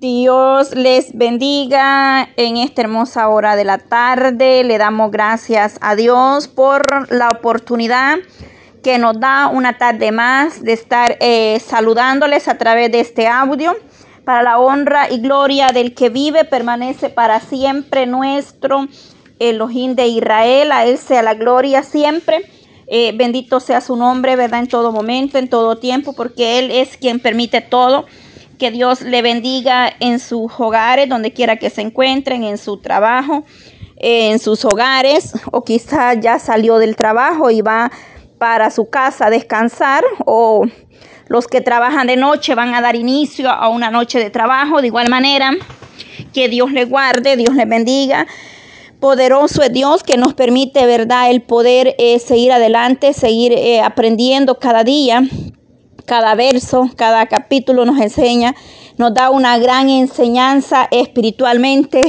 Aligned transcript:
Dios 0.00 0.76
les 0.76 1.12
bendiga 1.12 2.28
en 2.36 2.56
esta 2.56 2.82
hermosa 2.82 3.28
hora 3.28 3.56
de 3.56 3.64
la 3.64 3.78
tarde. 3.78 4.62
Le 4.62 4.78
damos 4.78 5.10
gracias 5.10 5.76
a 5.80 5.96
Dios 5.96 6.46
por 6.46 7.12
la 7.12 7.30
oportunidad 7.30 8.18
que 8.84 8.98
nos 8.98 9.18
da 9.18 9.48
una 9.48 9.76
tarde 9.76 10.12
más 10.12 10.62
de 10.62 10.74
estar 10.74 11.16
eh, 11.18 11.58
saludándoles 11.58 12.46
a 12.46 12.58
través 12.58 12.92
de 12.92 13.00
este 13.00 13.26
audio. 13.26 13.74
Para 14.24 14.44
la 14.44 14.60
honra 14.60 15.10
y 15.10 15.18
gloria 15.18 15.72
del 15.72 15.96
que 15.96 16.10
vive, 16.10 16.44
permanece 16.44 17.08
para 17.10 17.40
siempre 17.40 18.06
nuestro 18.06 18.86
Elohim 19.40 19.96
de 19.96 20.06
Israel. 20.06 20.70
A 20.70 20.84
Él 20.84 20.96
sea 20.98 21.22
la 21.22 21.34
gloria 21.34 21.82
siempre. 21.82 22.48
Eh, 22.86 23.10
bendito 23.16 23.58
sea 23.58 23.80
su 23.80 23.96
nombre, 23.96 24.36
¿verdad? 24.36 24.60
En 24.60 24.68
todo 24.68 24.92
momento, 24.92 25.38
en 25.38 25.48
todo 25.48 25.76
tiempo, 25.78 26.12
porque 26.12 26.60
Él 26.60 26.70
es 26.70 26.96
quien 26.96 27.18
permite 27.18 27.62
todo 27.62 28.06
que 28.58 28.70
Dios 28.70 29.00
le 29.02 29.22
bendiga 29.22 29.90
en 30.00 30.18
sus 30.18 30.52
hogares, 30.58 31.08
donde 31.08 31.32
quiera 31.32 31.56
que 31.56 31.70
se 31.70 31.80
encuentren, 31.80 32.42
en 32.44 32.58
su 32.58 32.78
trabajo, 32.78 33.44
en 33.96 34.38
sus 34.38 34.64
hogares, 34.64 35.32
o 35.52 35.64
quizá 35.64 36.14
ya 36.14 36.38
salió 36.38 36.78
del 36.78 36.96
trabajo 36.96 37.50
y 37.50 37.62
va 37.62 37.90
para 38.38 38.70
su 38.70 38.90
casa 38.90 39.26
a 39.26 39.30
descansar, 39.30 40.04
o 40.26 40.66
los 41.28 41.46
que 41.46 41.60
trabajan 41.60 42.06
de 42.06 42.16
noche 42.16 42.54
van 42.54 42.74
a 42.74 42.80
dar 42.80 42.96
inicio 42.96 43.50
a 43.50 43.68
una 43.68 43.90
noche 43.90 44.18
de 44.18 44.30
trabajo. 44.30 44.80
De 44.80 44.88
igual 44.88 45.08
manera, 45.08 45.52
que 46.32 46.48
Dios 46.48 46.72
le 46.72 46.84
guarde, 46.84 47.36
Dios 47.36 47.54
le 47.54 47.64
bendiga. 47.64 48.26
Poderoso 49.00 49.62
es 49.62 49.72
Dios 49.72 50.02
que 50.02 50.16
nos 50.16 50.34
permite, 50.34 50.84
¿verdad?, 50.84 51.30
el 51.30 51.42
poder 51.42 51.94
eh, 51.98 52.18
seguir 52.18 52.50
adelante, 52.50 53.12
seguir 53.12 53.52
eh, 53.52 53.80
aprendiendo 53.80 54.58
cada 54.58 54.82
día 54.82 55.22
cada 56.08 56.34
verso, 56.34 56.90
cada 56.96 57.26
capítulo 57.26 57.84
nos 57.84 58.00
enseña, 58.00 58.54
nos 58.96 59.12
da 59.12 59.28
una 59.30 59.58
gran 59.58 59.90
enseñanza 59.90 60.88
espiritualmente 60.90 62.00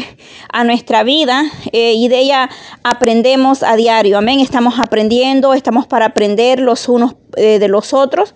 a 0.54 0.64
nuestra 0.64 1.04
vida 1.04 1.44
eh, 1.74 1.94
y 1.96 2.08
de 2.08 2.20
ella 2.20 2.50
aprendemos 2.82 3.62
a 3.62 3.76
diario. 3.76 4.18
Amén. 4.18 4.40
Estamos 4.40 4.80
aprendiendo, 4.80 5.54
estamos 5.54 5.86
para 5.86 6.06
aprender 6.06 6.62
los 6.62 6.88
unos 6.88 7.16
eh, 7.36 7.60
de 7.60 7.68
los 7.68 7.94
otros. 7.94 8.34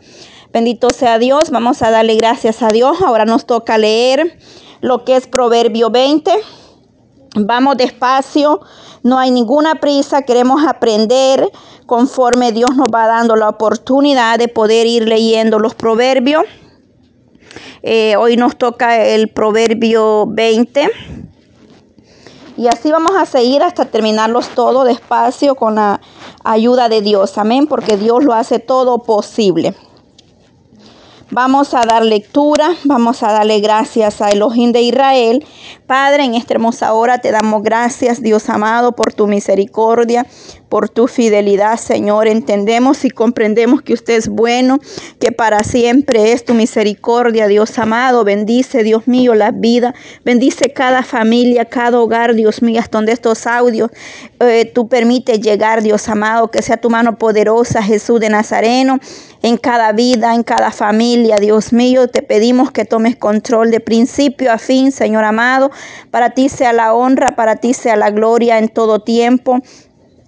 Bendito 0.52 0.90
sea 0.90 1.18
Dios. 1.18 1.50
Vamos 1.50 1.82
a 1.82 1.92
darle 1.92 2.16
gracias 2.18 2.62
a 2.62 2.68
Dios. 2.68 3.02
Ahora 3.02 3.24
nos 3.24 3.46
toca 3.46 3.78
leer 3.78 4.38
lo 4.82 5.06
que 5.06 5.16
es 5.16 5.28
Proverbio 5.28 5.90
20. 5.90 6.32
Vamos 7.36 7.78
despacio, 7.78 8.62
no 9.02 9.18
hay 9.18 9.32
ninguna 9.32 9.76
prisa, 9.76 10.22
queremos 10.22 10.64
aprender 10.68 11.50
conforme 11.88 12.52
Dios 12.52 12.76
nos 12.76 12.88
va 12.94 13.08
dando 13.08 13.36
la 13.36 13.50
oportunidad 13.50 14.38
de 14.38 14.48
poder 14.48 14.86
ir 14.86 15.08
leyendo 15.08 15.58
los 15.58 15.74
proverbios. 15.74 16.44
Eh, 17.82 18.16
hoy 18.18 18.38
nos 18.38 18.56
toca 18.56 19.04
el 19.04 19.30
proverbio 19.30 20.26
20. 20.28 20.90
Y 22.56 22.68
así 22.68 22.92
vamos 22.92 23.14
a 23.18 23.26
seguir 23.26 23.64
hasta 23.64 23.86
terminarlos 23.86 24.50
todo 24.50 24.84
despacio 24.84 25.56
con 25.56 25.76
la 25.76 26.02
ayuda 26.44 26.88
de 26.88 27.02
Dios. 27.02 27.38
Amén, 27.40 27.66
porque 27.66 27.98
Dios 27.98 28.24
lo 28.24 28.34
hace 28.34 28.60
todo 28.60 29.00
posible. 29.00 29.76
Vamos 31.36 31.74
a 31.74 31.82
dar 31.82 32.06
lectura, 32.06 32.76
vamos 32.84 33.24
a 33.24 33.32
darle 33.32 33.60
gracias 33.60 34.22
a 34.22 34.30
Elohim 34.30 34.72
de 34.72 34.82
Israel. 34.82 35.44
Padre, 35.88 36.26
en 36.26 36.36
esta 36.36 36.54
hermosa 36.54 36.94
hora 36.94 37.18
te 37.22 37.32
damos 37.32 37.64
gracias, 37.64 38.22
Dios 38.22 38.52
amado, 38.52 38.92
por 38.92 39.14
tu 39.14 39.26
misericordia, 39.26 40.28
por 40.74 40.90
tu 40.90 41.08
fidelidad, 41.08 41.78
Señor. 41.78 42.26
Entendemos 42.26 43.06
y 43.06 43.12
comprendemos 43.12 43.84
que 43.84 43.94
usted 43.94 44.16
es 44.16 44.28
bueno, 44.28 44.80
que 45.20 45.32
para 45.32 45.64
siempre 45.64 46.32
es 46.32 46.46
tu 46.46 46.56
misericordia, 46.56 47.46
Dios 47.46 47.78
amado. 47.78 48.24
Bendice, 48.24 48.82
Dios 48.82 49.08
mío, 49.08 49.36
la 49.36 49.52
vida. 49.52 49.94
Bendice 50.26 50.74
cada 50.74 51.04
familia, 51.04 51.66
cada 51.66 52.00
hogar, 52.00 52.34
Dios 52.34 52.64
mío, 52.64 52.80
hasta 52.80 52.98
donde 52.98 53.12
estos 53.12 53.46
audios 53.46 53.92
eh, 54.40 54.66
tú 54.66 54.88
permites 54.88 55.42
llegar, 55.42 55.84
Dios 55.84 56.10
amado. 56.10 56.50
Que 56.50 56.64
sea 56.64 56.78
tu 56.78 56.90
mano 56.90 57.20
poderosa, 57.20 57.84
Jesús 57.84 58.20
de 58.20 58.30
Nazareno, 58.30 58.98
en 59.44 59.58
cada 59.58 59.92
vida, 59.92 60.34
en 60.34 60.42
cada 60.42 60.72
familia, 60.72 61.36
Dios 61.36 61.72
mío. 61.72 62.08
Te 62.08 62.24
pedimos 62.24 62.72
que 62.72 62.84
tomes 62.84 63.16
control 63.16 63.70
de 63.70 63.80
principio 63.80 64.52
a 64.52 64.58
fin, 64.58 64.92
Señor 64.92 65.24
amado. 65.24 65.70
Para 66.10 66.32
ti 66.32 66.50
sea 66.50 66.74
la 66.74 66.96
honra, 66.96 67.36
para 67.36 67.58
ti 67.58 67.76
sea 67.76 67.96
la 67.96 68.10
gloria 68.10 68.58
en 68.58 68.70
todo 68.70 69.02
tiempo. 69.02 69.62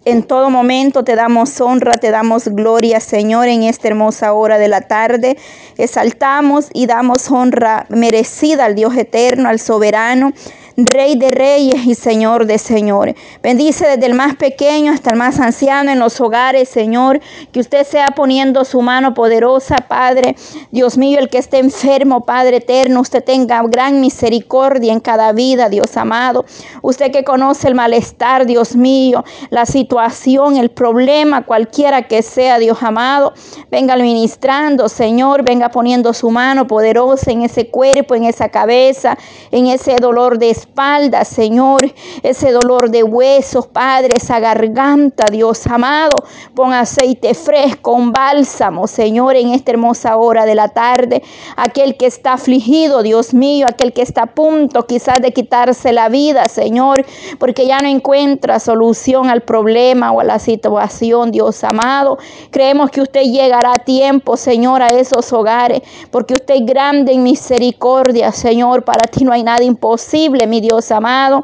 En 0.05 0.21
todo 0.21 0.51
momento 0.51 1.03
te 1.03 1.15
damos 1.15 1.59
honra, 1.59 1.93
te 1.93 2.11
damos 2.11 2.47
gloria, 2.49 2.99
Señor, 2.99 3.47
en 3.47 3.63
esta 3.63 3.87
hermosa 3.87 4.33
hora 4.33 4.59
de 4.59 4.67
la 4.67 4.81
tarde. 4.81 5.35
Exaltamos 5.77 6.69
y 6.73 6.85
damos 6.85 7.31
honra 7.31 7.87
merecida 7.89 8.65
al 8.65 8.75
Dios 8.75 8.95
eterno, 8.95 9.49
al 9.49 9.59
soberano. 9.59 10.31
Rey 10.77 11.15
de 11.15 11.31
reyes 11.31 11.85
y 11.85 11.95
Señor 11.95 12.47
de 12.47 12.57
señores. 12.57 13.15
Bendice 13.41 13.87
desde 13.87 14.07
el 14.07 14.13
más 14.13 14.35
pequeño 14.35 14.91
hasta 14.91 15.11
el 15.11 15.15
más 15.15 15.39
anciano 15.39 15.89
en 15.89 15.99
los 15.99 16.19
hogares, 16.19 16.67
Señor. 16.67 17.21
Que 17.53 17.61
usted 17.61 17.87
sea 17.87 18.07
poniendo 18.07 18.65
su 18.65 18.81
mano 18.81 19.13
poderosa, 19.13 19.77
Padre. 19.87 20.35
Dios 20.71 20.97
mío, 20.97 21.19
el 21.19 21.29
que 21.29 21.37
esté 21.37 21.59
enfermo, 21.59 22.25
Padre 22.25 22.57
eterno, 22.57 22.99
usted 22.99 23.23
tenga 23.23 23.63
gran 23.63 24.01
misericordia 24.01 24.91
en 24.91 24.99
cada 24.99 25.31
vida, 25.31 25.69
Dios 25.69 25.95
amado. 25.95 26.43
Usted 26.81 27.09
que 27.09 27.23
conoce 27.23 27.69
el 27.69 27.75
malestar, 27.75 28.45
Dios 28.45 28.75
mío, 28.75 29.23
la 29.51 29.65
situación, 29.65 30.57
el 30.57 30.71
problema, 30.71 31.45
cualquiera 31.45 32.01
que 32.09 32.21
sea, 32.21 32.59
Dios 32.59 32.83
amado. 32.83 33.33
Venga 33.71 33.93
administrando, 33.93 34.89
Señor. 34.89 35.45
Venga 35.45 35.69
poniendo 35.69 36.13
su 36.13 36.31
mano 36.31 36.67
poderosa 36.67 37.31
en 37.31 37.43
ese 37.43 37.69
cuerpo, 37.69 38.13
en 38.13 38.25
esa 38.25 38.49
cabeza, 38.49 39.17
en 39.51 39.67
ese 39.67 39.95
dolor 40.01 40.37
de 40.37 40.64
espalda, 40.65 41.23
Señor, 41.23 41.79
ese 42.23 42.51
dolor 42.51 42.89
de 42.89 43.03
huesos, 43.03 43.67
Padre, 43.67 44.09
esa 44.17 44.39
garganta, 44.39 45.25
Dios 45.31 45.65
amado. 45.67 46.15
Pon 46.53 46.73
aceite 46.73 47.33
fresco, 47.33 47.91
un 47.91 48.11
bálsamo, 48.11 48.87
Señor, 48.87 49.35
en 49.35 49.53
esta 49.53 49.71
hermosa 49.71 50.17
hora 50.17 50.45
de 50.45 50.55
la 50.55 50.69
tarde. 50.69 51.21
Aquel 51.55 51.95
que 51.97 52.07
está 52.07 52.33
afligido, 52.33 53.03
Dios 53.03 53.33
mío, 53.33 53.67
aquel 53.69 53.93
que 53.93 54.01
está 54.01 54.23
a 54.23 54.33
punto 54.33 54.85
quizás 54.85 55.21
de 55.21 55.31
quitarse 55.31 55.93
la 55.93 56.09
vida, 56.09 56.45
Señor, 56.45 57.05
porque 57.39 57.67
ya 57.67 57.79
no 57.79 57.87
encuentra 57.87 58.59
solución 58.59 59.29
al 59.29 59.41
problema 59.41 60.11
o 60.11 60.19
a 60.19 60.23
la 60.23 60.39
situación, 60.39 61.31
Dios 61.31 61.63
amado. 61.63 62.17
Creemos 62.51 62.89
que 62.89 63.01
usted 63.01 63.23
llegará 63.23 63.71
a 63.71 63.83
tiempo, 63.83 64.35
Señor, 64.35 64.81
a 64.81 64.87
esos 64.87 65.31
hogares, 65.31 65.81
porque 66.11 66.33
usted 66.33 66.55
es 66.55 66.65
grande 66.65 67.13
en 67.13 67.23
misericordia, 67.23 68.31
Señor. 68.31 68.83
Para 68.83 69.09
ti 69.09 69.23
no 69.23 69.31
hay 69.31 69.43
nada 69.43 69.63
imposible, 69.63 70.47
Dios 70.61 70.91
amado. 70.91 71.43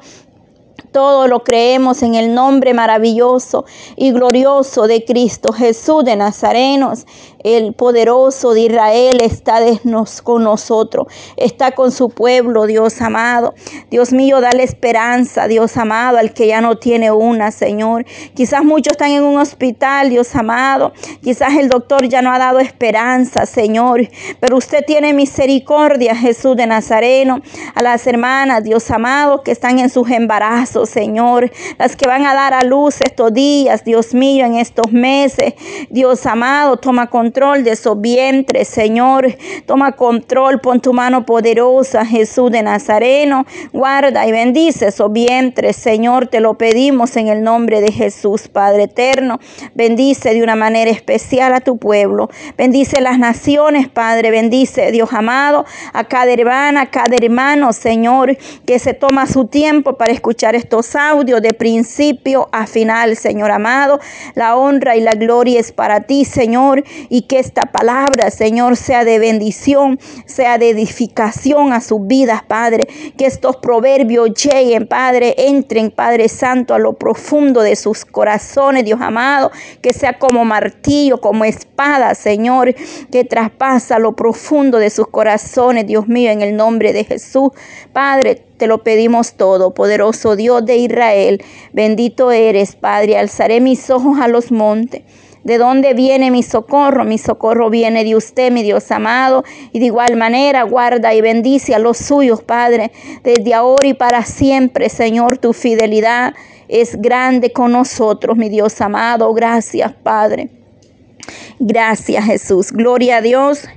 Todo 0.92 1.28
lo 1.28 1.44
creemos 1.44 2.04
en 2.04 2.16
el 2.16 2.34
nombre 2.34 2.74
maravilloso 2.74 3.66
y 3.96 4.12
glorioso 4.12 4.88
de 4.88 5.06
Cristo 5.06 5.54
Jesús 5.54 6.04
de 6.04 6.18
Nazarenos 6.18 7.06
el 7.44 7.74
poderoso 7.74 8.54
de 8.54 8.62
Israel 8.62 9.20
está 9.22 9.60
con 10.24 10.44
nosotros, 10.44 11.08
está 11.38 11.72
con 11.72 11.92
su 11.92 12.10
pueblo, 12.10 12.66
Dios 12.66 13.02
amado. 13.02 13.54
Dios 13.90 14.12
mío, 14.12 14.42
dale 14.42 14.64
esperanza, 14.64 15.48
Dios 15.48 15.78
amado, 15.78 16.18
al 16.18 16.34
que 16.34 16.48
ya 16.48 16.62
no 16.62 16.78
tiene 16.78 17.12
una, 17.12 17.52
Señor. 17.52 18.06
Quizás 18.34 18.64
muchos 18.64 18.92
están 18.94 19.12
en 19.12 19.24
un 19.24 19.38
hospital, 19.38 20.10
Dios 20.10 20.36
amado. 20.36 20.94
Quizás 21.22 21.56
el 21.56 21.70
doctor 21.70 22.08
ya 22.08 22.22
no 22.22 22.32
ha 22.32 22.40
dado 22.40 22.60
esperanza, 22.60 23.46
Señor. 23.46 24.08
Pero 24.40 24.58
usted 24.58 24.84
tiene 24.86 25.14
misericordia, 25.14 26.16
Jesús 26.16 26.56
de 26.56 26.68
Nazareno, 26.68 27.42
a 27.76 27.82
las 27.82 28.06
hermanas, 28.08 28.64
Dios 28.64 28.90
amado, 28.92 29.44
que 29.44 29.52
están 29.52 29.80
en 29.80 29.90
sus 29.90 30.10
embarazos, 30.10 30.90
Señor. 30.90 31.52
Las 31.78 31.96
que 31.96 32.08
van 32.08 32.26
a 32.26 32.34
dar 32.34 32.54
a 32.54 32.64
luz 32.64 33.00
estos 33.02 33.34
días, 33.34 33.84
Dios 33.84 34.14
mío, 34.14 34.46
en 34.46 34.56
estos 34.56 34.92
meses. 34.92 35.54
Dios 35.90 36.26
amado, 36.26 36.78
toma 36.78 37.10
con 37.10 37.31
control 37.32 37.64
de 37.64 37.78
su 37.78 37.96
vientre, 37.96 38.66
Señor. 38.66 39.38
Toma 39.66 39.94
control, 39.94 40.60
pon 40.60 40.82
tu 40.82 40.92
mano 40.92 41.26
poderosa, 41.26 42.06
Jesús 42.06 42.52
de 42.52 42.62
Nazareno. 42.62 43.46
Guarda 43.72 44.28
y 44.28 44.34
bendice 44.34 44.92
su 44.92 45.08
vientre, 45.08 45.72
Señor. 45.72 46.28
Te 46.28 46.42
lo 46.42 46.56
pedimos 46.56 47.16
en 47.16 47.30
el 47.30 47.42
nombre 47.42 47.80
de 47.80 47.90
Jesús, 47.94 48.50
Padre 48.50 48.84
eterno. 48.84 49.40
Bendice 49.76 50.34
de 50.34 50.44
una 50.44 50.58
manera 50.58 50.92
especial 50.92 51.54
a 51.54 51.62
tu 51.62 51.78
pueblo. 51.78 52.30
Bendice 52.58 53.00
las 53.00 53.18
naciones, 53.18 53.88
Padre. 53.88 54.30
Bendice, 54.30 54.92
Dios 54.92 55.14
amado, 55.14 55.64
a 55.94 56.04
cada 56.04 56.34
hermana, 56.34 56.82
a 56.82 56.92
cada 56.92 57.16
hermano, 57.16 57.72
Señor, 57.72 58.38
que 58.66 58.78
se 58.78 58.94
toma 58.94 59.26
su 59.26 59.46
tiempo 59.46 59.94
para 59.94 60.12
escuchar 60.12 60.54
estos 60.54 60.98
audios 60.98 61.42
de 61.42 61.54
principio 61.54 62.50
a 62.52 62.68
final, 62.68 63.16
Señor 63.16 63.52
amado. 63.52 64.02
La 64.36 64.58
honra 64.58 64.98
y 64.98 65.02
la 65.02 65.14
gloria 65.14 65.62
es 65.62 65.72
para 65.72 66.02
ti, 66.02 66.26
Señor, 66.26 66.84
y 67.08 67.21
que 67.24 67.40
esta 67.40 67.64
palabra, 67.64 68.32
Señor, 68.32 68.78
sea 68.78 69.04
de 69.04 69.20
bendición, 69.20 70.00
sea 70.26 70.58
de 70.58 70.70
edificación 70.70 71.74
a 71.74 71.82
sus 71.82 72.06
vidas, 72.08 72.44
Padre. 72.44 72.88
Que 73.18 73.26
estos 73.26 73.58
proverbios 73.58 74.32
lleguen, 74.34 74.88
Padre, 74.88 75.36
entren, 75.38 75.92
Padre 75.92 76.28
Santo, 76.30 76.74
a 76.74 76.80
lo 76.80 76.94
profundo 76.94 77.62
de 77.62 77.76
sus 77.76 78.06
corazones, 78.06 78.86
Dios 78.86 79.02
amado, 79.02 79.52
que 79.82 79.94
sea 79.94 80.20
como 80.20 80.46
martillo, 80.46 81.20
como 81.20 81.46
espada, 81.46 82.16
Señor, 82.16 82.74
que 83.12 83.24
traspasa 83.24 84.00
lo 84.00 84.16
profundo 84.16 84.78
de 84.78 84.90
sus 84.90 85.08
corazones, 85.08 85.88
Dios 85.88 86.08
mío, 86.08 86.32
en 86.32 86.42
el 86.42 86.56
nombre 86.56 86.94
de 86.94 87.04
Jesús. 87.04 87.52
Padre, 87.94 88.46
te 88.62 88.68
lo 88.68 88.84
pedimos 88.84 89.34
todo, 89.34 89.74
poderoso 89.74 90.36
Dios 90.36 90.64
de 90.64 90.78
Israel. 90.78 91.44
Bendito 91.74 92.30
eres, 92.30 92.76
Padre. 92.76 93.18
Alzaré 93.18 93.60
mis 93.60 93.90
ojos 93.90 94.20
a 94.22 94.28
los 94.28 94.52
montes. 94.52 95.02
¿De 95.44 95.58
dónde 95.58 95.96
viene 95.96 96.30
mi 96.30 96.44
socorro? 96.44 97.04
Mi 97.04 97.18
socorro 97.18 97.72
viene 97.72 98.04
de 98.04 98.16
usted, 98.16 98.52
mi 98.52 98.62
Dios 98.62 98.92
amado. 98.92 99.44
Y 99.74 99.80
de 99.80 99.88
igual 99.88 100.16
manera 100.16 100.62
guarda 100.62 101.12
y 101.16 101.22
bendice 101.22 101.74
a 101.74 101.80
los 101.80 101.98
suyos, 101.98 102.44
Padre. 102.44 102.92
Desde 103.24 103.56
ahora 103.56 103.88
y 103.88 103.96
para 103.96 104.24
siempre, 104.26 104.90
Señor, 104.90 105.40
tu 105.40 105.54
fidelidad 105.54 106.36
es 106.68 107.02
grande 107.02 107.52
con 107.52 107.72
nosotros, 107.72 108.38
mi 108.38 108.50
Dios 108.50 108.80
amado. 108.80 109.34
Gracias, 109.34 109.92
Padre. 110.04 110.52
Gracias, 111.58 112.26
Jesús. 112.26 112.72
Gloria 112.72 113.18
a 113.18 113.22
Dios 113.22 113.68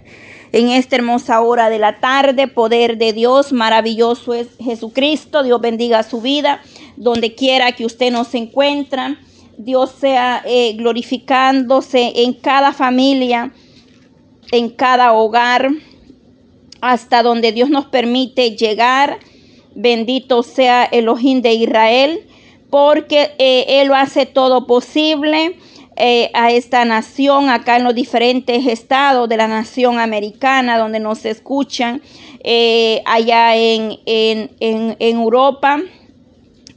en 0.55 0.71
esta 0.71 0.95
hermosa 0.95 1.41
hora 1.41 1.69
de 1.69 1.81
la 1.81 1.99
tarde. 1.99 2.47
Poder 2.47 2.97
de 2.97 3.13
Dios, 3.13 3.53
maravilloso 3.53 4.35
es 4.35 4.47
Jesucristo. 4.63 5.43
Dios 5.43 5.61
bendiga 5.61 6.05
su 6.05 6.21
vida, 6.21 6.63
donde 6.97 7.35
quiera 7.35 7.73
que 7.73 7.85
usted 7.85 8.13
nos 8.13 8.33
encuentre. 8.35 9.17
Dios 9.59 9.91
sea 9.99 10.43
eh, 10.47 10.75
glorificándose 10.75 12.23
en 12.23 12.35
cada 12.35 12.73
familia, 12.73 13.53
en 14.53 14.71
cada 14.71 15.13
hogar, 15.13 15.71
hasta 16.81 17.25
donde 17.25 17.51
Dios 17.51 17.69
nos 17.69 17.87
permite 17.87 18.55
llegar. 18.55 19.19
Bendito 19.75 20.45
sea 20.45 20.85
Elohim 20.85 21.43
de 21.43 21.55
Israel, 21.55 22.29
porque 22.71 23.33
eh, 23.39 23.81
Él 23.81 23.89
lo 23.89 23.97
hace 23.97 24.25
todo 24.25 24.69
posible 24.69 25.57
eh, 25.97 26.31
a 26.35 26.51
esta 26.51 26.85
nación, 26.85 27.49
acá 27.49 27.77
en 27.77 27.85
los 27.85 27.95
diferentes 27.95 28.67
estados 28.67 29.29
de 29.29 29.37
la 29.37 29.47
nación 29.47 29.99
americana, 29.99 30.79
donde 30.79 31.01
nos 31.01 31.25
escuchan, 31.25 32.03
eh, 32.43 33.03
allá 33.07 33.57
en, 33.57 33.99
en, 34.07 34.51
en, 34.61 34.97
en 34.99 35.17
Europa, 35.17 35.81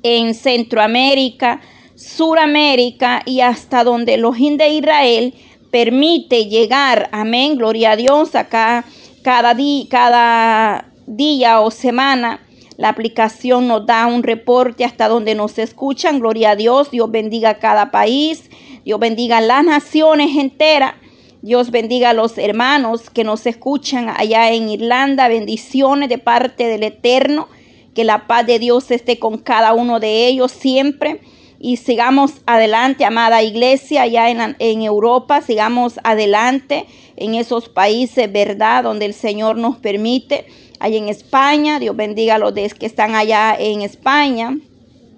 en 0.04 0.34
Centroamérica, 0.34 1.62
Suramérica 1.96 3.24
y 3.26 3.42
hasta 3.42 3.84
donde 3.84 4.18
los 4.18 4.38
de 4.38 4.70
Israel 4.70 5.34
permite 5.72 6.46
llegar, 6.46 7.10
amén, 7.12 7.58
gloria 7.58 7.92
a 7.92 7.96
Dios, 7.96 8.36
acá 8.36 8.86
cada, 9.24 9.54
día, 9.56 9.86
cada 9.90 10.92
día 11.08 11.60
o 11.60 11.72
semana 11.72 12.42
la 12.78 12.90
aplicación 12.90 13.68
nos 13.68 13.86
da 13.88 14.06
un 14.06 14.22
reporte 14.22 14.86
hasta 14.86 15.08
donde 15.08 15.34
nos 15.34 15.58
escuchan. 15.58 16.20
Gloria 16.20 16.52
a 16.52 16.56
Dios. 16.56 16.92
Dios 16.92 17.10
bendiga 17.10 17.50
a 17.50 17.58
cada 17.58 17.90
país. 17.90 18.50
Dios 18.88 19.02
bendiga 19.02 19.40
a 19.40 19.42
las 19.42 19.66
naciones 19.66 20.38
enteras. 20.38 20.94
Dios 21.42 21.72
bendiga 21.72 22.12
a 22.12 22.14
los 22.14 22.38
hermanos 22.38 23.10
que 23.10 23.26
nos 23.26 23.46
escuchan 23.46 24.08
allá 24.08 24.50
en 24.54 24.70
Irlanda. 24.70 25.28
Bendiciones 25.28 26.08
de 26.08 26.18
parte 26.18 26.68
del 26.68 26.84
Eterno. 26.84 27.50
Que 27.94 28.06
la 28.06 28.28
paz 28.28 28.48
de 28.48 28.60
Dios 28.60 28.90
esté 28.90 29.20
con 29.20 29.40
cada 29.40 29.74
uno 29.74 30.00
de 30.00 30.28
ellos 30.28 30.54
siempre. 30.54 31.20
Y 31.60 31.76
sigamos 31.76 32.36
adelante, 32.46 33.04
amada 33.04 33.44
iglesia, 33.44 34.04
allá 34.04 34.30
en, 34.30 34.82
Europa. 34.82 35.42
Sigamos 35.42 36.00
adelante 36.06 36.86
en 37.18 37.36
esos 37.36 37.68
países, 37.68 38.32
¿verdad? 38.32 38.86
Donde 38.86 39.04
el 39.04 39.14
Señor 39.14 39.58
nos 39.58 39.76
permite. 39.76 40.46
Allá 40.80 40.96
en 40.96 41.10
España, 41.10 41.82
Dios 41.82 41.98
bendiga 41.98 42.36
a 42.36 42.40
los 42.40 42.54
que 42.54 42.86
están 42.86 43.16
allá 43.16 43.54
en 43.60 43.82
España. 43.82 44.58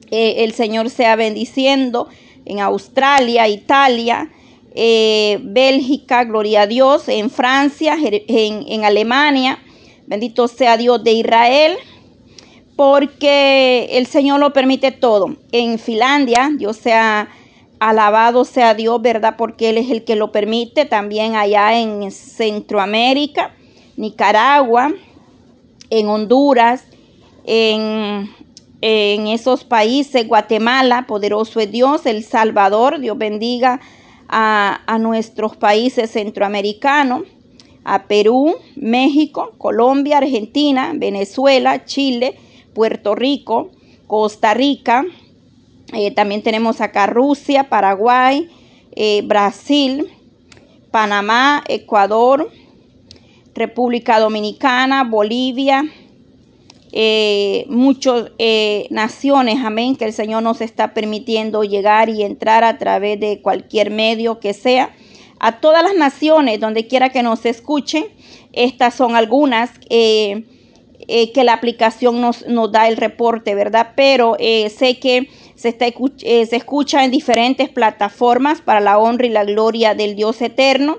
Eh, 0.09 0.43
el 0.43 0.53
Señor 0.53 0.89
sea 0.89 1.15
bendiciendo 1.15 2.09
en 2.49 2.59
Australia, 2.59 3.47
Italia, 3.47 4.29
eh, 4.73 5.39
Bélgica, 5.43 6.23
gloria 6.23 6.63
a 6.63 6.67
Dios, 6.67 7.07
en 7.07 7.29
Francia, 7.29 7.95
en, 8.01 8.83
Alemania, 8.83 9.59
bendito 10.07 10.47
sea 10.47 10.75
Dios 10.75 11.03
de 11.03 11.11
Israel, 11.13 11.77
porque 12.75 13.89
el 13.91 14.07
Señor 14.07 14.39
lo 14.39 14.51
permite 14.51 14.91
todo. 14.91 15.35
En 15.51 15.77
Finlandia, 15.77 16.49
Dios 16.57 16.77
sea 16.77 17.29
alabado 17.79 18.43
sea 18.45 18.73
Dios, 18.73 19.01
¿verdad? 19.01 19.35
Porque 19.37 19.69
Él 19.69 19.77
es 19.77 19.89
el 19.91 20.03
que 20.03 20.15
lo 20.15 20.31
permite. 20.31 20.85
También 20.85 21.35
allá 21.35 21.79
en 21.79 22.11
Centroamérica, 22.11 23.53
Nicaragua, 23.95 24.91
en 25.89 26.07
Honduras, 26.07 26.83
en 27.45 28.29
en 28.81 29.27
esos 29.27 29.63
países, 29.63 30.27
Guatemala, 30.27 31.05
poderoso 31.07 31.59
es 31.59 31.71
Dios, 31.71 32.05
El 32.05 32.23
Salvador, 32.23 32.99
Dios 32.99 33.17
bendiga 33.17 33.79
a, 34.27 34.81
a 34.85 34.97
nuestros 34.99 35.57
países 35.57 36.11
centroamericanos, 36.11 37.23
a 37.83 38.03
Perú, 38.03 38.55
México, 38.75 39.53
Colombia, 39.57 40.19
Argentina, 40.19 40.93
Venezuela, 40.95 41.85
Chile, 41.85 42.37
Puerto 42.73 43.15
Rico, 43.15 43.71
Costa 44.07 44.53
Rica, 44.53 45.03
eh, 45.93 46.11
también 46.11 46.43
tenemos 46.43 46.81
acá 46.81 47.07
Rusia, 47.07 47.69
Paraguay, 47.69 48.47
eh, 48.95 49.23
Brasil, 49.25 50.07
Panamá, 50.91 51.63
Ecuador, 51.67 52.51
República 53.55 54.19
Dominicana, 54.19 55.03
Bolivia, 55.03 55.83
eh, 56.91 57.65
muchas 57.69 58.31
eh, 58.39 58.87
naciones, 58.89 59.57
amén, 59.63 59.95
que 59.95 60.05
el 60.05 60.13
Señor 60.13 60.41
nos 60.41 60.59
está 60.61 60.93
permitiendo 60.93 61.63
llegar 61.63 62.09
y 62.09 62.23
entrar 62.23 62.63
a 62.63 62.77
través 62.77 63.19
de 63.19 63.41
cualquier 63.41 63.91
medio 63.91 64.39
que 64.39 64.53
sea. 64.53 64.95
A 65.39 65.59
todas 65.59 65.83
las 65.83 65.95
naciones, 65.95 66.59
donde 66.59 66.87
quiera 66.87 67.09
que 67.09 67.23
nos 67.23 67.45
escuchen, 67.45 68.05
estas 68.53 68.95
son 68.95 69.15
algunas 69.15 69.69
eh, 69.89 70.43
que 71.33 71.43
la 71.43 71.53
aplicación 71.53 72.21
nos, 72.21 72.45
nos, 72.47 72.71
da 72.71 72.87
el 72.87 72.97
reporte, 72.97 73.55
¿verdad? 73.55 73.93
Pero 73.95 74.35
sé 74.37 74.99
que 74.99 75.29
se, 75.55 75.69
está, 75.69 75.85
se 76.17 76.55
escucha 76.55 77.03
en 77.03 77.11
diferentes 77.11 77.69
plataformas 77.69 78.61
para 78.61 78.79
la 78.79 78.97
honra 78.97 79.25
y 79.25 79.29
la 79.29 79.43
gloria 79.43 79.95
del 79.95 80.15
Dios 80.15 80.41
eterno. 80.41 80.97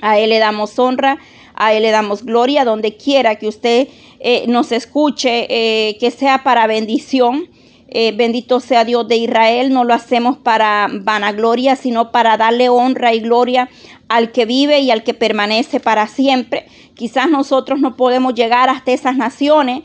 A 0.00 0.18
Él 0.18 0.30
le 0.30 0.38
damos 0.38 0.78
honra, 0.78 1.18
a 1.58 1.74
Él 1.74 1.82
le 1.82 1.90
damos 1.90 2.24
gloria, 2.24 2.64
donde 2.64 2.96
quiera 2.96 3.34
que 3.34 3.48
usted 3.48 3.88
eh, 4.20 4.46
nos 4.46 4.72
escuche, 4.72 5.46
eh, 5.50 5.98
que 5.98 6.10
sea 6.10 6.44
para 6.44 6.66
bendición. 6.66 7.48
Eh, 7.90 8.12
bendito 8.12 8.60
sea 8.60 8.84
Dios 8.84 9.08
de 9.08 9.16
Israel, 9.16 9.72
no 9.72 9.82
lo 9.82 9.94
hacemos 9.94 10.36
para 10.36 10.88
vanagloria, 10.92 11.74
sino 11.74 12.12
para 12.12 12.36
darle 12.36 12.68
honra 12.68 13.14
y 13.14 13.20
gloria 13.20 13.70
al 14.08 14.30
que 14.30 14.44
vive 14.44 14.80
y 14.80 14.90
al 14.90 15.02
que 15.04 15.14
permanece 15.14 15.80
para 15.80 16.06
siempre. 16.06 16.66
Quizás 16.94 17.30
nosotros 17.30 17.80
no 17.80 17.96
podemos 17.96 18.34
llegar 18.34 18.68
hasta 18.68 18.92
esas 18.92 19.16
naciones, 19.16 19.84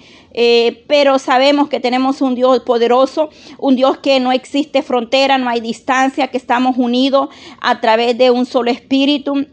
pero 0.87 1.17
sabemos 1.17 1.69
que 1.69 1.79
tenemos 1.79 2.21
un 2.21 2.35
Dios 2.35 2.59
poderoso, 2.61 3.30
un 3.57 3.77
Dios 3.77 3.99
que 3.99 4.19
no 4.19 4.33
existe 4.33 4.81
frontera, 4.81 5.37
no 5.37 5.47
hay 5.47 5.61
distancia, 5.61 6.27
que 6.27 6.37
estamos 6.37 6.75
unidos 6.77 7.30
a 7.61 7.80
través 7.80 8.18
de 8.18 8.31
un 8.31 8.45
solo 8.45 8.69
espíritu 8.69 9.45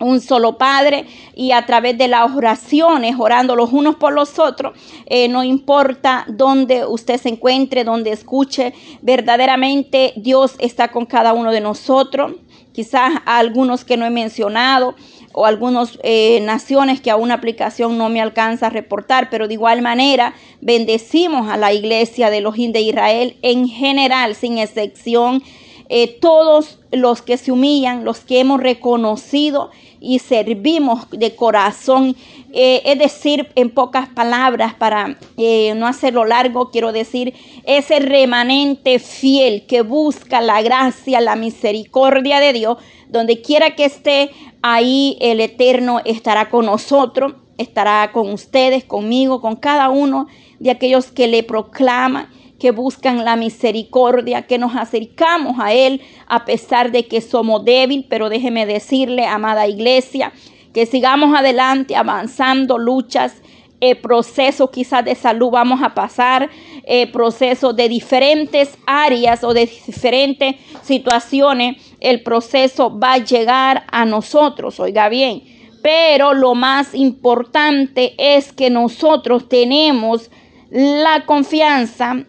un 0.00 0.20
solo 0.20 0.58
Padre 0.58 1.06
y 1.34 1.52
a 1.52 1.66
través 1.66 1.96
de 1.98 2.08
las 2.08 2.34
oraciones, 2.34 3.16
orando 3.18 3.56
los 3.56 3.72
unos 3.72 3.96
por 3.96 4.12
los 4.12 4.38
otros, 4.38 4.78
eh, 5.06 5.28
no 5.28 5.44
importa 5.44 6.24
dónde 6.28 6.86
usted 6.86 7.20
se 7.20 7.28
encuentre, 7.28 7.84
dónde 7.84 8.12
escuche, 8.12 8.74
verdaderamente 9.02 10.12
Dios 10.16 10.54
está 10.58 10.88
con 10.88 11.06
cada 11.06 11.32
uno 11.32 11.52
de 11.52 11.60
nosotros. 11.60 12.32
Quizás 12.72 13.12
algunos 13.24 13.84
que 13.84 13.96
no 13.96 14.04
he 14.04 14.10
mencionado 14.10 14.96
o 15.32 15.46
algunas 15.46 15.98
eh, 16.02 16.40
naciones 16.42 17.00
que 17.00 17.10
a 17.10 17.16
una 17.16 17.34
aplicación 17.34 17.98
no 17.98 18.08
me 18.08 18.20
alcanza 18.20 18.66
a 18.66 18.70
reportar, 18.70 19.30
pero 19.30 19.46
de 19.46 19.54
igual 19.54 19.80
manera 19.80 20.34
bendecimos 20.60 21.48
a 21.48 21.56
la 21.56 21.72
iglesia 21.72 22.30
de 22.30 22.40
los 22.40 22.56
de 22.56 22.80
Israel 22.80 23.36
en 23.42 23.68
general, 23.68 24.34
sin 24.34 24.58
excepción. 24.58 25.42
Eh, 25.88 26.18
todos 26.20 26.78
los 26.92 27.20
que 27.20 27.36
se 27.36 27.52
humillan, 27.52 28.04
los 28.04 28.20
que 28.20 28.40
hemos 28.40 28.60
reconocido 28.60 29.70
y 30.00 30.18
servimos 30.18 31.08
de 31.10 31.34
corazón. 31.34 32.16
Eh, 32.52 32.82
es 32.84 32.98
decir, 32.98 33.50
en 33.56 33.70
pocas 33.70 34.08
palabras, 34.08 34.74
para 34.74 35.18
eh, 35.36 35.74
no 35.76 35.86
hacerlo 35.86 36.24
largo, 36.24 36.70
quiero 36.70 36.92
decir, 36.92 37.34
ese 37.64 37.98
remanente 37.98 38.98
fiel 38.98 39.66
que 39.66 39.82
busca 39.82 40.40
la 40.40 40.62
gracia, 40.62 41.20
la 41.20 41.36
misericordia 41.36 42.38
de 42.38 42.52
Dios, 42.52 42.78
donde 43.08 43.42
quiera 43.42 43.74
que 43.74 43.86
esté, 43.86 44.30
ahí 44.62 45.18
el 45.20 45.40
Eterno 45.40 46.00
estará 46.04 46.48
con 46.48 46.66
nosotros, 46.66 47.34
estará 47.58 48.12
con 48.12 48.30
ustedes, 48.30 48.84
conmigo, 48.84 49.40
con 49.40 49.56
cada 49.56 49.88
uno 49.88 50.28
de 50.60 50.70
aquellos 50.70 51.10
que 51.10 51.26
le 51.26 51.42
proclaman 51.42 52.28
que 52.64 52.70
buscan 52.70 53.26
la 53.26 53.36
misericordia, 53.36 54.46
que 54.46 54.56
nos 54.56 54.74
acercamos 54.74 55.58
a 55.60 55.74
Él 55.74 56.00
a 56.26 56.46
pesar 56.46 56.92
de 56.92 57.06
que 57.06 57.20
somos 57.20 57.62
débiles. 57.62 58.06
Pero 58.08 58.30
déjeme 58.30 58.64
decirle, 58.64 59.26
amada 59.26 59.68
iglesia, 59.68 60.32
que 60.72 60.86
sigamos 60.86 61.38
adelante 61.38 61.94
avanzando 61.94 62.78
luchas 62.78 63.34
eh, 63.82 63.96
procesos 63.96 64.70
quizás 64.70 65.04
de 65.04 65.14
salud 65.14 65.50
vamos 65.50 65.82
a 65.82 65.92
pasar, 65.92 66.48
eh, 66.84 67.06
procesos 67.12 67.76
de 67.76 67.86
diferentes 67.90 68.78
áreas 68.86 69.44
o 69.44 69.52
de 69.52 69.66
diferentes 69.66 70.56
situaciones, 70.80 71.76
el 72.00 72.22
proceso 72.22 72.98
va 72.98 73.12
a 73.12 73.18
llegar 73.18 73.84
a 73.92 74.06
nosotros, 74.06 74.80
oiga 74.80 75.10
bien. 75.10 75.42
Pero 75.82 76.32
lo 76.32 76.54
más 76.54 76.94
importante 76.94 78.14
es 78.16 78.54
que 78.54 78.70
nosotros 78.70 79.50
tenemos 79.50 80.30
la 80.70 81.26
confianza 81.26 82.24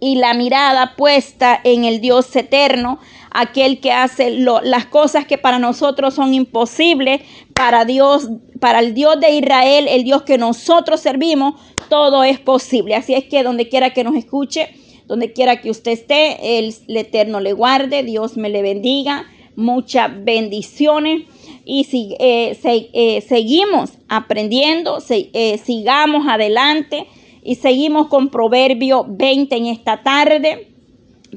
y 0.00 0.16
la 0.16 0.34
mirada 0.34 0.94
puesta 0.96 1.58
en 1.64 1.84
el 1.84 2.00
Dios 2.00 2.34
eterno, 2.36 2.98
aquel 3.30 3.80
que 3.80 3.92
hace 3.92 4.30
las 4.30 4.86
cosas 4.86 5.26
que 5.26 5.38
para 5.38 5.58
nosotros 5.58 6.14
son 6.14 6.34
imposibles, 6.34 7.22
para 7.54 7.84
Dios, 7.84 8.28
para 8.60 8.80
el 8.80 8.94
Dios 8.94 9.20
de 9.20 9.36
Israel, 9.36 9.86
el 9.88 10.04
Dios 10.04 10.22
que 10.22 10.38
nosotros 10.38 11.00
servimos, 11.00 11.54
todo 11.88 12.24
es 12.24 12.38
posible. 12.38 12.94
Así 12.94 13.14
es 13.14 13.24
que 13.24 13.42
donde 13.42 13.68
quiera 13.68 13.90
que 13.90 14.04
nos 14.04 14.16
escuche, 14.16 14.70
donde 15.06 15.32
quiera 15.32 15.60
que 15.60 15.70
usted 15.70 15.92
esté, 15.92 16.58
el, 16.58 16.74
Eterno 16.88 17.40
le 17.40 17.52
guarde, 17.52 18.02
Dios 18.02 18.36
me 18.36 18.50
le 18.50 18.62
bendiga, 18.62 19.26
muchas 19.54 20.10
bendiciones. 20.24 21.22
Y 21.64 21.84
si 21.84 22.14
eh, 22.20 22.58
eh, 22.62 23.20
seguimos 23.22 23.92
aprendiendo, 24.08 24.98
eh, 25.08 25.60
sigamos 25.64 26.26
adelante 26.28 27.06
y 27.46 27.54
seguimos 27.54 28.08
con 28.08 28.28
Proverbio 28.28 29.06
20 29.08 29.56
en 29.56 29.66
esta 29.66 30.02
tarde 30.02 30.68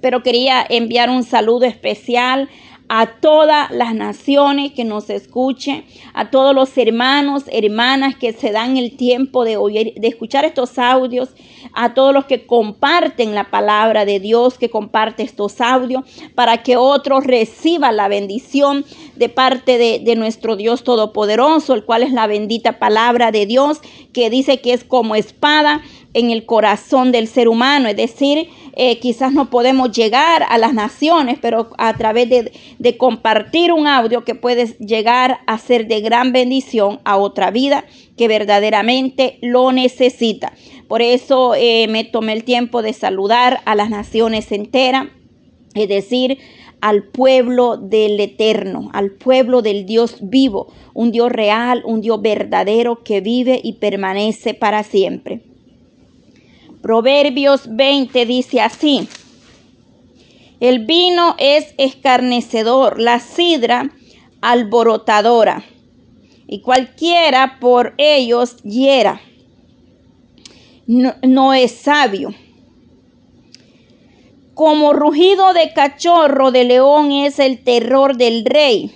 pero 0.02 0.24
quería 0.24 0.66
enviar 0.68 1.10
un 1.10 1.24
saludo 1.24 1.66
especial 1.66 2.50
a 2.90 3.06
todas 3.22 3.70
las 3.70 3.94
naciones 3.94 4.72
que 4.74 4.84
nos 4.84 5.12
escuchen, 5.12 5.86
a 6.16 6.32
todos 6.32 6.56
los 6.56 6.76
hermanos, 6.76 7.44
hermanas 7.52 8.16
que 8.16 8.34
se 8.34 8.52
dan 8.52 8.78
el 8.78 8.98
tiempo 8.98 9.46
de 9.46 9.58
oír, 9.58 9.94
de 9.96 10.08
escuchar 10.08 10.44
estos 10.44 10.80
audios, 10.80 11.30
a 11.74 11.94
todos 11.94 12.16
los 12.16 12.26
que 12.26 12.48
comparten 12.48 13.36
la 13.36 13.52
palabra 13.52 14.06
de 14.06 14.20
Dios, 14.20 14.58
que 14.58 14.72
comparte 14.72 15.22
estos 15.22 15.62
audios, 15.62 16.04
para 16.34 16.64
que 16.64 16.78
otros 16.78 17.26
reciban 17.26 17.96
la 17.96 18.08
bendición 18.08 18.84
de 19.16 19.30
parte 19.30 19.78
de, 19.78 20.00
de 20.00 20.16
nuestro 20.16 20.56
Dios 20.56 20.84
Todopoderoso, 20.84 21.76
el 21.76 21.86
cual 21.86 22.02
es 22.02 22.12
la 22.12 22.26
bendita 22.26 22.80
palabra 22.80 23.32
de 23.32 23.46
Dios, 23.46 23.82
que 24.14 24.32
dice 24.32 24.62
que 24.62 24.74
es 24.74 24.84
como 24.84 25.14
espada 25.14 25.84
en 26.20 26.32
el 26.32 26.46
corazón 26.46 27.12
del 27.12 27.28
ser 27.28 27.48
humano, 27.48 27.90
es 27.90 27.96
decir, 27.96 28.50
eh, 28.82 29.00
quizás 29.00 29.34
no 29.34 29.50
podemos 29.50 29.92
llegar 29.92 30.46
a 30.48 30.58
las 30.58 30.74
naciones, 30.74 31.38
pero 31.42 31.72
a 31.78 31.94
través 31.98 32.30
de, 32.30 32.98
compartir 32.98 33.74
un 33.74 33.88
audio 33.88 34.24
que 34.24 34.36
puede 34.36 34.68
llegar 34.80 35.40
a 35.48 35.58
ser 35.58 35.88
de 35.88 36.02
gran 36.02 36.32
bendición 36.32 37.00
a 37.04 37.18
otra 37.18 37.52
vida 37.52 37.86
que 38.18 38.28
verdaderamente 38.28 39.38
lo 39.42 39.72
necesita. 39.72 40.54
Por 40.88 41.02
eso 41.02 41.56
eh, 41.56 41.88
me 41.90 42.04
tomé 42.04 42.34
el 42.34 42.44
tiempo 42.44 42.82
de 42.82 42.94
saludar 42.94 43.62
a 43.66 43.76
las 43.76 43.90
naciones 43.90 44.52
enteras, 44.52 45.08
es 45.74 45.88
decir, 45.88 46.38
al 46.82 47.04
pueblo 47.04 47.78
del 47.78 48.20
eterno, 48.20 48.90
al 48.94 49.12
pueblo 49.12 49.62
del 49.62 49.86
Dios 49.86 50.18
vivo, 50.22 50.72
un 50.94 51.12
Dios 51.12 51.32
real, 51.32 51.84
un 51.86 52.02
Dios 52.02 52.22
verdadero 52.22 53.04
que 53.04 53.22
vive 53.22 53.60
y 53.62 53.74
permanece 53.74 54.54
para 54.54 54.84
siempre. 54.84 55.42
Proverbios 56.82 57.64
20 57.76 58.26
dice 58.26 58.62
así. 58.62 59.08
El 60.60 60.86
vino 60.86 61.36
es 61.38 61.74
escarnecedor, 61.78 63.00
la 63.00 63.20
sidra 63.20 63.92
alborotadora, 64.42 65.64
y 66.48 66.62
cualquiera 66.62 67.60
por 67.60 67.94
ellos 67.98 68.58
hiera. 68.64 69.22
No, 70.88 71.54
es 71.54 71.72
sabio. 71.72 72.34
Como 74.56 74.92
rugido 74.92 75.54
de 75.54 75.72
cachorro 75.74 76.52
de 76.52 76.64
león 76.64 77.12
es 77.12 77.38
el 77.38 77.64
terror 77.64 78.18
del 78.18 78.44
rey. 78.44 78.92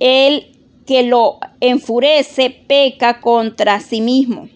El 0.00 0.56
que 0.86 1.02
lo 1.02 1.38
enfurece 1.60 2.48
peca 2.50 3.20
contra 3.20 3.80
sí 3.80 4.00
mismo. 4.00 4.48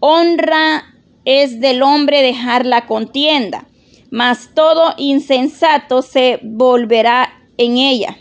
Honra 0.00 0.95
es 1.26 1.60
del 1.60 1.82
hombre 1.82 2.22
dejar 2.22 2.64
la 2.64 2.86
contienda, 2.86 3.66
mas 4.10 4.50
todo 4.54 4.94
insensato 4.96 6.00
se 6.00 6.38
volverá 6.42 7.30
en 7.58 7.76
ella. 7.76 8.16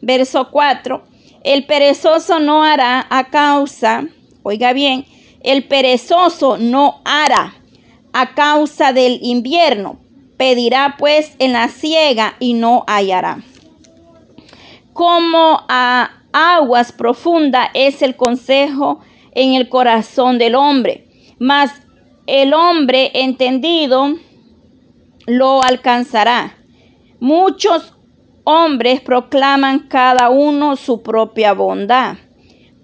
Verso 0.00 0.50
4. 0.50 1.04
El 1.44 1.66
perezoso 1.66 2.40
no 2.40 2.64
hará 2.64 3.06
a 3.08 3.28
causa, 3.28 4.06
oiga 4.42 4.72
bien, 4.72 5.04
el 5.44 5.64
perezoso 5.64 6.56
no 6.56 7.02
hará 7.04 7.54
a 8.12 8.34
causa 8.34 8.92
del 8.92 9.20
invierno. 9.22 10.00
Pedirá 10.38 10.96
pues 10.98 11.34
en 11.38 11.52
la 11.52 11.68
ciega 11.68 12.36
y 12.40 12.54
no 12.54 12.84
hallará. 12.86 13.42
Como 14.92 15.60
a 15.68 16.10
aguas 16.32 16.92
profundas 16.92 17.68
es 17.74 18.02
el 18.02 18.16
consejo 18.16 19.00
en 19.32 19.54
el 19.54 19.68
corazón 19.68 20.38
del 20.38 20.54
hombre, 20.54 21.06
mas 21.38 21.70
el 22.26 22.54
hombre 22.54 23.12
entendido 23.14 24.14
lo 25.26 25.62
alcanzará. 25.62 26.56
Muchos 27.20 27.94
hombres 28.44 29.00
proclaman 29.00 29.88
cada 29.88 30.30
uno 30.30 30.76
su 30.76 31.02
propia 31.02 31.52
bondad, 31.52 32.16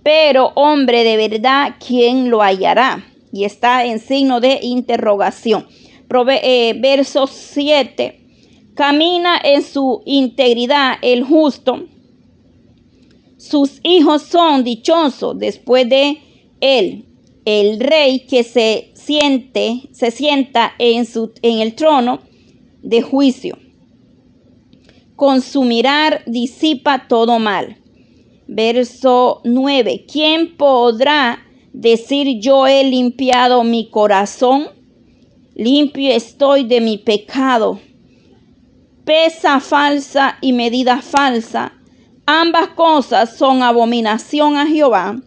pero 0.03 0.53
hombre 0.55 1.05
de 1.05 1.17
verdad, 1.17 1.75
¿quién 1.85 2.31
lo 2.31 2.43
hallará? 2.43 3.05
Y 3.33 3.45
está 3.45 3.85
en 3.85 3.99
signo 3.99 4.41
de 4.41 4.61
interrogación. 4.63 5.67
Eh, 6.29 6.75
verso 6.79 7.27
7. 7.27 8.21
Camina 8.75 9.41
en 9.43 9.63
su 9.63 10.03
integridad 10.05 10.95
el 11.01 11.25
justo. 11.25 11.87
Sus 13.39 13.81
hijos 13.83 14.23
son 14.23 14.63
dichosos 14.63 15.39
después 15.39 15.89
de 15.89 16.21
él 16.61 17.12
el 17.45 17.81
rey 17.81 18.21
que 18.21 18.45
se 18.45 18.93
siente, 18.95 19.89
se 19.93 20.11
sienta 20.11 20.73
en, 20.79 21.07
su, 21.07 21.33
en 21.43 21.59
el 21.61 21.75
trono 21.75 22.21
de 22.83 23.03
juicio. 23.03 23.59
Con 25.17 25.41
su 25.41 25.65
mirar 25.65 26.23
disipa 26.27 27.07
todo 27.09 27.39
mal. 27.39 27.79
Verso 28.47 29.41
9. 29.45 30.05
¿Quién 30.11 30.57
podrá 30.57 31.45
decir 31.73 32.41
yo 32.41 32.67
he 32.67 32.85
limpiado 32.85 33.65
mi 33.65 33.89
corazón? 33.89 34.69
Limpio 35.55 36.11
estoy 36.13 36.65
de 36.65 36.81
mi 36.81 36.99
pecado. 36.99 37.81
Pesa 39.05 39.61
falsa 39.61 40.39
y 40.41 40.53
medida 40.53 41.03
falsa. 41.03 41.73
Ambas 42.25 42.69
cosas 42.69 43.37
son 43.37 43.63
abominación 43.63 44.57
a 44.57 44.67
Jehová 44.67 45.21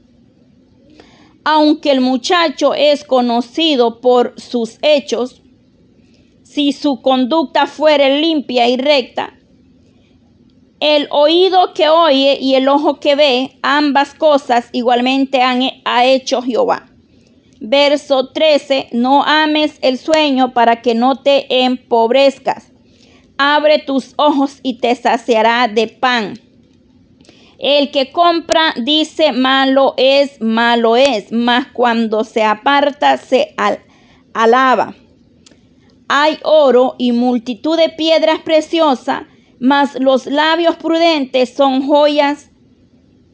aunque 1.46 1.92
el 1.92 2.02
muchacho 2.02 2.74
es 2.74 3.04
conocido 3.04 4.02
por 4.02 4.34
sus 4.38 4.80
hechos, 4.82 5.44
si 6.44 6.74
su 6.74 7.02
conducta 7.02 7.68
fuere 7.68 8.20
limpia 8.20 8.68
y 8.68 8.78
recta, 8.78 9.38
el 10.80 11.08
oído 11.12 11.74
que 11.74 11.88
oye 11.88 12.40
y 12.42 12.56
el 12.56 12.68
ojo 12.68 13.00
que 13.00 13.16
ve, 13.16 13.60
ambas 13.62 14.16
cosas 14.16 14.70
igualmente 14.72 15.42
han, 15.42 15.62
ha 15.86 16.06
hecho 16.06 16.42
Jehová. 16.42 16.88
Verso 17.62 18.30
13, 18.30 18.90
no 18.92 19.24
ames 19.24 19.78
el 19.82 19.98
sueño 19.98 20.54
para 20.54 20.82
que 20.82 20.96
no 20.96 21.22
te 21.22 21.64
empobrezcas. 21.64 22.72
Abre 23.38 23.80
tus 23.80 24.14
ojos 24.18 24.60
y 24.64 24.80
te 24.80 24.94
saciará 24.96 25.68
de 25.68 25.88
pan 25.88 26.40
el 27.58 27.92
que 27.92 28.12
compra 28.12 28.74
dice 28.84 29.32
malo 29.32 29.94
es, 29.98 30.42
malo 30.42 30.96
es, 30.96 31.32
mas 31.32 31.68
cuando 31.74 32.24
se 32.24 32.44
aparta 32.44 33.18
se 33.18 33.56
alaba. 34.34 34.96
Hay 36.08 36.38
oro 36.44 36.96
y 36.98 37.12
multitud 37.14 37.78
de 37.78 37.90
piedras 37.90 38.40
preciosas, 38.40 39.24
mas 39.60 39.96
los 40.00 40.26
labios 40.26 40.76
prudentes 40.76 41.54
son 41.54 41.88
joyas 41.88 42.52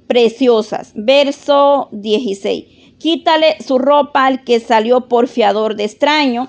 preciosas. 0.08 0.94
Verso 0.96 1.90
16. 1.92 2.98
Quítale 3.00 3.58
su 3.66 3.80
ropa 3.80 4.28
al 4.28 4.44
que 4.44 4.60
salió 4.60 5.08
por 5.08 5.28
fiador 5.28 5.76
de 5.76 5.86
extraño 5.86 6.48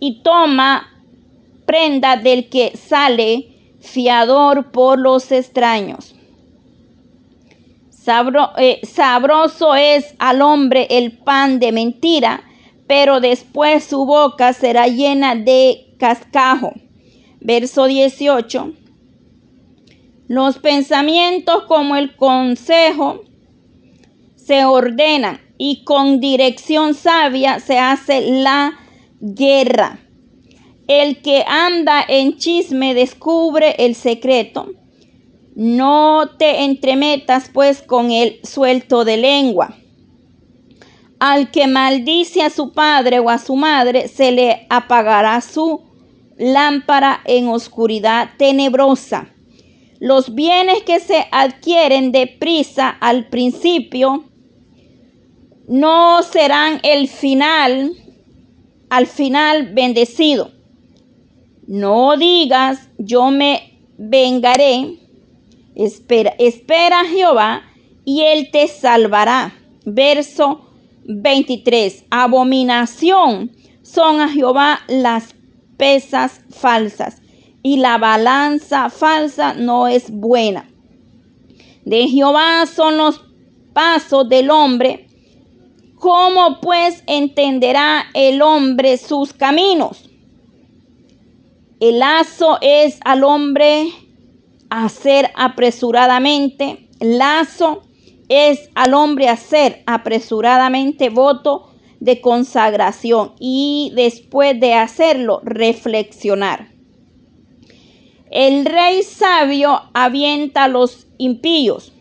y 0.00 0.22
toma 0.22 0.88
prenda 1.66 2.16
del 2.16 2.48
que 2.48 2.76
sale 2.76 3.76
fiador 3.80 4.72
por 4.72 4.98
los 4.98 5.30
extraños. 5.30 6.13
Eh, 8.58 8.80
sabroso 8.82 9.74
es 9.74 10.14
al 10.18 10.42
hombre 10.42 10.86
el 10.90 11.12
pan 11.12 11.58
de 11.58 11.72
mentira, 11.72 12.44
pero 12.86 13.20
después 13.20 13.84
su 13.84 14.04
boca 14.04 14.52
será 14.52 14.88
llena 14.88 15.34
de 15.34 15.94
cascajo. 15.98 16.72
Verso 17.40 17.86
18. 17.86 18.72
Los 20.28 20.58
pensamientos 20.58 21.64
como 21.64 21.96
el 21.96 22.14
consejo 22.16 23.22
se 24.36 24.64
ordenan 24.66 25.40
y 25.56 25.84
con 25.84 26.20
dirección 26.20 26.94
sabia 26.94 27.58
se 27.60 27.78
hace 27.78 28.20
la 28.20 28.74
guerra. 29.20 29.98
El 30.88 31.22
que 31.22 31.44
anda 31.46 32.04
en 32.06 32.36
chisme 32.36 32.92
descubre 32.92 33.76
el 33.78 33.94
secreto. 33.94 34.68
No 35.54 36.30
te 36.36 36.64
entremetas 36.64 37.48
pues 37.52 37.82
con 37.82 38.10
el 38.10 38.40
suelto 38.42 39.04
de 39.04 39.16
lengua. 39.16 39.76
Al 41.20 41.50
que 41.50 41.66
maldice 41.66 42.42
a 42.42 42.50
su 42.50 42.72
padre 42.72 43.20
o 43.20 43.30
a 43.30 43.38
su 43.38 43.54
madre, 43.54 44.08
se 44.08 44.32
le 44.32 44.66
apagará 44.68 45.40
su 45.40 45.82
lámpara 46.36 47.20
en 47.24 47.48
oscuridad 47.48 48.30
tenebrosa. 48.36 49.28
Los 50.00 50.34
bienes 50.34 50.82
que 50.82 51.00
se 51.00 51.26
adquieren 51.30 52.10
deprisa 52.10 52.90
al 52.90 53.28
principio 53.28 54.24
no 55.68 56.22
serán 56.22 56.80
el 56.82 57.08
final, 57.08 57.92
al 58.90 59.06
final 59.06 59.72
bendecido. 59.72 60.50
No 61.66 62.16
digas, 62.16 62.88
yo 62.98 63.30
me 63.30 63.78
vengaré. 63.96 65.03
Espera, 65.74 66.34
espera 66.38 67.00
a 67.00 67.04
Jehová 67.04 67.62
y 68.04 68.22
él 68.22 68.50
te 68.50 68.68
salvará. 68.68 69.54
Verso 69.84 70.70
23. 71.04 72.04
Abominación 72.10 73.52
son 73.82 74.20
a 74.20 74.28
Jehová 74.28 74.80
las 74.88 75.34
pesas 75.76 76.40
falsas 76.50 77.20
y 77.62 77.78
la 77.78 77.98
balanza 77.98 78.90
falsa 78.90 79.54
no 79.54 79.88
es 79.88 80.10
buena. 80.10 80.68
De 81.84 82.08
Jehová 82.08 82.64
son 82.66 82.96
los 82.96 83.20
pasos 83.72 84.28
del 84.28 84.50
hombre. 84.50 85.08
¿Cómo 85.96 86.60
pues 86.60 87.02
entenderá 87.06 88.04
el 88.14 88.42
hombre 88.42 88.96
sus 88.98 89.32
caminos? 89.32 90.08
El 91.80 91.98
lazo 91.98 92.58
es 92.60 92.98
al 93.04 93.24
hombre 93.24 93.88
hacer 94.70 95.30
apresuradamente. 95.36 96.88
Lazo 97.00 97.82
es 98.28 98.70
al 98.74 98.94
hombre 98.94 99.28
hacer 99.28 99.82
apresuradamente 99.86 101.10
voto 101.10 101.70
de 102.00 102.20
consagración 102.20 103.32
y 103.38 103.92
después 103.94 104.58
de 104.60 104.74
hacerlo 104.74 105.40
reflexionar. 105.44 106.68
El 108.30 108.64
rey 108.64 109.02
sabio 109.02 109.82
avienta 109.94 110.64
a 110.64 110.68
los 110.68 111.06
impíos 111.18 111.92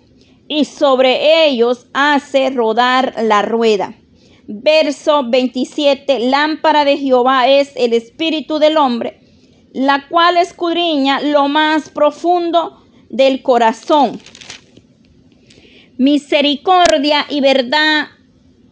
y 0.48 0.66
sobre 0.66 1.48
ellos 1.48 1.88
hace 1.94 2.50
rodar 2.50 3.14
la 3.24 3.42
rueda. 3.42 3.96
Verso 4.46 5.24
27, 5.30 6.20
lámpara 6.20 6.86
de 6.86 6.98
Jehová 6.98 7.48
es 7.48 7.72
el 7.76 7.94
espíritu 7.94 8.60
del 8.60 8.78
hombre 8.78 9.23
la 9.74 10.08
cual 10.08 10.38
escudriña 10.38 11.20
lo 11.22 11.48
más 11.50 11.90
profundo 11.90 12.84
del 13.10 13.42
corazón. 13.42 14.22
Misericordia 15.98 17.26
y 17.30 17.42
verdad 17.42 18.08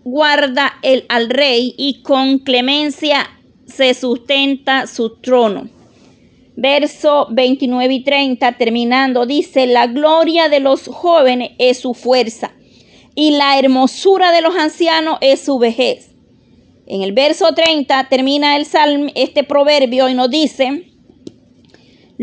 guarda 0.03 0.74
el 0.81 1.05
al 1.10 1.29
rey 1.29 1.74
y 1.77 2.01
con 2.01 2.39
clemencia 2.39 3.29
se 3.65 3.93
sustenta 3.93 4.88
su 4.88 5.17
trono. 5.17 5.70
Verso 6.55 7.27
29 7.31 7.93
y 7.93 8.03
30 8.03 8.51
terminando 8.53 9.25
dice, 9.25 9.65
la 9.65 9.88
gloria 9.88 10.50
de 10.50 10.60
los 10.60 10.88
jóvenes 10.88 11.51
es 11.58 11.79
su 11.79 11.93
fuerza 11.93 12.51
y 13.15 13.31
la 13.31 13.58
hermosura 13.58 14.31
de 14.31 14.41
los 14.41 14.55
ancianos 14.55 15.17
es 15.22 15.41
su 15.41 15.58
vejez. 15.58 16.12
En 16.86 17.01
el 17.01 17.13
verso 17.13 17.53
30 17.53 18.08
termina 18.10 18.58
el 18.58 18.65
salmo, 18.65 19.10
este 19.15 19.43
proverbio 19.43 20.10
y 20.10 20.13
nos 20.13 20.29
dice, 20.29 20.90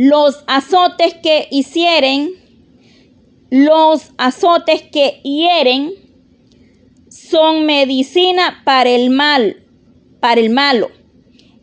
los 0.01 0.45
azotes 0.47 1.13
que 1.15 1.49
hicieren, 1.51 2.31
los 3.51 4.13
azotes 4.17 4.83
que 4.83 5.21
hieren, 5.25 5.93
son 7.09 7.67
medicina 7.67 8.63
para 8.65 8.91
el 8.91 9.11
mal, 9.11 9.65
para 10.21 10.41
el 10.41 10.51
malo. 10.51 10.93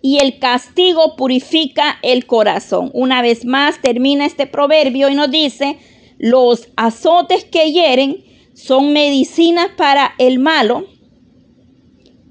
Y 0.02 0.18
el 0.18 0.38
castigo 0.38 1.16
purifica 1.16 1.98
el 2.04 2.26
corazón. 2.26 2.92
Una 2.94 3.22
vez 3.22 3.46
más 3.46 3.82
termina 3.82 4.26
este 4.26 4.48
proverbio 4.48 5.08
y 5.08 5.16
nos 5.16 5.32
dice, 5.32 5.78
los 6.18 6.68
azotes 6.76 7.46
que 7.46 7.72
hieren 7.72 8.26
son 8.54 8.92
medicinas 8.92 9.70
para 9.78 10.14
el 10.18 10.40
malo 10.40 10.88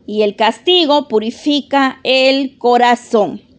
y 0.07 0.21
el 0.21 0.37
castigo 0.37 1.09
purifica 1.09 2.01
el 2.05 2.59
corazón. 2.59 3.54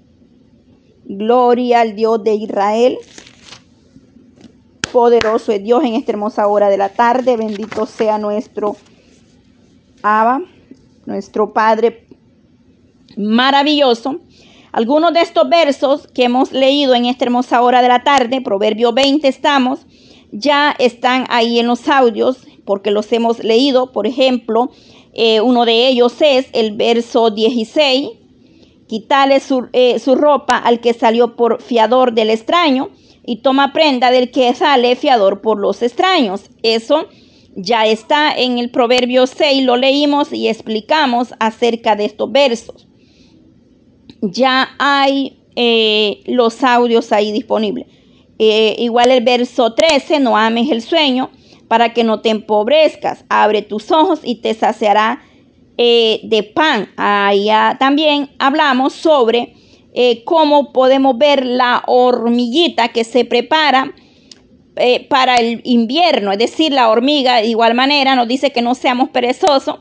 Gloria 1.07 1.81
al 1.81 1.95
Dios 1.95 2.23
de 2.23 2.33
Israel. 2.33 2.97
Poderoso 4.91 5.51
es 5.51 5.63
Dios 5.63 5.83
en 5.83 5.93
esta 5.93 6.11
hermosa 6.11 6.47
hora 6.47 6.69
de 6.69 6.77
la 6.77 6.89
tarde. 6.89 7.37
Bendito 7.37 7.85
sea 7.85 8.17
nuestro 8.17 8.75
Abba, 10.01 10.41
nuestro 11.05 11.53
Padre 11.53 12.07
maravilloso. 13.17 14.19
Algunos 14.71 15.13
de 15.13 15.21
estos 15.21 15.47
versos 15.47 16.07
que 16.07 16.23
hemos 16.23 16.51
leído 16.51 16.95
en 16.95 17.05
esta 17.05 17.25
hermosa 17.25 17.61
hora 17.61 17.81
de 17.81 17.87
la 17.87 18.03
tarde, 18.03 18.41
Proverbio 18.41 18.91
20 18.91 19.27
estamos, 19.27 19.85
ya 20.31 20.75
están 20.79 21.25
ahí 21.29 21.59
en 21.59 21.67
los 21.67 21.87
audios 21.87 22.39
porque 22.65 22.91
los 22.91 23.11
hemos 23.13 23.43
leído. 23.43 23.91
Por 23.91 24.07
ejemplo, 24.07 24.71
eh, 25.13 25.39
uno 25.39 25.65
de 25.65 25.87
ellos 25.87 26.15
es 26.19 26.47
el 26.51 26.75
verso 26.75 27.29
16 27.29 28.24
Quítale 28.87 29.41
eh, 29.73 29.99
su, 29.99 30.15
ropa 30.15 30.57
al 30.57 30.79
que 30.79 30.93
salió 30.93 31.35
por 31.35 31.61
fiador 31.61 32.13
del 32.13 32.29
extraño 32.29 32.89
y 33.25 33.37
toma 33.37 33.73
prenda 33.73 34.11
del 34.11 34.29
que 34.29 34.53
sale 34.53 34.95
fiador 34.95 35.41
por 35.41 35.59
los 35.59 35.81
extraños. 35.81 36.49
Eso 36.61 37.07
ya 37.55 37.87
está 37.87 38.31
en 38.35 38.59
el 38.59 38.69
Proverbio 38.69 39.25
6, 39.25 39.63
lo 39.63 39.77
leímos 39.77 40.31
y 40.31 40.47
explicamos 40.47 41.33
acerca 41.39 41.95
de 41.95 42.05
estos 42.05 42.31
versos. 42.31 42.87
Ya 44.21 44.69
hay 44.77 45.39
eh, 45.55 46.21
los 46.25 46.63
audios 46.63 47.11
ahí 47.11 47.31
disponibles. 47.31 47.87
Eh, 48.37 48.75
igual 48.79 49.11
el 49.11 49.23
verso 49.23 49.73
13, 49.73 50.19
no 50.19 50.37
ames 50.37 50.69
el 50.69 50.81
sueño 50.81 51.31
para 51.67 51.93
que 51.93 52.03
no 52.03 52.21
te 52.21 52.29
empobrezcas. 52.29 53.25
Abre 53.29 53.61
tus 53.61 53.91
ojos 53.91 54.19
y 54.23 54.35
te 54.35 54.53
saciará 54.53 55.23
eh, 55.77 56.21
de 56.23 56.43
pan. 56.43 56.89
Allá 56.97 57.77
también 57.79 58.29
hablamos 58.39 58.93
sobre 58.93 59.53
eh, 59.93 60.23
cómo 60.25 60.73
podemos 60.73 61.17
ver 61.17 61.45
la 61.45 61.83
hormiguita 61.87 62.89
que 62.89 63.03
se 63.03 63.25
prepara 63.25 63.93
eh, 64.77 65.07
para 65.07 65.37
el 65.37 65.61
invierno. 65.63 66.33
Es 66.33 66.37
decir, 66.37 66.73
la 66.73 66.89
hormiga 66.89 67.37
de 67.37 67.47
igual 67.47 67.75
manera 67.75 68.15
nos 68.15 68.27
dice 68.27 68.51
que 68.51 68.61
no 68.61 68.75
seamos 68.75 69.09
perezosos. 69.09 69.77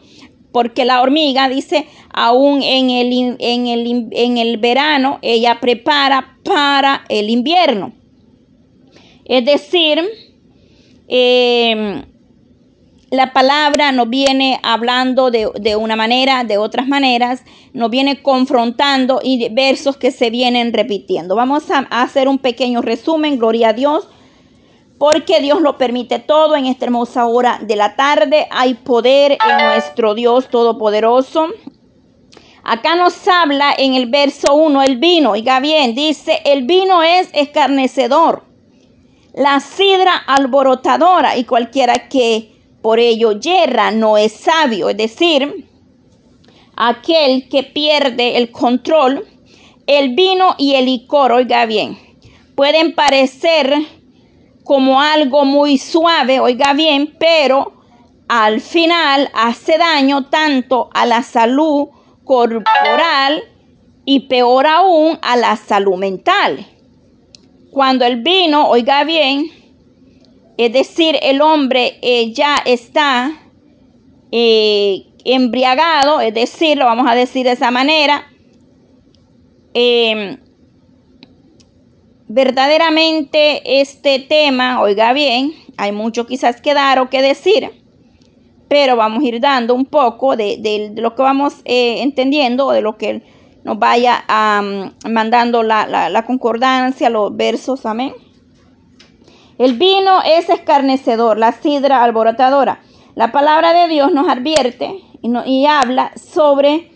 Porque 0.52 0.84
la 0.84 1.02
hormiga 1.02 1.48
dice, 1.48 1.86
aún 2.12 2.62
en 2.62 2.90
el, 2.90 3.36
en 3.40 3.66
el, 3.66 4.08
en 4.12 4.38
el 4.38 4.58
verano, 4.58 5.18
ella 5.20 5.58
prepara 5.60 6.38
para 6.44 7.04
el 7.08 7.28
invierno. 7.28 7.92
Es 9.24 9.44
decir, 9.44 10.00
eh, 11.08 12.04
la 13.14 13.32
palabra 13.32 13.92
nos 13.92 14.08
viene 14.08 14.58
hablando 14.62 15.30
de, 15.30 15.76
una 15.76 15.96
manera, 15.96 16.44
de 16.44 16.58
otras 16.58 16.86
maneras, 16.86 17.42
nos 17.72 17.90
viene 17.90 18.22
confrontando 18.22 19.20
y 19.22 19.48
versos 19.50 19.96
que 19.96 20.10
se 20.10 20.30
vienen 20.30 20.72
repitiendo. 20.72 21.36
Vamos 21.36 21.70
a, 21.70 21.80
hacer 21.90 22.28
un 22.28 22.38
pequeño 22.38 22.82
resumen, 22.82 23.38
gloria 23.38 23.70
a 23.70 23.72
Dios, 23.72 24.08
porque 24.98 25.40
Dios 25.40 25.60
lo 25.60 25.76
permite 25.76 26.18
todo 26.18 26.56
en 26.56 26.66
esta 26.66 26.86
hermosa 26.86 27.26
hora 27.26 27.58
de 27.60 27.76
la 27.76 27.94
tarde. 27.94 28.46
Hay 28.50 28.74
poder 28.74 29.32
en 29.32 29.66
nuestro 29.66 30.14
Dios 30.14 30.48
Todopoderoso. 30.48 31.48
Acá 32.62 32.96
nos 32.96 33.28
habla 33.28 33.74
en 33.76 33.94
el 33.94 34.06
verso 34.06 34.54
1 34.54 34.82
el 34.82 34.96
vino, 34.96 35.32
oiga 35.32 35.60
bien, 35.60 35.94
dice, 35.94 36.40
el 36.46 36.62
vino 36.62 37.02
es 37.02 37.28
escarnecedor, 37.34 38.44
la 39.34 39.60
sidra 39.60 40.16
alborotadora 40.16 41.36
y 41.36 41.44
cualquiera 41.44 42.08
que 42.08 42.53
por 42.84 43.00
ello, 43.00 43.32
yerra 43.32 43.90
no 43.92 44.18
es 44.18 44.32
sabio, 44.32 44.90
es 44.90 44.98
decir, 44.98 45.66
aquel 46.76 47.48
que 47.48 47.62
pierde 47.62 48.36
el 48.36 48.50
control, 48.50 49.26
el 49.86 50.14
vino 50.14 50.54
y 50.58 50.74
el 50.74 50.84
licor, 50.84 51.32
oiga 51.32 51.64
bien, 51.64 51.96
pueden 52.54 52.94
parecer 52.94 53.74
como 54.64 55.00
algo 55.00 55.46
muy 55.46 55.78
suave, 55.78 56.40
oiga 56.40 56.74
bien, 56.74 57.16
pero 57.18 57.72
al 58.28 58.60
final 58.60 59.30
hace 59.32 59.78
daño 59.78 60.26
tanto 60.26 60.90
a 60.92 61.06
la 61.06 61.22
salud 61.22 61.88
corporal 62.22 63.44
y 64.04 64.28
peor 64.28 64.66
aún 64.66 65.18
a 65.22 65.36
la 65.36 65.56
salud 65.56 65.96
mental. 65.96 66.66
Cuando 67.70 68.04
el 68.04 68.20
vino, 68.20 68.68
oiga 68.68 69.04
bien, 69.04 69.50
es 70.56 70.72
decir, 70.72 71.16
el 71.22 71.40
hombre 71.40 71.98
eh, 72.02 72.32
ya 72.32 72.56
está 72.64 73.32
eh, 74.30 75.06
embriagado, 75.24 76.20
es 76.20 76.34
decir, 76.34 76.78
lo 76.78 76.84
vamos 76.84 77.06
a 77.08 77.14
decir 77.14 77.44
de 77.44 77.52
esa 77.52 77.70
manera, 77.70 78.26
em, 79.72 80.38
verdaderamente 82.28 83.80
este 83.80 84.20
tema, 84.20 84.80
oiga 84.80 85.12
bien, 85.12 85.52
hay 85.76 85.92
mucho 85.92 86.26
quizás 86.26 86.60
que 86.60 86.74
dar 86.74 87.00
o 87.00 87.10
que 87.10 87.20
decir, 87.20 87.70
pero 88.68 88.96
vamos 88.96 89.24
a 89.24 89.26
ir 89.26 89.40
dando 89.40 89.74
un 89.74 89.84
poco 89.84 90.36
de, 90.36 90.92
lo 90.96 91.14
que 91.14 91.22
vamos 91.22 91.54
eh, 91.64 92.02
entendiendo 92.02 92.66
o 92.66 92.72
de 92.72 92.80
lo 92.80 92.96
que 92.96 93.22
nos 93.64 93.78
vaya 93.78 94.24
mandando 95.08 95.62
la, 95.62 95.86
la, 95.86 96.24
concordancia, 96.26 97.08
los 97.08 97.34
versos, 97.34 97.86
amén. 97.86 98.12
El 99.58 99.74
vino 99.74 100.20
es 100.24 100.48
escarnecedor, 100.48 101.38
la 101.38 101.52
sidra 101.52 102.02
alborotadora. 102.02 102.80
La 103.14 103.30
palabra 103.30 103.72
de 103.72 103.88
Dios 103.88 104.12
nos 104.12 104.28
advierte 104.28 105.00
y, 105.22 105.66
habla 105.66 106.12
sobre, 106.16 106.90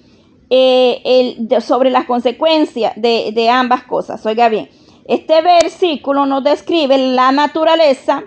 eh, 0.51 1.01
el, 1.05 1.63
sobre 1.63 1.91
las 1.91 2.05
consecuencias 2.07 2.93
de, 2.97 3.31
de 3.33 3.49
ambas 3.49 3.85
cosas. 3.85 4.25
Oiga 4.27 4.49
bien, 4.49 4.69
este 5.07 5.41
versículo 5.41 6.27
nos 6.27 6.43
describe 6.45 6.99
la 6.99 7.33
naturaleza 7.33 8.25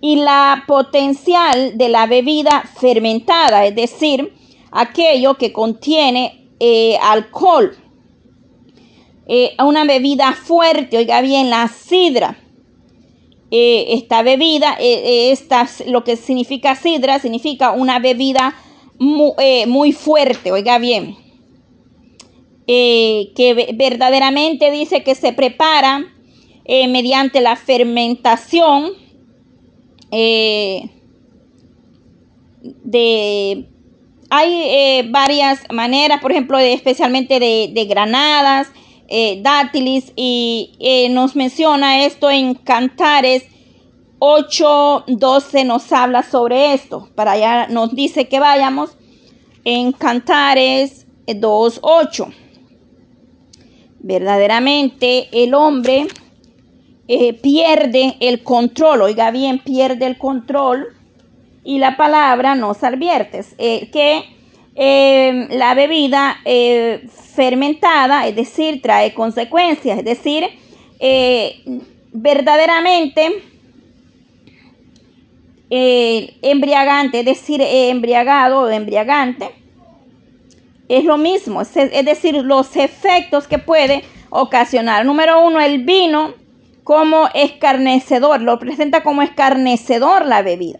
y 0.00 0.16
la 0.16 0.64
potencial 0.66 1.76
de 1.76 1.88
la 1.88 2.06
bebida 2.06 2.62
fermentada, 2.80 3.64
es 3.64 3.74
decir, 3.74 4.32
aquello 4.70 5.34
que 5.34 5.52
contiene 5.52 6.50
eh, 6.60 6.96
alcohol. 7.02 7.76
Eh, 9.26 9.56
una 9.58 9.84
bebida 9.84 10.32
fuerte, 10.32 10.98
oiga 10.98 11.20
bien, 11.20 11.50
la 11.50 11.68
sidra. 11.68 12.36
Eh, 13.50 13.86
esta 13.90 14.22
bebida, 14.22 14.76
esta, 14.80 15.68
lo 15.86 16.02
que 16.02 16.16
significa 16.16 16.74
sidra, 16.74 17.18
significa 17.20 17.70
una 17.70 18.00
bebida 18.00 18.56
muy, 18.98 19.92
fuerte, 19.92 20.50
oiga 20.50 20.78
bien. 20.78 21.16
que 22.66 23.74
verdaderamente 23.74 24.70
dice 24.70 25.04
que 25.04 25.14
se 25.14 25.32
prepara 25.32 26.12
eh, 26.68 26.88
mediante 26.88 27.40
la 27.40 27.54
fermentación 27.54 28.90
eh, 30.10 30.90
de 32.82 33.68
hay 34.28 34.52
eh, 34.52 35.08
varias 35.08 35.60
maneras, 35.72 36.20
por 36.20 36.32
ejemplo, 36.32 36.58
especialmente 36.58 37.38
de, 37.38 37.86
granadas, 37.88 38.72
dátiles, 39.42 40.12
y 40.16 41.08
nos 41.10 41.36
menciona 41.36 42.04
esto 42.04 42.30
en 42.30 42.54
Cantares 42.54 43.44
8.12 44.18 45.66
nos 45.66 45.92
habla 45.92 46.22
sobre 46.22 46.72
esto. 46.72 47.08
Para 47.14 47.32
allá 47.32 47.68
nos 47.68 47.94
dice 47.94 48.28
que 48.28 48.40
vayamos 48.40 48.96
en 49.64 49.92
Cantares 49.92 51.06
2.8. 51.26 52.32
Verdaderamente 53.98 55.28
el 55.32 55.54
hombre 55.54 56.06
eh, 57.08 57.34
pierde 57.34 58.16
el 58.20 58.42
control, 58.42 59.02
oiga 59.02 59.30
bien, 59.30 59.58
pierde 59.58 60.06
el 60.06 60.16
control 60.16 60.88
y 61.64 61.78
la 61.78 61.96
palabra 61.96 62.54
nos 62.54 62.84
advierte 62.84 63.44
eh, 63.58 63.90
que 63.90 64.24
eh, 64.76 65.48
la 65.50 65.74
bebida 65.74 66.38
fermentada, 67.34 68.26
es 68.26 68.36
decir, 68.36 68.82
trae 68.82 69.14
consecuencias, 69.14 69.98
es 69.98 70.04
decir, 70.04 70.44
verdaderamente 72.12 73.42
embriagante, 75.68 77.20
es 77.20 77.26
decir, 77.26 77.60
embriagado 77.62 78.60
o 78.60 78.68
embriagante, 78.68 79.50
es 80.88 81.04
lo 81.04 81.18
mismo, 81.18 81.62
es 81.62 81.74
decir, 81.74 82.34
los 82.36 82.76
efectos 82.76 83.48
que 83.48 83.58
puede 83.58 84.04
ocasionar. 84.30 85.04
Número 85.04 85.44
uno, 85.44 85.60
el 85.60 85.84
vino 85.84 86.34
como 86.84 87.28
escarnecedor, 87.34 88.40
lo 88.42 88.58
presenta 88.60 89.02
como 89.02 89.22
escarnecedor 89.22 90.24
la 90.26 90.42
bebida. 90.42 90.78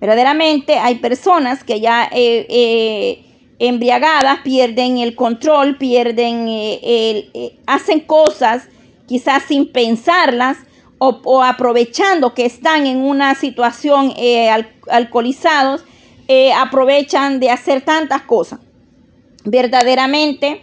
Verdaderamente 0.00 0.78
hay 0.78 0.96
personas 0.96 1.64
que 1.64 1.80
ya 1.80 2.04
eh, 2.12 2.46
eh, 2.50 3.24
embriagadas 3.58 4.40
pierden 4.40 4.98
el 4.98 5.14
control, 5.14 5.78
pierden, 5.78 6.46
eh, 6.48 7.58
hacen 7.66 8.00
cosas 8.00 8.68
quizás 9.06 9.44
sin 9.44 9.72
pensarlas 9.72 10.58
o, 10.98 11.42
aprovechando 11.42 12.34
que 12.34 12.44
están 12.44 12.86
en 12.86 12.98
una 12.98 13.34
situación 13.34 14.12
alcoholizados, 14.90 15.84
aprovechan 16.56 17.38
de 17.38 17.50
hacer 17.50 17.82
tantas 17.82 18.22
cosas. 18.22 18.60
Verdaderamente 19.44 20.62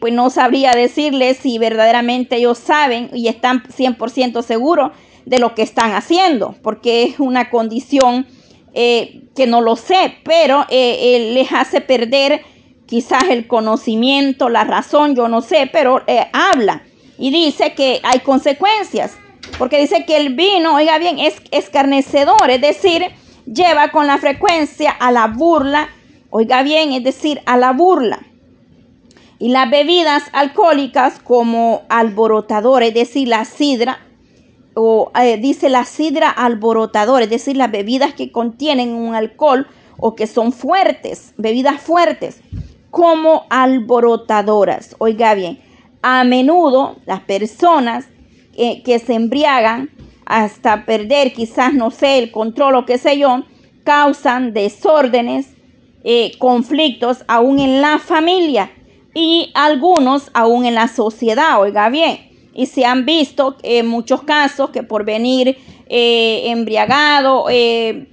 pues 0.00 0.12
no 0.12 0.30
sabría 0.30 0.72
decirles 0.72 1.38
si 1.38 1.58
verdaderamente 1.58 2.36
ellos 2.36 2.58
saben 2.58 3.10
y 3.12 3.28
están 3.28 3.62
100% 3.64 4.42
seguros 4.42 4.92
de 5.26 5.38
lo 5.38 5.54
que 5.54 5.62
están 5.62 5.92
haciendo, 5.92 6.54
porque 6.62 7.04
es 7.04 7.20
una 7.20 7.50
condición 7.50 8.26
eh, 8.74 9.22
que 9.34 9.46
no 9.46 9.60
lo 9.60 9.76
sé, 9.76 10.14
pero 10.24 10.66
eh, 10.68 11.30
les 11.34 11.52
hace 11.52 11.80
perder 11.80 12.42
quizás 12.86 13.24
el 13.30 13.46
conocimiento, 13.46 14.48
la 14.48 14.64
razón, 14.64 15.14
yo 15.14 15.28
no 15.28 15.40
sé, 15.40 15.68
pero 15.72 16.02
habla 16.32 16.82
y 17.18 17.30
dice 17.30 17.72
que 17.74 18.00
hay 18.02 18.18
consecuencias, 18.20 19.16
porque 19.58 19.80
dice 19.80 20.04
que 20.04 20.16
el 20.16 20.34
vino, 20.34 20.74
oiga 20.74 20.98
bien, 20.98 21.18
es 21.18 21.36
escarnecedor, 21.50 22.50
es 22.50 22.60
decir, 22.60 23.06
lleva 23.46 23.90
con 23.90 24.06
la 24.06 24.18
frecuencia 24.18 24.90
a 24.90 25.12
la 25.12 25.28
burla, 25.28 25.88
oiga 26.30 26.62
bien, 26.62 26.92
es 26.92 27.04
decir, 27.04 27.40
a 27.46 27.56
la 27.56 27.72
burla. 27.72 28.20
Y 29.38 29.48
las 29.48 29.70
bebidas 29.70 30.24
alcohólicas 30.32 31.18
como 31.18 31.82
alborotador, 31.88 32.82
es 32.82 32.94
decir, 32.94 33.28
la 33.28 33.44
sidra, 33.44 34.00
o 34.74 35.10
eh, 35.20 35.36
dice 35.36 35.68
la 35.68 35.84
sidra 35.84 36.30
alborotador, 36.30 37.22
es 37.22 37.30
decir, 37.30 37.56
las 37.56 37.70
bebidas 37.70 38.14
que 38.14 38.32
contienen 38.32 38.94
un 38.94 39.14
alcohol 39.14 39.66
o 39.98 40.14
que 40.14 40.26
son 40.26 40.52
fuertes, 40.52 41.34
bebidas 41.36 41.80
fuertes, 41.80 42.40
como 42.90 43.44
alborotadoras. 43.50 44.96
Oiga 44.98 45.34
bien, 45.34 45.60
a 46.02 46.24
menudo 46.24 46.96
las 47.06 47.20
personas 47.20 48.06
que 48.54 48.98
se 48.98 49.14
embriagan 49.14 49.88
hasta 50.26 50.84
perder 50.84 51.32
quizás, 51.32 51.72
no 51.74 51.90
sé, 51.90 52.18
el 52.18 52.30
control 52.30 52.74
o 52.74 52.86
qué 52.86 52.98
sé 52.98 53.18
yo, 53.18 53.44
causan 53.84 54.52
desórdenes, 54.52 55.48
eh, 56.04 56.32
conflictos 56.38 57.24
aún 57.28 57.58
en 57.58 57.80
la 57.80 57.98
familia 57.98 58.70
y 59.14 59.50
algunos 59.54 60.30
aún 60.34 60.64
en 60.64 60.74
la 60.74 60.88
sociedad, 60.88 61.60
oiga 61.60 61.88
bien. 61.90 62.31
Y 62.54 62.66
se 62.66 62.84
han 62.84 63.06
visto 63.06 63.56
en 63.62 63.86
muchos 63.86 64.22
casos 64.22 64.70
que 64.70 64.82
por 64.82 65.04
venir 65.04 65.56
eh, 65.94 66.50
embriagado, 66.50 67.46
eh, 67.50 68.08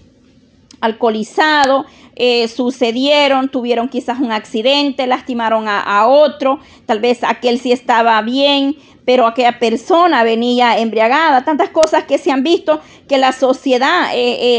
alcoholizado, 0.81 1.85
eh, 2.15 2.47
sucedieron, 2.47 3.49
tuvieron 3.49 3.89
quizás 3.89 4.19
un 4.19 4.31
accidente, 4.31 5.07
lastimaron 5.07 5.67
a, 5.67 6.05
otro, 6.07 6.59
tal 6.85 6.99
vez 6.99 7.23
aquel 7.23 7.59
sí 7.59 7.71
estaba 7.71 8.21
bien, 8.21 8.75
pero 9.05 9.25
aquella 9.25 9.59
persona 9.59 10.23
venía 10.23 10.77
embriagada, 10.79 11.45
tantas 11.45 11.69
cosas 11.69 12.03
que 12.03 12.17
se 12.17 12.31
han 12.31 12.43
visto 12.43 12.81
que 13.07 13.17
la 13.17 13.31
sociedad 13.31 14.09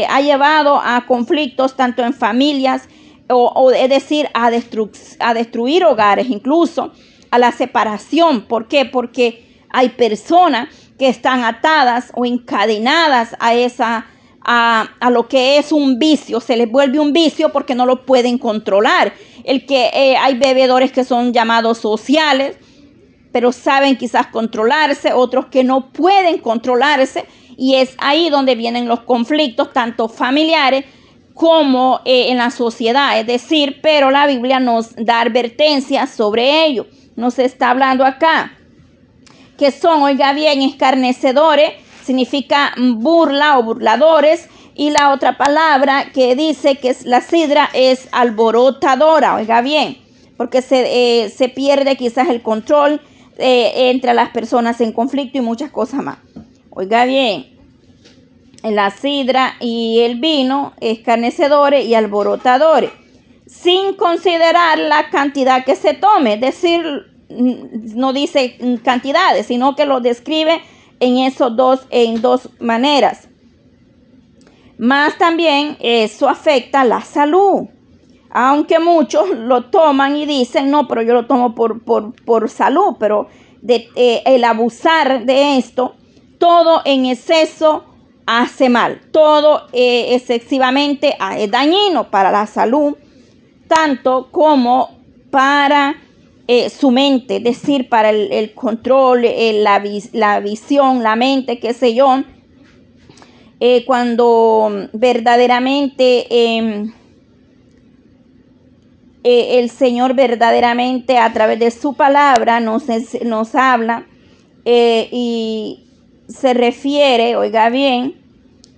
ha 0.09 0.21
llevado 0.21 0.81
a 0.83 1.05
conflictos 1.05 1.75
tanto 1.75 2.03
en 2.03 2.13
familias, 2.13 2.89
o, 3.29 3.71
es 3.71 3.89
decir, 3.89 4.29
a 4.33 4.49
destruir 5.33 5.85
hogares, 5.85 6.27
incluso 6.29 6.91
a 7.29 7.37
la 7.37 7.51
separación. 7.51 8.41
¿Por 8.41 8.67
qué? 8.67 8.85
Porque 8.85 9.50
hay 9.71 9.89
personas 9.89 10.69
que 10.97 11.07
están 11.07 11.43
atadas 11.43 12.11
o 12.15 12.25
encadenadas 12.25 13.35
a 13.39 13.55
esa 13.55 14.05
a, 14.43 15.09
lo 15.11 15.27
que 15.27 15.57
es 15.57 15.71
un 15.71 15.99
vicio, 15.99 16.39
se 16.39 16.57
les 16.57 16.69
vuelve 16.69 16.99
un 16.99 17.13
vicio 17.13 17.51
porque 17.51 17.75
no 17.75 17.85
lo 17.85 18.05
pueden 18.05 18.37
controlar. 18.37 19.13
El 19.43 19.65
que 19.65 19.89
eh, 19.93 20.17
hay 20.17 20.37
bebedores 20.37 20.91
que 20.91 21.03
son 21.03 21.33
llamados 21.33 21.77
sociales, 21.77 22.57
pero 23.31 23.51
saben 23.51 23.97
quizás 23.97 24.27
controlarse, 24.27 25.13
otros 25.13 25.47
que 25.47 25.63
no 25.63 25.91
pueden 25.91 26.39
controlarse, 26.39 27.25
y 27.57 27.75
es 27.75 27.95
ahí 27.99 28.29
donde 28.29 28.55
vienen 28.55 28.87
los 28.87 29.01
conflictos, 29.01 29.71
tanto 29.73 30.09
familiares 30.09 30.85
como 31.33 32.01
eh, 32.05 32.29
en 32.29 32.37
la 32.37 32.51
sociedad, 32.51 33.19
es 33.19 33.25
decir, 33.25 33.79
pero 33.81 34.11
la 34.11 34.27
Biblia 34.27 34.59
nos 34.59 34.95
da 34.95 35.21
advertencias 35.21 36.09
sobre 36.09 36.65
ello. 36.65 36.87
Nos 37.15 37.39
está 37.39 37.69
hablando 37.69 38.05
acá 38.05 38.57
que 39.61 39.69
son, 39.69 40.01
oiga 40.01 40.33
bien, 40.33 40.63
escarnecedores, 40.63 41.73
significa 42.03 42.73
burla 42.77 43.59
o 43.59 43.63
burladores, 43.63 44.49
y 44.73 44.89
la 44.89 45.13
otra 45.13 45.37
palabra 45.37 46.11
que 46.11 46.35
dice 46.35 46.77
que 46.77 46.89
es 46.89 47.05
la 47.05 47.21
sidra 47.21 47.69
es 47.71 48.09
alborotadora, 48.11 49.35
oiga 49.35 49.61
bien, 49.61 49.99
porque 50.35 50.63
se, 50.63 51.29
se 51.29 51.47
pierde 51.47 51.95
quizás 51.95 52.29
el 52.29 52.41
control 52.41 53.01
entre 53.37 54.15
las 54.15 54.29
personas 54.29 54.81
en 54.81 54.93
conflicto 54.93 55.37
y 55.37 55.41
muchas 55.41 55.69
cosas 55.69 56.01
más. 56.01 56.17
Oiga 56.71 57.05
bien, 57.05 57.59
la 58.63 58.89
sidra 58.89 59.57
y 59.59 59.99
el 59.99 60.19
vino, 60.19 60.73
escarnecedores 60.81 61.85
y 61.85 61.93
alborotadores, 61.93 62.89
sin 63.45 63.93
considerar 63.93 64.79
la 64.79 65.11
cantidad 65.11 65.63
que 65.63 65.75
se 65.75 65.93
tome, 65.93 66.37
decir, 66.37 67.10
no 67.31 68.13
dice 68.13 68.57
cantidades, 68.83 69.47
sino 69.47 69.75
que 69.75 69.85
lo 69.85 70.01
describe 70.01 70.61
en 70.99 71.17
esos 71.17 71.55
dos, 71.55 71.81
en 71.89 72.21
dos 72.21 72.49
maneras. 72.59 73.27
Más 74.77 75.17
también 75.17 75.77
eso 75.79 76.27
afecta 76.27 76.83
la 76.83 77.01
salud. 77.01 77.67
Aunque 78.31 78.79
muchos 78.79 79.29
lo 79.29 79.65
toman 79.65 80.15
y 80.15 80.25
dicen, 80.25 80.71
no, 80.71 80.87
pero 80.87 81.01
yo 81.01 81.13
lo 81.13 81.27
tomo 81.27 81.53
por, 81.53 81.81
por, 81.83 82.49
salud, 82.49 82.95
pero 82.97 83.27
eh, 83.67 84.23
el 84.25 84.43
abusar 84.43 85.25
de 85.25 85.57
esto, 85.57 85.95
todo 86.37 86.81
en 86.85 87.05
exceso 87.05 87.83
hace 88.25 88.69
mal. 88.69 89.01
Todo 89.11 89.67
eh, 89.73 90.15
excesivamente 90.15 91.17
es 91.37 91.51
dañino 91.51 92.09
para 92.09 92.31
la 92.31 92.47
salud, 92.47 92.95
tanto 93.67 94.29
como 94.31 94.97
para 95.29 95.95
eh, 96.53 96.69
su 96.69 96.91
mente, 96.91 97.37
es 97.37 97.43
decir, 97.43 97.87
para 97.89 98.09
el, 98.09 98.53
control, 98.53 99.21
la, 99.23 99.83
la, 100.13 100.39
visión, 100.39 101.03
la 101.03 101.15
mente, 101.15 101.59
qué 101.59 101.73
sé 101.73 101.93
yo. 101.93 102.23
Eh, 103.59 103.85
cuando 103.85 104.89
verdaderamente 104.93 106.25
em, 106.29 106.91
el 109.23 109.69
Señor 109.69 110.15
verdaderamente 110.15 111.17
a 111.17 111.31
través 111.31 111.59
de 111.59 111.69
su 111.69 111.93
palabra 111.93 112.59
nos, 112.59 112.85
nos 113.23 113.53
habla 113.53 114.07
y 114.65 115.85
se 116.27 116.53
refiere, 116.53 117.35
oiga 117.35 117.69
bien, 117.69 118.15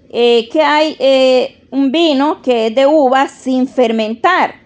eh, 0.09 0.47
que 0.51 0.61
hay 0.61 0.95
eh, 0.99 1.65
un 1.71 1.91
vino 1.91 2.41
que 2.41 2.67
es 2.67 2.75
de 2.75 2.85
uva 2.85 3.27
sin 3.27 3.67
fermentar. 3.67 4.62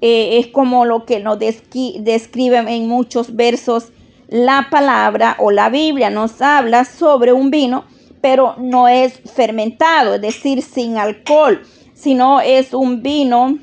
Eh, 0.00 0.38
es 0.38 0.48
como 0.48 0.84
lo 0.84 1.06
que 1.06 1.20
nos 1.20 1.38
describe 1.38 2.58
en 2.58 2.88
muchos 2.88 3.34
versos 3.34 3.92
la 4.28 4.68
palabra 4.70 5.36
o 5.38 5.50
la 5.50 5.70
Biblia. 5.70 6.10
Nos 6.10 6.40
habla 6.42 6.84
sobre 6.84 7.32
un 7.32 7.50
vino, 7.50 7.84
pero 8.20 8.54
no 8.58 8.88
es 8.88 9.20
fermentado, 9.34 10.14
es 10.14 10.20
decir, 10.20 10.62
sin 10.62 10.98
alcohol, 10.98 11.62
sino 11.94 12.40
es 12.40 12.74
un 12.74 13.02
vino 13.02 13.58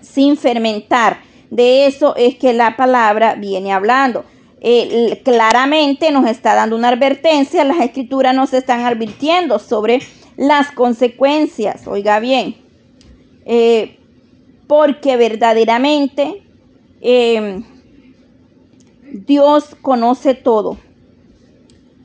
sin 0.00 0.36
fermentar. 0.36 1.20
De 1.50 1.86
eso 1.86 2.16
es 2.16 2.36
que 2.36 2.52
la 2.52 2.76
palabra 2.76 3.34
viene 3.34 3.72
hablando. 3.72 4.24
Claramente 5.22 6.10
nos 6.10 6.28
está 6.28 6.54
dando 6.54 6.74
una 6.74 6.88
advertencia, 6.88 7.62
las 7.62 7.78
escrituras 7.78 8.34
nos 8.34 8.52
están 8.52 8.80
advirtiendo 8.80 9.60
sobre 9.60 10.00
las 10.36 10.72
consecuencias, 10.72 11.86
oiga 11.86 12.18
bien, 12.20 12.56
eh, 13.44 13.98
porque 14.66 15.16
verdaderamente 15.16 16.42
em, 17.00 17.64
Dios 19.12 19.76
conoce 19.80 20.34
todo. 20.34 20.78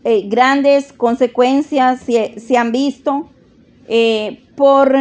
Eh, 0.04 0.24
grandes 0.26 0.93
consecuencias 0.93 2.02
se, 2.02 2.58
han 2.58 2.71
visto 2.71 3.30
por 4.56 4.95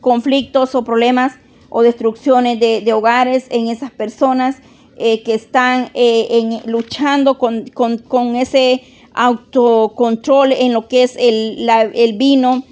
conflictos 0.00 0.74
o 0.74 0.84
problemas 0.84 1.34
o 1.70 1.82
destrucciones 1.82 2.60
de 2.60 2.92
hogares 2.92 3.46
en 3.50 3.68
esas 3.68 3.90
personas 3.90 4.56
eh, 5.04 5.22
que 5.22 5.32
están 5.32 5.90
eh, 5.94 6.28
en, 6.30 6.70
luchando 6.70 7.38
con, 7.38 8.36
ese 8.36 8.82
autocontrol 9.14 10.52
en 10.52 10.74
lo 10.74 10.86
que 10.86 11.02
es 11.02 11.16
el, 11.18 11.68
el 11.94 12.12
vino, 12.12 12.62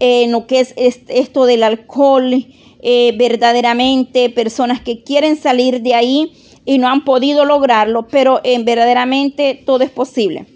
en 0.00 0.32
lo 0.32 0.48
que 0.48 0.60
es 0.60 0.74
esto 0.76 1.46
del 1.46 1.62
alcohol, 1.62 2.44
eh, 2.82 3.14
verdaderamente 3.16 4.30
personas 4.30 4.80
que 4.80 5.02
quieren 5.02 5.36
salir 5.36 5.82
de 5.82 5.94
ahí 5.94 6.32
y 6.64 6.78
no 6.78 6.88
han 6.88 7.04
podido 7.04 7.44
lograrlo, 7.44 8.06
pero 8.08 8.40
en 8.44 8.64
verdaderamente 8.64 9.62
todo 9.64 9.84
es 9.84 9.90
posible. 9.90 10.46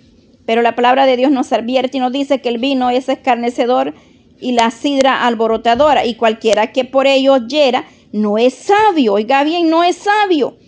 Pero 0.46 0.62
la 0.62 0.74
palabra 0.74 1.06
de 1.06 1.16
Dios 1.16 1.30
nos 1.30 1.52
advierte 1.52 1.96
y 1.96 2.00
nos 2.00 2.12
dice 2.12 2.40
que 2.40 2.50
el 2.50 2.58
vino 2.58 2.90
es 2.90 3.08
escarnecedor 3.08 3.94
y 4.40 4.52
la 4.52 4.70
sidra 4.70 5.26
alborotadora 5.26 6.04
y 6.04 6.14
cualquiera 6.14 6.72
que 6.72 6.84
por 6.84 7.06
ello 7.06 7.38
hiera 7.46 7.86
no 8.12 8.36
es 8.38 8.54
sabio. 8.54 9.14
Oiga 9.14 9.42
bien, 9.44 9.70
no 9.70 9.82
es 9.84 9.96
sabio 9.96 10.58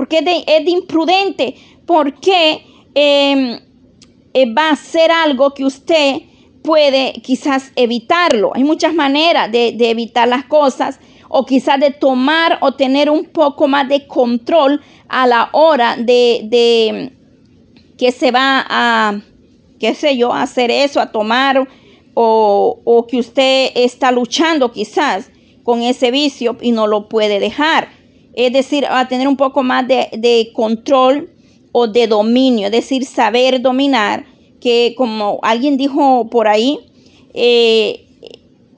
porque 0.00 0.20
es 0.20 0.64
de, 0.64 0.70
imprudente, 0.70 1.54
porque 1.84 2.64
em, 2.94 3.60
eh, 4.32 4.54
va 4.54 4.70
a 4.70 4.76
ser 4.76 5.10
algo 5.10 5.52
que 5.52 5.62
usted 5.62 6.22
puede 6.70 7.14
quizás 7.24 7.72
evitarlo. 7.74 8.52
Hay 8.54 8.62
muchas 8.62 8.94
maneras 8.94 9.50
de, 9.50 9.74
evitar 9.90 10.28
las 10.28 10.44
cosas 10.44 11.00
o 11.28 11.44
quizás 11.44 11.80
de 11.80 11.90
tomar 11.90 12.58
o 12.60 12.74
tener 12.74 13.10
un 13.10 13.24
poco 13.24 13.66
más 13.66 13.88
de 13.88 14.06
control 14.06 14.80
a 15.08 15.26
la 15.26 15.48
hora 15.50 15.96
de, 15.96 16.42
de 16.44 17.12
que 17.98 18.12
se 18.12 18.30
va 18.30 18.64
a, 18.68 19.20
qué 19.80 19.94
sé 19.94 20.16
yo, 20.16 20.32
hacer 20.32 20.70
eso, 20.70 21.00
a 21.00 21.10
tomar 21.10 21.66
o, 22.14 22.80
o 22.84 23.06
que 23.08 23.18
usted 23.18 23.72
está 23.74 24.12
luchando 24.12 24.70
quizás 24.70 25.28
con 25.64 25.82
ese 25.82 26.12
vicio 26.12 26.56
y 26.60 26.70
no 26.70 26.86
lo 26.86 27.08
puede 27.08 27.40
dejar 27.40 27.88
es 28.34 28.52
decir, 28.52 28.86
a 28.88 29.08
tener 29.08 29.26
un 29.28 29.36
poco 29.36 29.62
más 29.62 29.86
de, 29.88 30.50
control 30.54 31.30
o 31.72 31.86
de 31.86 32.06
dominio, 32.06 32.66
es 32.66 32.72
decir, 32.72 33.04
saber 33.04 33.60
dominar, 33.60 34.24
que 34.60 34.94
como 34.96 35.40
alguien 35.42 35.76
dijo 35.76 36.28
por 36.30 36.48
ahí, 36.48 36.78
eh, 37.34 38.06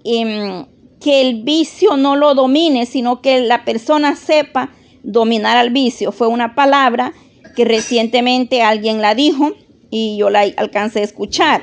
em, 0.05 0.67
que 1.01 1.21
el 1.21 1.43
vicio 1.43 1.97
no 1.97 2.17
lo 2.17 2.35
domine, 2.35 2.87
sino 2.87 3.21
que 3.21 3.41
la 3.41 3.65
persona 3.65 4.15
sepa 4.15 4.71
dominar 5.03 5.57
al 5.57 5.71
vicio. 5.71 6.13
Fue 6.13 6.29
una 6.29 6.55
palabra 6.55 7.13
que 7.57 7.65
recientemente 7.65 8.63
alguien 8.63 9.03
la 9.03 9.15
dijo 9.15 9.53
y 9.91 10.17
yo 10.17 10.31
la 10.31 10.43
alcancé 10.57 11.01
a 11.01 11.05
escuchar. 11.05 11.63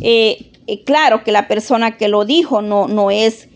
Eh, 0.00 0.50
eh, 0.68 0.84
claro 0.84 1.24
que 1.24 1.32
la 1.32 1.48
persona 1.48 1.96
que 1.96 2.08
lo 2.08 2.24
dijo 2.24 2.62
no, 2.62 2.86
no 2.86 3.10
es 3.10 3.48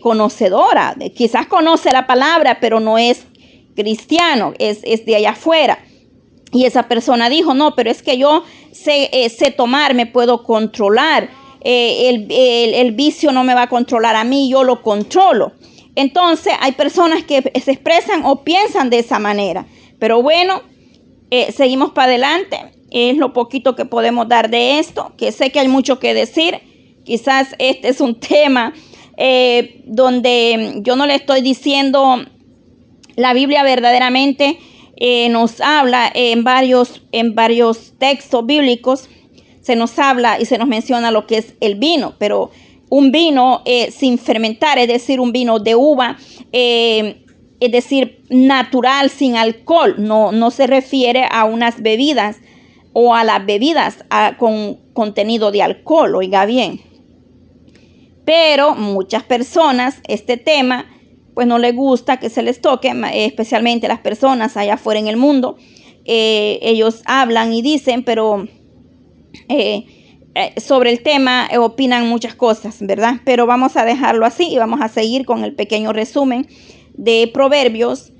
conocedora, 0.00 0.96
quizás 1.14 1.48
conoce 1.48 1.92
la 1.92 2.06
palabra, 2.06 2.58
pero 2.60 2.80
no 2.80 2.96
es 2.96 3.26
cristiano, 3.76 4.54
es, 4.58 4.82
de 4.82 5.16
allá 5.16 5.30
afuera. 5.30 5.78
Y 6.56 6.64
esa 6.64 6.84
persona 6.88 7.28
dijo, 7.28 7.54
no, 7.54 7.74
pero 7.74 7.90
es 7.90 8.02
que 8.02 8.16
yo 8.18 8.42
sé, 8.72 9.10
eh, 9.12 9.28
sé 9.28 9.50
tomar, 9.50 9.94
me 9.94 10.06
puedo 10.06 10.42
controlar. 10.42 11.28
Eh, 11.60 12.08
el, 12.08 12.92
vicio 12.92 13.32
no 13.32 13.42
me 13.44 13.54
va 13.54 13.62
a 13.62 13.68
controlar 13.68 14.16
a 14.16 14.24
mí, 14.24 14.48
yo 14.48 14.64
lo 14.64 14.82
controlo. 14.82 15.52
Entonces 15.94 16.54
hay 16.60 16.72
personas 16.72 17.24
que 17.24 17.42
se 17.62 17.72
expresan 17.72 18.24
o 18.24 18.42
piensan 18.44 18.90
de 18.90 19.00
esa 19.00 19.18
manera. 19.18 19.66
Pero 19.98 20.22
bueno, 20.22 20.62
seguimos 21.54 21.90
para 21.90 22.08
adelante. 22.08 22.58
Es 22.90 23.16
lo 23.16 23.32
poquito 23.32 23.74
que 23.74 23.84
podemos 23.84 24.28
dar 24.28 24.48
de 24.48 24.78
esto, 24.78 25.12
que 25.18 25.32
sé 25.32 25.50
que 25.50 25.60
hay 25.60 25.68
mucho 25.68 25.98
que 25.98 26.14
decir. 26.14 26.60
Quizás 27.04 27.54
este 27.58 27.88
es 27.88 28.00
un 28.00 28.18
tema 28.20 28.72
eh, 29.16 29.80
donde 29.86 30.80
yo 30.82 30.94
no 30.94 31.06
le 31.06 31.14
estoy 31.14 31.40
diciendo 31.40 32.24
la 33.16 33.32
Biblia 33.32 33.62
verdaderamente 33.62 34.58
eh, 34.96 35.28
nos 35.28 35.60
habla 35.60 36.10
en 36.14 36.44
varios, 36.44 37.02
en 37.12 37.34
varios 37.34 37.94
textos 37.98 38.44
bíblicos, 38.46 39.08
se 39.60 39.76
nos 39.76 39.98
habla 39.98 40.40
y 40.40 40.46
se 40.46 40.58
nos 40.58 40.68
menciona 40.68 41.10
lo 41.10 41.26
que 41.26 41.38
es 41.38 41.54
el 41.60 41.74
vino, 41.76 42.14
pero 42.18 42.50
un 42.88 43.10
vino 43.10 43.62
eh, 43.64 43.90
sin 43.90 44.18
fermentar, 44.18 44.78
es 44.78 44.88
decir, 44.88 45.20
un 45.20 45.32
vino 45.32 45.58
de 45.58 45.74
uva, 45.74 46.16
es 46.52 47.72
decir, 47.72 48.22
natural, 48.30 49.10
sin 49.10 49.36
alcohol, 49.36 49.96
no, 49.98 50.32
no 50.32 50.50
se 50.50 50.66
refiere 50.66 51.26
a 51.30 51.44
unas 51.44 51.82
bebidas 51.82 52.36
o 52.92 53.14
a 53.14 53.24
las 53.24 53.44
bebidas 53.44 54.04
con 54.38 54.78
contenido 54.94 55.50
de 55.50 55.62
alcohol, 55.62 56.14
oiga 56.14 56.46
bien. 56.46 56.80
Pero 58.24 58.74
muchas 58.74 59.22
personas 59.22 60.00
este 60.08 60.38
tema 60.38 60.86
pues 61.36 61.46
no 61.46 61.58
les 61.58 61.76
gusta 61.76 62.16
que 62.16 62.30
se 62.30 62.42
les 62.42 62.62
toque, 62.62 62.90
especialmente 63.12 63.88
las 63.88 63.98
personas 63.98 64.56
allá 64.56 64.74
afuera 64.74 64.98
en 64.98 65.06
el 65.06 65.18
mundo. 65.18 65.58
Eh, 66.06 66.58
ellos 66.62 67.02
hablan 67.04 67.52
y 67.52 67.60
dicen, 67.60 68.04
pero 68.04 68.48
eh, 69.50 69.84
eh, 70.34 70.58
sobre 70.58 70.88
el 70.88 71.02
tema 71.02 71.46
opinan 71.58 72.08
muchas 72.08 72.34
cosas, 72.34 72.78
¿verdad? 72.80 73.20
Pero 73.26 73.44
vamos 73.44 73.76
a 73.76 73.84
dejarlo 73.84 74.24
así 74.24 74.48
y 74.48 74.56
vamos 74.56 74.80
a 74.80 74.88
seguir 74.88 75.26
con 75.26 75.44
el 75.44 75.54
pequeño 75.54 75.92
resumen 75.92 76.48
de 76.94 77.30
Proverbios 77.34 78.14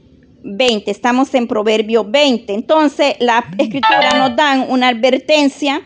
20. 0.44 0.90
Estamos 0.90 1.32
en 1.32 1.48
Proverbio 1.48 2.04
20. 2.04 2.52
Entonces, 2.52 3.14
la 3.18 3.46
escritura 3.56 4.18
nos 4.18 4.36
dan 4.36 4.66
una 4.68 4.88
advertencia 4.88 5.80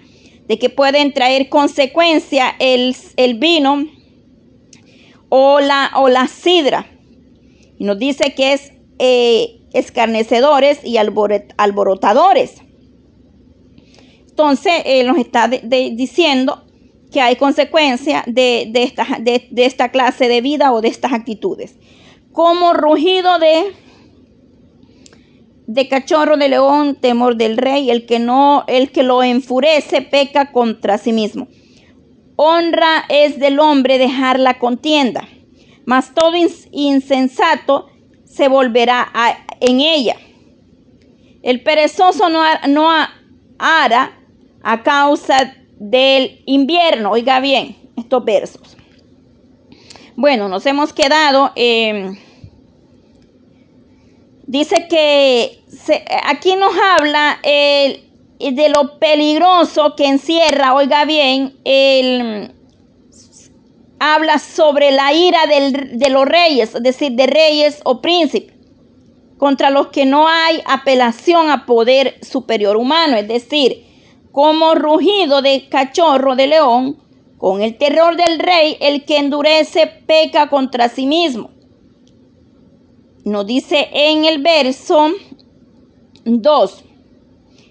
de 0.49 0.59
que 0.59 0.69
pueden 0.69 1.15
traer 1.15 1.49
consecuencia 1.49 2.57
el, 2.59 2.97
el 3.17 3.35
vino 3.35 3.87
o 5.29 5.61
la, 5.61 5.93
o 5.95 6.09
la 6.09 6.27
sidra. 6.27 6.89
Y 7.81 7.85
nos 7.85 7.99
dice 7.99 8.35
que 8.35 8.53
es 8.53 8.73
eh, 8.99 9.63
escarnecedores 9.73 10.85
y 10.85 10.99
alborotadores. 10.99 12.57
Entonces, 14.29 14.83
él 14.85 15.07
nos 15.07 15.17
está 15.17 15.49
diciendo 15.49 16.67
que 17.11 17.23
hay 17.23 17.37
consecuencia 17.37 18.23
de, 18.27 18.71
esta, 18.75 19.07
de, 19.19 19.49
esta 19.57 19.89
clase 19.89 20.29
de 20.29 20.43
vida 20.43 20.75
o 20.75 20.83
de 20.83 20.89
estas 20.89 21.15
actitudes. 21.15 21.77
Como 22.33 22.75
rugido 22.75 23.39
de, 23.39 23.73
de 25.67 25.89
cachorro 25.89 26.37
de 26.37 26.51
león, 26.51 26.97
temor 26.97 27.37
del 27.37 27.57
rey, 27.57 27.91
el 27.91 28.05
que 28.05 28.19
no, 28.19 28.65
el 28.67 28.93
que 28.93 29.05
lo 29.05 29.23
enfurece, 29.23 30.03
peca 30.03 30.53
contra 30.53 30.99
sí 30.99 31.15
mismo. 31.15 31.49
Honra 32.37 33.07
es 33.09 33.39
del 33.39 33.59
hombre 33.59 33.97
dejar 33.97 34.39
la 34.39 34.59
contienda, 34.59 35.27
mas 35.91 36.15
todo 36.15 36.37
insensato 36.71 37.91
se 38.25 38.47
volverá 38.47 39.11
en 39.59 39.81
ella. 39.81 40.15
El 41.43 41.65
perezoso 41.65 42.29
no, 42.29 42.45
hará 43.59 44.17
a 44.63 44.83
causa 44.85 45.53
del 45.81 46.43
invierno. 46.47 47.11
Oiga 47.11 47.41
bien 47.41 47.77
estos 47.97 48.25
versos. 48.25 48.77
Bueno, 50.15 50.49
nos 50.49 50.65
hemos 50.65 50.93
quedado. 50.93 51.53
dice 54.47 54.87
que 54.89 55.65
aquí 56.25 56.55
nos 56.55 56.73
habla 56.97 57.41
de 57.43 58.69
lo 58.73 59.01
peligroso 59.01 59.97
que 59.97 60.07
encierra, 60.07 60.73
oiga 60.73 61.05
bien, 61.05 61.57
el, 61.65 62.60
habla 64.01 64.39
sobre 64.39 64.91
la 64.91 65.13
ira 65.13 65.41
de 65.47 66.11
los 66.11 66.25
reyes, 66.25 66.75
es 66.75 66.83
decir, 66.83 67.13
de 67.13 67.27
reyes 67.27 67.81
o 67.85 68.01
príncipes, 68.01 68.55
contra 69.39 69.71
los 69.71 69.89
que 69.89 70.07
no 70.07 70.27
hay 70.27 70.61
apelación 70.67 71.51
a 71.51 71.67
poder 71.67 72.19
superior 72.23 72.77
humano, 72.77 73.17
es 73.17 73.29
decir, 73.29 73.87
como 74.33 74.75
rugido 74.75 75.43
de 75.43 75.69
cachorro 75.69 76.35
de 76.35 76.47
león, 76.47 76.99
con 77.37 77.63
el 77.63 77.77
terror 77.79 78.17
del 78.17 78.39
rey, 78.39 78.77
el 78.81 79.05
que 79.05 79.19
endurece 79.19 79.87
peca 79.87 80.49
contra 80.49 80.89
sí 80.89 81.07
mismo. 81.07 81.51
Nos 83.25 83.47
dice 83.47 83.89
en 83.93 84.25
el 84.25 84.43
verso 84.43 85.11
2. 86.25 86.85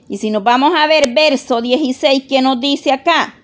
Y 0.10 0.18
si 0.18 0.32
nos 0.32 0.44
vamos 0.44 0.74
a 0.76 0.88
ver 0.88 1.14
verso 1.14 1.62
16, 1.62 2.24
¿qué 2.28 2.42
nos 2.42 2.60
dice 2.60 2.92
acá? 2.92 3.39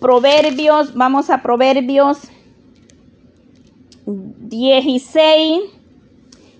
Proverbios, 0.00 0.94
vamos 0.94 1.30
a 1.30 1.42
Proverbios 1.42 2.18
16, 4.06 5.60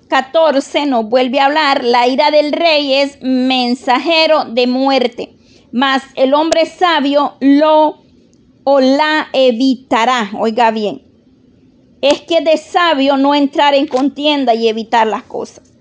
14 0.08 0.86
nos 0.86 1.08
vuelve 1.08 1.40
a 1.40 1.46
hablar, 1.46 1.84
la 1.84 2.08
ira 2.08 2.30
del 2.30 2.52
rey 2.52 2.94
es 2.94 3.18
mensajero 3.20 4.46
de 4.46 4.66
muerte, 4.66 5.36
mas 5.72 6.02
el 6.14 6.32
hombre 6.32 6.64
sabio 6.66 7.34
lo 7.40 7.98
o 8.64 8.80
la 8.80 9.28
evitará. 9.34 10.30
Oiga 10.38 10.70
bien, 10.70 11.02
es 12.00 12.22
que 12.22 12.40
de 12.40 12.56
sabio 12.56 13.18
no 13.18 13.34
entrar 13.34 13.74
en 13.74 13.86
contienda 13.86 14.54
y 14.54 14.68
evitar 14.68 15.06
las 15.06 15.24
cosas. 15.24 15.73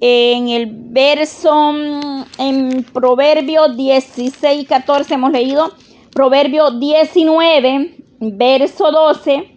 En 0.00 0.48
el 0.48 0.66
verso, 0.66 1.72
mm, 1.72 2.22
en 2.38 2.84
Proverbio 2.84 3.68
16, 3.68 4.66
14 4.66 5.14
hemos 5.14 5.30
leído, 5.30 5.72
Proverbio 6.12 6.70
19, 6.70 7.96
verso 8.20 8.90
12 8.90 9.56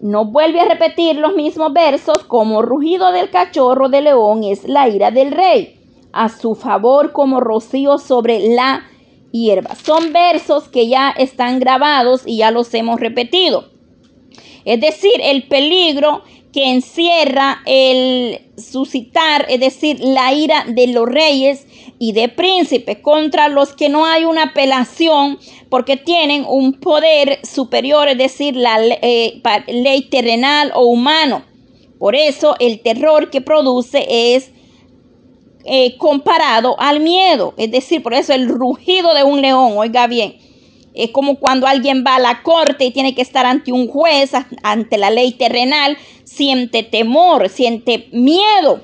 no 0.00 0.26
vuelve 0.26 0.60
a 0.60 0.66
repetir 0.66 1.16
los 1.16 1.34
mismos 1.34 1.72
versos 1.72 2.18
como 2.28 2.62
rugido 2.62 3.10
del 3.10 3.30
cachorro 3.30 3.88
de 3.88 4.02
león 4.02 4.44
es 4.44 4.68
la 4.68 4.86
ira 4.88 5.10
del 5.10 5.32
rey, 5.32 5.80
a 6.12 6.28
su 6.28 6.54
favor 6.54 7.12
como 7.12 7.40
rocío 7.40 7.98
sobre 7.98 8.54
la 8.54 8.84
hierba. 9.32 9.74
Son 9.74 10.12
versos 10.12 10.68
que 10.68 10.88
ya 10.88 11.10
están 11.10 11.58
grabados 11.58 12.22
y 12.26 12.36
ya 12.36 12.50
los 12.50 12.72
hemos 12.74 13.00
repetido. 13.00 13.70
Es 14.64 14.80
decir, 14.80 15.14
el 15.22 15.48
peligro 15.48 16.22
que 16.54 16.70
encierra 16.70 17.62
el 17.66 18.38
suscitar, 18.56 19.44
es 19.48 19.58
decir, 19.58 19.98
la 19.98 20.32
ira 20.32 20.64
de 20.68 20.86
los 20.86 21.04
reyes 21.04 21.66
y 21.98 22.12
de 22.12 22.28
príncipes 22.28 22.98
contra 22.98 23.48
los 23.48 23.74
que 23.74 23.88
no 23.88 24.06
hay 24.06 24.24
una 24.24 24.44
apelación 24.44 25.40
porque 25.68 25.96
tienen 25.96 26.44
un 26.46 26.74
poder 26.74 27.40
superior, 27.44 28.06
es 28.06 28.18
decir, 28.18 28.54
la 28.54 28.78
eh, 28.80 29.42
ley 29.66 30.02
terrenal 30.02 30.70
o 30.76 30.86
humano. 30.86 31.42
Por 31.98 32.14
eso 32.14 32.54
el 32.60 32.78
terror 32.82 33.30
que 33.30 33.40
produce 33.40 34.06
es 34.08 34.52
eh, 35.64 35.96
comparado 35.96 36.78
al 36.78 37.00
miedo, 37.00 37.54
es 37.56 37.72
decir, 37.72 38.00
por 38.00 38.14
eso 38.14 38.32
el 38.32 38.46
rugido 38.48 39.12
de 39.12 39.24
un 39.24 39.40
león, 39.40 39.72
oiga 39.76 40.06
bien, 40.06 40.36
es 40.94 41.10
como 41.10 41.36
cuando 41.36 41.66
alguien 41.66 42.04
va 42.06 42.16
a 42.16 42.20
la 42.20 42.42
corte 42.42 42.84
y 42.84 42.92
tiene 42.92 43.14
que 43.14 43.22
estar 43.22 43.44
ante 43.44 43.72
un 43.72 43.88
juez, 43.88 44.30
ante 44.62 44.96
la 44.96 45.10
ley 45.10 45.32
terrenal, 45.32 45.98
siente 46.22 46.84
temor, 46.84 47.48
siente 47.48 48.08
miedo, 48.12 48.80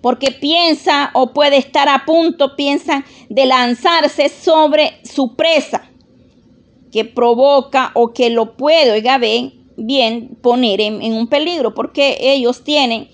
porque 0.00 0.32
piensa 0.32 1.10
o 1.14 1.32
puede 1.32 1.56
estar 1.56 1.88
a 1.88 2.04
punto, 2.04 2.56
piensa 2.56 3.04
de 3.28 3.46
lanzarse 3.46 4.28
sobre 4.28 4.98
su 5.04 5.36
presa, 5.36 5.88
que 6.90 7.04
provoca 7.04 7.92
o 7.94 8.12
que 8.12 8.30
lo 8.30 8.56
puede, 8.56 8.90
oiga, 8.90 9.18
bien, 9.18 9.54
bien 9.76 10.36
poner 10.42 10.80
en, 10.80 11.12
un 11.12 11.28
peligro, 11.28 11.74
porque 11.74 12.16
ellos 12.20 12.64
tienen, 12.64 13.08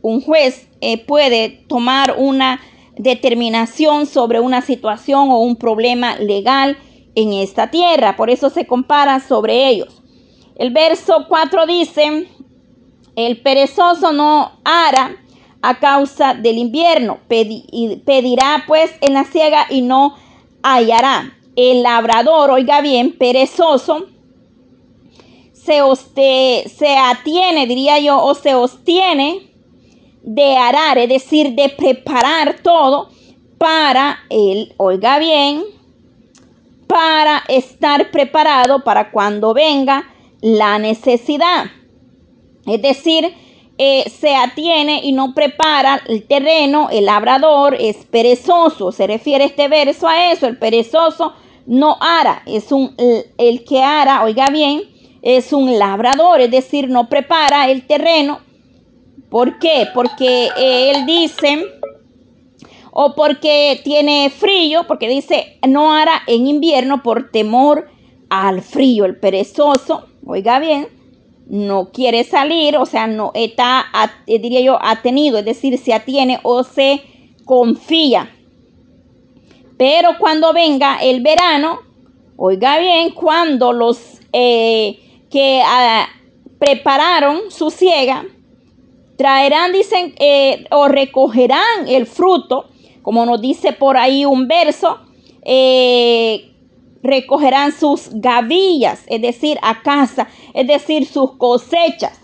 un 0.00 0.22
juez 0.22 0.68
eh, 0.80 1.04
puede 1.04 1.50
tomar 1.68 2.14
una 2.16 2.60
determinación 2.96 4.06
sobre 4.06 4.40
una 4.40 4.62
situación 4.62 5.30
o 5.30 5.40
un 5.40 5.56
problema 5.56 6.16
legal 6.16 6.78
en 7.16 7.32
esta 7.32 7.70
tierra. 7.70 8.14
Por 8.14 8.30
eso 8.30 8.48
se 8.50 8.66
compara 8.66 9.18
sobre 9.18 9.68
ellos. 9.68 10.00
El 10.54 10.70
verso 10.70 11.26
4 11.28 11.66
dice, 11.66 12.28
el 13.16 13.42
perezoso 13.42 14.12
no 14.12 14.52
hará 14.64 15.16
a 15.60 15.80
causa 15.80 16.34
del 16.34 16.58
invierno, 16.58 17.18
pedirá 17.26 18.64
pues 18.68 18.92
en 19.00 19.14
la 19.14 19.24
ciega 19.24 19.66
y 19.68 19.82
no 19.82 20.14
hallará. 20.62 21.32
El 21.56 21.82
labrador, 21.82 22.50
oiga 22.50 22.80
bien, 22.80 23.16
perezoso, 23.16 24.06
se, 25.52 26.68
se 26.68 26.96
atiene, 26.96 27.66
diría 27.66 27.98
yo, 27.98 28.22
o 28.22 28.34
se 28.34 28.54
ostiene 28.54 29.50
de 30.22 30.56
arar, 30.56 30.98
es 30.98 31.08
decir, 31.08 31.54
de 31.54 31.68
preparar 31.70 32.56
todo 32.62 33.08
para 33.58 34.18
él, 34.28 34.74
oiga 34.76 35.18
bien, 35.18 35.64
para 36.86 37.42
estar 37.48 38.10
preparado 38.10 38.84
para 38.84 39.10
cuando 39.10 39.54
venga 39.54 40.04
la 40.40 40.78
necesidad. 40.78 41.66
Es 42.66 42.82
decir, 42.82 43.34
eh, 43.78 44.08
se 44.08 44.34
atiene 44.34 45.00
y 45.02 45.12
no 45.12 45.34
prepara 45.34 46.00
el 46.08 46.26
terreno, 46.26 46.88
el 46.90 47.06
labrador 47.06 47.76
es 47.78 47.96
perezoso. 48.06 48.90
Se 48.92 49.06
refiere 49.06 49.44
este 49.44 49.68
verso 49.68 50.08
a 50.08 50.32
eso, 50.32 50.46
el 50.46 50.58
perezoso 50.58 51.34
no 51.66 51.96
ara, 52.00 52.42
es 52.46 52.70
un, 52.72 52.94
el, 53.38 53.64
que 53.64 53.82
ara, 53.82 54.22
oiga 54.22 54.46
bien, 54.50 54.82
es 55.20 55.52
un 55.52 55.78
labrador, 55.78 56.40
es 56.40 56.50
decir, 56.50 56.88
no 56.88 57.08
prepara 57.08 57.68
el 57.68 57.86
terreno. 57.86 58.40
¿Por 59.28 59.58
qué? 59.58 59.88
Porque 59.92 60.48
él 60.56 61.04
dice 61.04 61.75
o 62.98 63.14
porque 63.14 63.78
tiene 63.84 64.30
frío, 64.30 64.84
porque 64.88 65.06
dice 65.06 65.58
no 65.68 65.92
hará 65.92 66.22
en 66.26 66.46
invierno 66.46 67.02
por 67.02 67.30
temor 67.30 67.90
al 68.30 68.62
frío. 68.62 69.04
El 69.04 69.18
perezoso, 69.18 70.06
oiga 70.26 70.58
bien, 70.60 70.88
no 71.46 71.90
quiere 71.92 72.24
salir, 72.24 72.78
o 72.78 72.86
sea, 72.86 73.06
no 73.06 73.32
está, 73.34 73.84
eh, 74.26 74.38
diría 74.38 74.62
yo, 74.62 74.78
atenido, 74.80 75.36
es 75.36 75.44
decir, 75.44 75.76
se 75.76 75.92
atiene 75.92 76.40
o 76.42 76.64
se 76.64 77.02
confía. 77.44 78.34
Pero 79.76 80.12
cuando 80.18 80.54
venga 80.54 80.96
el 80.96 81.20
verano, 81.20 81.80
oiga 82.38 82.78
bien, 82.78 83.10
cuando 83.10 83.74
los 83.74 84.22
eh, 84.32 84.98
que 85.28 85.60
ah, 85.62 86.08
prepararon 86.58 87.50
su 87.50 87.70
ciega, 87.70 88.24
traerán, 89.18 89.72
dicen, 89.72 90.14
eh, 90.18 90.64
o 90.70 90.88
recogerán 90.88 91.88
el 91.88 92.06
fruto 92.06 92.70
como 93.06 93.24
nos 93.24 93.40
dice 93.40 93.72
por 93.72 93.96
ahí 93.96 94.24
un 94.24 94.48
verso, 94.48 94.98
eh, 95.44 96.50
recogerán 97.04 97.70
sus 97.70 98.08
gavillas, 98.14 99.04
es 99.06 99.22
decir, 99.22 99.58
a 99.62 99.80
casa, 99.80 100.26
es 100.54 100.66
decir, 100.66 101.06
sus 101.06 101.36
cosechas. 101.36 102.20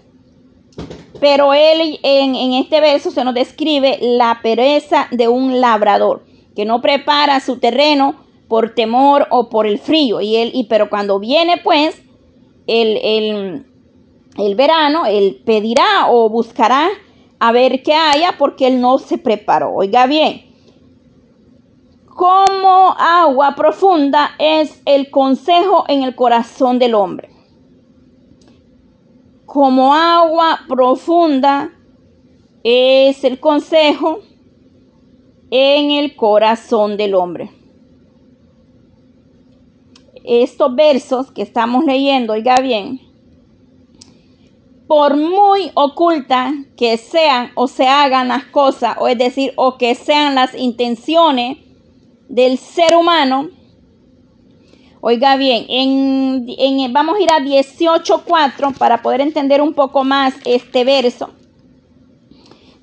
Pero 1.21 1.55
él 1.55 2.01
en, 2.03 2.35
este 2.55 2.81
verso 2.81 3.13
se 3.13 3.23
nos 3.23 3.33
describe 3.33 3.97
la 4.01 4.41
pereza 4.43 5.07
de 5.13 5.29
un 5.29 5.61
labrador 5.61 6.25
que 6.57 6.65
no 6.65 6.81
prepara 6.83 7.39
su 7.39 7.61
terreno 7.61 8.17
por 8.49 8.75
temor 8.75 9.29
o 9.31 9.49
por 9.51 9.69
el 9.69 9.79
frío. 9.79 10.21
Y 10.21 10.35
él, 10.35 10.51
y 10.53 10.65
pero 10.65 10.91
cuando 10.91 11.21
viene 11.21 11.59
pues 11.59 12.03
el, 12.67 13.65
el 14.37 14.55
verano, 14.57 15.07
él 15.07 15.41
pedirá 15.47 16.09
o 16.11 16.29
buscará 16.29 16.89
a 17.39 17.53
ver 17.53 17.85
qué 17.85 17.95
haya 17.95 18.35
porque 18.37 18.67
él 18.67 18.81
no 18.81 18.99
se 18.99 19.17
preparó. 19.17 19.73
Oiga 19.75 20.09
bien, 20.09 20.51
como 22.15 22.95
agua 22.99 23.55
profunda 23.55 24.33
es 24.39 24.83
el 24.85 25.11
consejo 25.11 25.85
en 25.89 26.03
el 26.03 26.15
corazón 26.15 26.79
del 26.79 26.95
hombre. 26.95 27.31
Como 29.47 29.95
agua 29.95 30.61
profunda 30.69 31.73
es 32.63 33.25
el 33.25 33.41
consejo 33.41 34.21
en 35.51 35.91
el 35.93 36.15
corazón 36.15 36.97
del 36.97 37.15
hombre. 37.15 37.51
Estos 40.25 40.75
versos 40.75 41.31
que 41.33 41.43
estamos 41.43 41.85
leyendo, 41.85 42.35
oiga 42.35 42.57
bien, 42.61 43.01
por 44.87 45.17
muy 45.17 45.71
oculta 45.75 46.53
que 46.77 46.99
sean 46.99 47.51
o 47.55 47.67
se 47.67 47.87
hagan 47.87 48.29
las 48.29 48.45
cosas, 48.45 48.97
o 49.01 49.09
es 49.09 49.17
decir, 49.17 49.53
o 49.57 49.79
que 49.79 49.95
sean 49.95 50.35
las 50.35 50.55
intenciones 50.55 51.59
del 52.33 52.57
ser 52.57 52.97
humano, 52.97 53.51
oiga 55.03 55.37
bien, 55.37 55.67
en, 55.69 56.91
vamos 56.91 57.19
a 57.19 57.21
ir 57.21 57.31
a 57.31 57.41
18.4 57.41 58.75
para 58.79 59.03
poder 59.03 59.21
entender 59.21 59.61
un 59.61 59.75
poco 59.75 60.03
más 60.03 60.33
este 60.47 60.85
verso. 60.85 61.29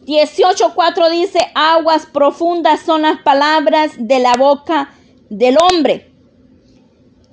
18.4 0.05 1.09
dice, 1.09 1.39
aguas 1.55 2.05
profundas 2.05 2.81
son 2.81 3.01
las 3.01 3.23
palabras 3.23 3.93
de 3.97 4.19
la 4.19 4.35
boca 4.35 4.93
del 5.31 5.57
hombre 5.57 6.11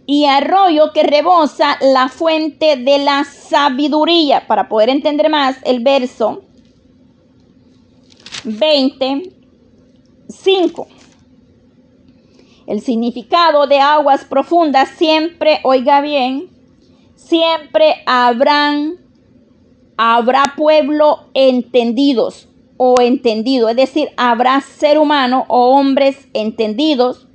y 0.07 0.25
arroyo 0.25 0.95
que 0.95 1.03
rebosa 1.03 1.77
la 1.83 2.09
fuente 2.09 2.77
de 2.77 2.99
la 2.99 3.25
sabiduría. 3.25 4.47
Para 4.47 4.71
poder 4.71 4.89
entender 4.89 5.29
más 5.29 5.59
el 5.65 5.81
verso 5.81 6.45
25. 8.45 10.96
El 12.67 12.81
significado 12.81 13.67
de 13.67 13.79
aguas 13.79 14.25
profundas 14.25 14.89
siempre, 14.97 15.61
oiga 15.63 16.01
bien, 16.01 16.49
siempre 17.15 18.03
habrán, 18.07 18.97
habrá 19.97 20.43
pueblo 20.57 21.21
entendidos 21.33 22.49
o 22.77 23.01
entendido, 23.01 23.69
es 23.69 23.77
decir, 23.77 24.09
habrá 24.17 24.61
ser 24.61 24.99
humano 24.99 25.45
o 25.49 25.77
hombres 25.77 26.29
entendidos 26.35 27.27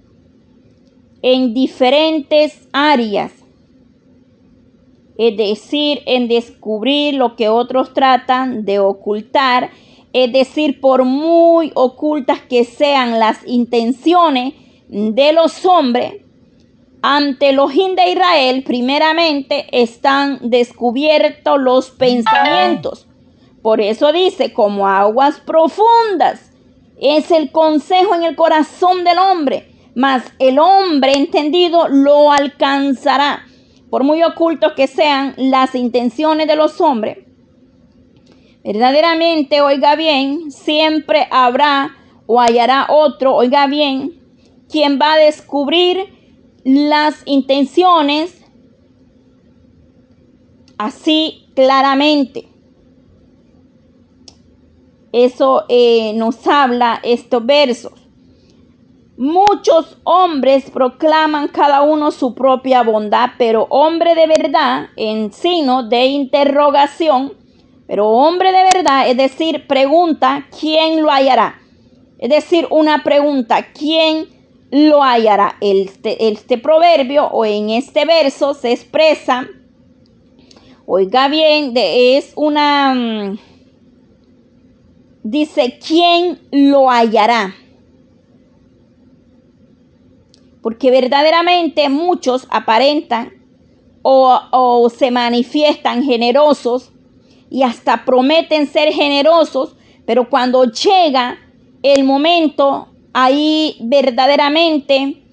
en 1.22 1.54
diferentes 1.54 2.68
áreas, 2.74 3.32
es 5.18 5.38
decir, 5.38 6.02
en 6.08 6.28
descubrir 6.28 7.14
lo 7.14 7.36
que 7.36 7.48
otros 7.48 7.94
tratan 7.94 8.66
de 8.66 8.80
ocultar, 8.80 9.70
es 10.14 10.32
decir, 10.34 10.82
por 10.82 11.06
muy 11.06 11.72
ocultas 11.74 12.42
que 12.42 12.66
sean 12.66 13.18
las 13.18 13.48
intenciones 13.48 14.56
de 14.92 15.34
los 15.34 15.66
hombres, 15.66 16.18
ante 17.02 17.52
los 17.52 17.74
de 17.74 18.12
Israel, 18.12 18.64
primeramente 18.64 19.66
están 19.72 20.38
descubiertos 20.44 21.60
los 21.60 21.90
pensamientos. 21.90 23.08
Por 23.64 23.82
eso 23.82 24.12
dice, 24.12 24.54
como 24.54 24.88
aguas 24.88 25.40
profundas, 25.40 26.52
es 27.00 27.32
el 27.32 27.52
consejo 27.52 28.14
en 28.14 28.24
el 28.24 28.36
corazón 28.36 29.04
del 29.04 29.18
hombre 29.18 29.72
mas 29.96 30.24
el 30.40 30.60
hombre 30.60 31.14
entendido 31.14 31.88
lo 31.88 32.32
alcanzará. 32.32 33.46
Por 33.90 34.04
muy 34.04 34.24
ocultos 34.24 34.74
que 34.74 34.88
sean 34.88 35.34
las 35.38 35.76
intenciones 35.76 36.48
de 36.48 36.56
los 36.56 36.80
hombres, 36.80 37.18
verdaderamente, 38.64 39.62
oiga 39.62 39.96
bien, 39.96 40.50
siempre 40.52 41.28
habrá 41.30 41.98
o 42.26 42.40
hallará 42.40 42.88
otro, 42.90 43.36
oiga 43.36 43.68
bien, 43.68 44.21
quien 44.72 45.00
va 45.00 45.14
a 45.14 45.18
descubrir 45.18 46.22
las 46.64 47.22
intenciones 47.26 48.42
así 50.78 51.48
claramente. 51.56 52.48
Eso 55.12 55.66
eh, 55.68 56.14
nos 56.16 56.48
habla 56.48 57.00
estos 57.04 57.46
versos. 57.46 57.94
Muchos 59.18 59.98
hombres 60.04 60.72
proclaman 60.72 61.50
cada 61.50 61.82
uno 61.82 62.12
su 62.12 62.34
propia 62.34 62.82
bondad, 62.82 63.32
pero 63.38 63.68
hombre 63.70 64.16
de 64.16 64.26
verdad, 64.26 64.88
en 64.96 65.32
signo 65.32 65.84
de 65.84 66.06
interrogación, 66.06 67.34
pero 67.86 68.08
hombre 68.08 68.52
de 68.52 68.64
verdad, 68.74 69.10
es 69.10 69.18
decir, 69.18 69.68
pregunta, 69.68 70.48
¿quién 70.58 71.04
lo 71.04 71.12
hallará? 71.12 71.60
Es 72.18 72.30
decir, 72.30 72.66
una 72.72 73.04
pregunta, 73.04 73.68
¿quién 73.74 74.28
lo 74.72 75.04
hallará? 75.04 75.58
Este, 75.62 76.28
este 76.30 76.58
proverbio 76.58 77.28
o 77.28 77.46
en 77.46 77.70
este 77.70 78.06
verso 78.06 78.54
se 78.54 78.72
expresa, 78.72 79.48
oiga 80.86 81.28
bien, 81.28 81.74
de, 81.74 82.18
es 82.18 82.34
una, 82.36 82.94
mm, 82.96 83.40
dice, 85.24 85.78
¿quién 85.86 86.40
lo 86.52 86.90
hallará? 86.90 87.56
porque 90.62 90.92
verdaderamente 90.92 91.90
muchos 91.90 92.48
aparentan 92.50 93.34
o, 94.04 94.90
se 94.96 95.12
manifiestan 95.12 96.04
generosos 96.04 96.92
y 97.50 97.64
hasta 97.64 98.06
prometen 98.06 98.66
ser 98.66 98.92
generosos, 98.94 99.76
pero 100.06 100.30
cuando 100.30 100.66
llega 100.66 101.38
el 101.84 102.04
momento, 102.04 102.88
ahí 103.14 103.78
verdaderamente 103.82 105.24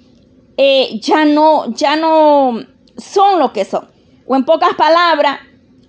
eh, 0.57 0.99
ya, 1.01 1.25
no, 1.25 1.73
ya 1.75 1.97
no 1.97 2.61
son 2.97 3.39
lo 3.39 3.53
que 3.53 3.65
son. 3.65 3.89
O 4.27 4.37
en 4.37 4.45
pocas 4.45 4.75
palabras, 4.75 5.39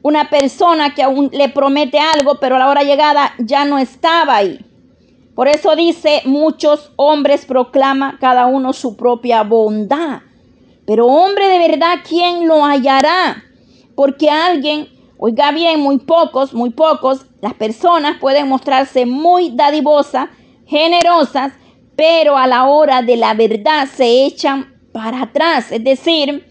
una 0.02 0.30
persona 0.30 0.94
que 0.94 1.04
aún 1.04 1.30
le 1.34 1.50
promete 1.50 2.00
algo, 2.00 2.36
pero 2.40 2.56
a 2.56 2.60
la 2.60 2.70
hora 2.70 2.84
llegada 2.84 3.34
ya 3.40 3.66
no 3.66 3.78
estaba 3.78 4.38
ahí. 4.38 4.66
Por 5.36 5.48
eso 5.48 5.76
dice, 5.76 6.22
muchos 6.26 6.92
hombres 6.98 7.46
proclama 7.46 8.18
cada 8.20 8.46
uno 8.46 8.74
su 8.74 8.96
propia 8.96 9.44
bondad. 9.44 10.22
Pero 10.86 11.08
hombre 11.08 11.48
de 11.48 11.60
verdad, 11.60 12.00
¿quién 12.08 12.48
lo 12.48 12.66
hallará? 12.66 13.44
Porque 13.96 14.30
alguien, 14.30 14.90
oiga 15.18 15.52
bien, 15.52 15.80
muy 15.80 15.98
pocos, 15.98 16.54
muy 16.54 16.72
pocos, 16.72 17.26
las 17.42 17.54
personas 17.54 18.18
pueden 18.20 18.48
mostrarse 18.48 19.06
muy 19.06 19.52
dadivosas, 19.52 20.30
generosas, 20.66 21.54
pero 22.00 22.38
a 22.38 22.48
la 22.48 22.66
hora 22.66 23.02
de 23.02 23.18
la 23.18 23.34
verdad 23.34 23.86
se 23.94 24.24
echan 24.24 24.74
para 24.94 25.24
atrás. 25.24 25.70
Es 25.70 25.84
decir, 25.84 26.48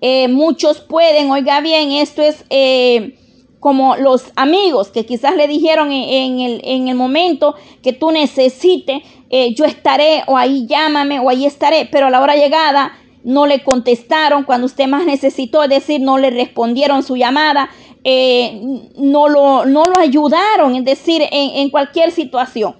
eh, 0.00 0.28
muchos 0.28 0.78
pueden, 0.78 1.28
oiga 1.32 1.60
bien, 1.60 1.90
esto 1.90 2.22
es... 2.22 2.44
Eh, 2.48 3.16
como 3.58 3.96
los 3.96 4.30
amigos 4.36 4.90
que 4.90 5.04
quizás 5.04 5.34
le 5.34 5.48
dijeron 5.48 5.90
en, 5.90 6.38
el, 6.38 6.60
en 6.62 6.86
el, 6.86 6.94
momento 6.94 7.56
que 7.82 7.92
tú 7.92 8.12
necesites, 8.12 9.02
eh, 9.30 9.52
yo 9.52 9.64
estaré 9.64 10.22
o 10.28 10.36
ahí 10.36 10.68
llámame 10.68 11.18
o 11.18 11.28
ahí 11.28 11.44
estaré, 11.44 11.88
pero 11.90 12.06
a 12.06 12.10
la 12.10 12.20
hora 12.20 12.36
llegada 12.36 12.92
no 13.24 13.46
le 13.46 13.64
contestaron 13.64 14.44
cuando 14.44 14.66
usted 14.66 14.86
más 14.86 15.04
necesitó, 15.04 15.64
es 15.64 15.70
decir, 15.70 16.00
no 16.00 16.18
le 16.18 16.30
respondieron 16.30 17.02
su 17.02 17.16
llamada, 17.16 17.68
no, 18.04 19.28
lo, 19.28 19.66
no 19.66 19.82
lo 19.82 19.98
ayudaron, 19.98 20.76
es 20.76 20.84
decir, 20.84 21.22
en 21.28 21.68
cualquier 21.70 22.12
situación. 22.12 22.76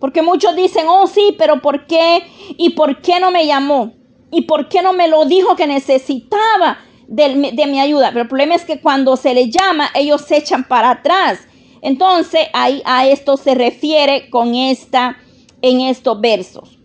Porque 0.00 0.22
muchos 0.22 0.54
dicen, 0.54 0.86
oh 0.88 1.06
sí, 1.06 1.34
pero 1.38 1.60
¿por 1.60 1.86
qué? 1.86 2.22
¿Y 2.56 2.70
por 2.70 3.00
qué 3.00 3.20
no 3.20 3.30
me 3.30 3.46
llamó? 3.46 3.92
¿Y 4.30 4.42
por 4.42 4.68
qué 4.68 4.82
no 4.82 4.92
me 4.92 5.08
lo 5.08 5.24
dijo 5.24 5.56
que 5.56 5.66
necesitaba? 5.66 6.78
de, 7.08 7.66
mi 7.66 7.80
ayuda. 7.80 8.10
Pero 8.10 8.22
el 8.22 8.28
problema 8.28 8.54
es 8.54 8.64
que 8.64 8.80
cuando 8.80 9.16
se 9.16 9.34
le 9.34 9.50
llama, 9.50 9.88
ellos 9.94 10.22
se 10.22 10.36
echan 10.36 10.64
para 10.64 10.90
atrás. 10.90 11.40
Entonces, 11.80 12.42
ahí 12.52 12.82
a 12.84 13.06
esto 13.08 13.36
se 13.36 13.54
refiere 13.54 14.30
con 14.30 14.54
esta, 14.54 15.16
en 15.62 15.80
estos 15.80 16.20
versos. 16.20 16.78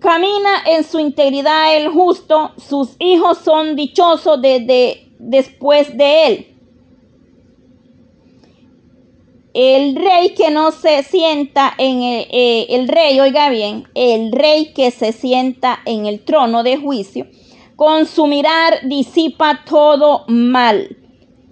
Camina 0.00 0.62
en 0.66 0.84
su 0.84 0.98
integridad 0.98 1.76
el 1.76 1.88
justo, 1.88 2.52
sus 2.58 2.96
hijos 2.98 3.38
son 3.38 3.76
dichosos 3.76 4.40
desde 4.40 5.08
después 5.18 5.96
de 5.96 6.26
él. 6.26 6.55
El 9.58 9.96
rey 9.96 10.34
que 10.34 10.50
no 10.50 10.70
se 10.70 11.02
sienta 11.02 11.72
en 11.78 12.02
el, 12.02 12.26
eh, 12.30 12.66
el 12.68 12.88
rey, 12.88 13.18
oiga 13.20 13.48
bien, 13.48 13.88
el 13.94 14.30
rey 14.30 14.74
que 14.74 14.90
se 14.90 15.12
sienta 15.12 15.80
en 15.86 16.04
el 16.04 16.20
trono 16.20 16.62
de 16.62 16.76
juicio 16.76 17.26
con 17.74 18.06
su 18.06 18.26
mirar 18.26 18.80
disipa 18.84 19.62
todo 19.64 20.24
mal. 20.28 20.98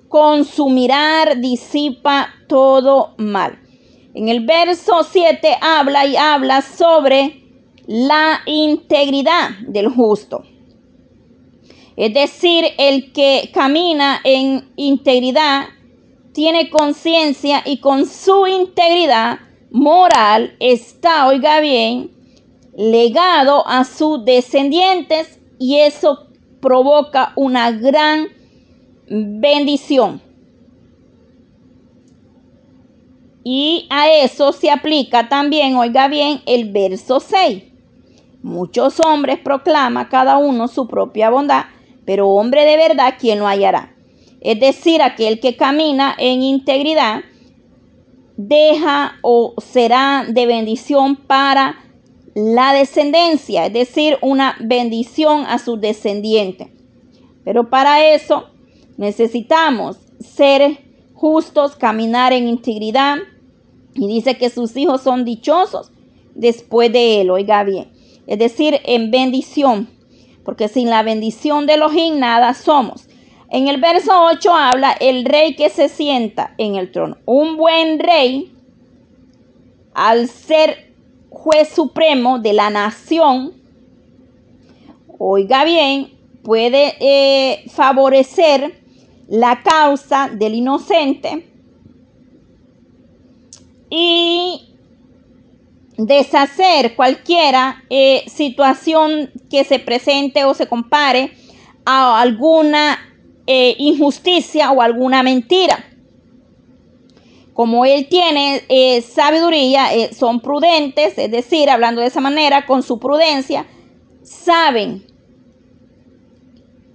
Con 0.09 0.45
su 0.45 0.69
mirar 0.69 1.41
disipa 1.41 2.29
todo 2.47 3.15
mal. 3.17 3.59
En 4.15 4.29
el 4.29 4.45
verso 4.45 5.03
7 5.03 5.57
habla 5.63 6.07
y 6.07 6.17
habla 6.17 6.61
sobre 6.61 7.43
la 7.87 8.41
integridad 8.45 9.51
del 9.67 9.89
justo. 9.89 10.45
Es 11.97 12.13
decir, 12.13 12.65
el 12.77 13.13
que 13.13 13.51
camina 13.55 14.21
en 14.25 14.73
integridad 14.77 15.69
tiene 16.35 16.69
conciencia 16.69 17.63
y 17.65 17.79
con 17.79 18.07
su 18.07 18.49
integridad 18.49 19.39
moral 19.71 20.57
está, 20.59 21.29
oiga 21.29 21.61
bien, 21.61 22.11
legado 22.77 23.67
a 23.69 23.85
sus 23.85 24.25
descendientes 24.25 25.41
y 25.61 25.77
eso 25.77 26.27
provoca 26.61 27.33
una 27.37 27.71
gran 27.71 28.29
bendición. 29.09 30.21
Y 33.45 33.87
a 33.91 34.09
eso 34.11 34.53
se 34.53 34.71
aplica 34.71 35.29
también, 35.29 35.77
oiga 35.77 36.09
bien, 36.09 36.41
el 36.47 36.73
verso 36.73 37.21
6. 37.21 37.63
Muchos 38.43 38.99
hombres 39.07 39.39
proclama 39.39 40.09
cada 40.09 40.39
uno 40.39 40.67
su 40.67 40.89
propia 40.89 41.31
bondad, 41.31 41.67
pero 42.05 42.29
hombre 42.31 42.65
de 42.65 42.77
verdad, 42.77 43.15
¿quién 43.21 43.39
lo 43.39 43.47
hallará? 43.47 43.94
Es 44.45 44.61
decir, 44.61 45.03
aquel 45.03 45.41
que 45.41 45.57
camina 45.57 46.15
en 46.19 46.43
integridad 46.43 47.23
deja 48.37 49.17
o 49.23 49.55
será 49.59 50.27
de 50.29 50.47
bendición 50.47 51.17
para 51.17 51.79
la 52.35 52.75
descendencia, 52.75 53.67
es 53.67 53.73
decir, 53.73 54.19
una 54.21 54.57
bendición 54.61 55.47
a 55.47 55.59
sus 55.59 55.81
descendientes. 55.81 56.69
Pero 57.43 57.71
para 57.71 58.13
eso 58.15 58.51
necesitamos 58.97 59.97
ser 60.21 60.79
justos, 61.15 61.75
caminar 61.77 62.33
en 62.33 62.47
integridad. 62.47 63.17
Y 63.95 64.09
dice 64.09 64.37
que 64.37 64.51
sus 64.51 64.77
hijos 64.77 65.03
son 65.03 65.25
dichosos 65.25 65.91
después 66.35 66.93
de 66.93 67.21
él, 67.21 67.31
oiga 67.31 67.65
bien. 67.65 67.93
Es 68.27 68.39
decir, 68.39 68.81
en 68.85 69.11
bendición, 69.11 69.89
porque 70.45 70.69
sin 70.69 70.91
la 70.91 71.03
bendición 71.03 71.67
de 71.67 71.75
Elohim 71.75 72.19
nada 72.19 72.53
somos. 72.53 73.07
En 73.55 73.69
el 73.69 73.81
verso 73.81 74.11
8 74.33 74.53
habla 74.53 74.97
el 74.99 75.25
rey 75.25 75.55
que 75.55 75.71
se 75.71 75.89
sienta 75.89 76.57
en 76.59 76.75
el 76.75 76.91
trono. 76.91 77.19
Un 77.25 77.57
buen 77.57 78.01
rey, 78.01 78.53
al 79.95 80.29
ser 80.29 80.93
juez 81.31 81.69
supremo 81.69 82.41
de 82.41 82.53
la 82.53 82.71
nación, 82.71 83.53
oiga 85.19 85.65
bien, 85.65 86.11
puede 86.43 86.97
eh, 86.99 87.63
favorecer 87.71 88.83
la 89.29 89.63
causa 89.63 90.29
del 90.33 90.57
inocente 90.57 91.49
y 93.89 94.75
deshacer 95.97 96.97
cualquiera 96.97 97.85
eh, 97.89 98.25
situación 98.27 99.31
que 99.49 99.63
se 99.63 99.79
presente 99.79 100.45
o 100.45 100.55
se 100.55 100.67
compare 100.67 101.31
a 101.85 102.21
alguna 102.21 102.99
eh, 103.47 103.75
injusticia 103.79 104.71
o 104.73 104.81
alguna 104.81 105.23
mentira. 105.23 105.85
Como 107.53 107.85
él 107.85 108.09
tiene 108.09 108.63
eh, 108.69 109.01
sabiduría, 109.01 109.87
son 110.13 110.41
prudentes, 110.41 111.17
es 111.17 111.31
decir, 111.31 111.71
hablando 111.71 112.01
de 112.01 112.09
esa 112.09 112.21
manera, 112.21 112.67
con 112.67 112.83
su 112.83 112.99
prudencia, 112.99 113.67
saben 114.23 115.07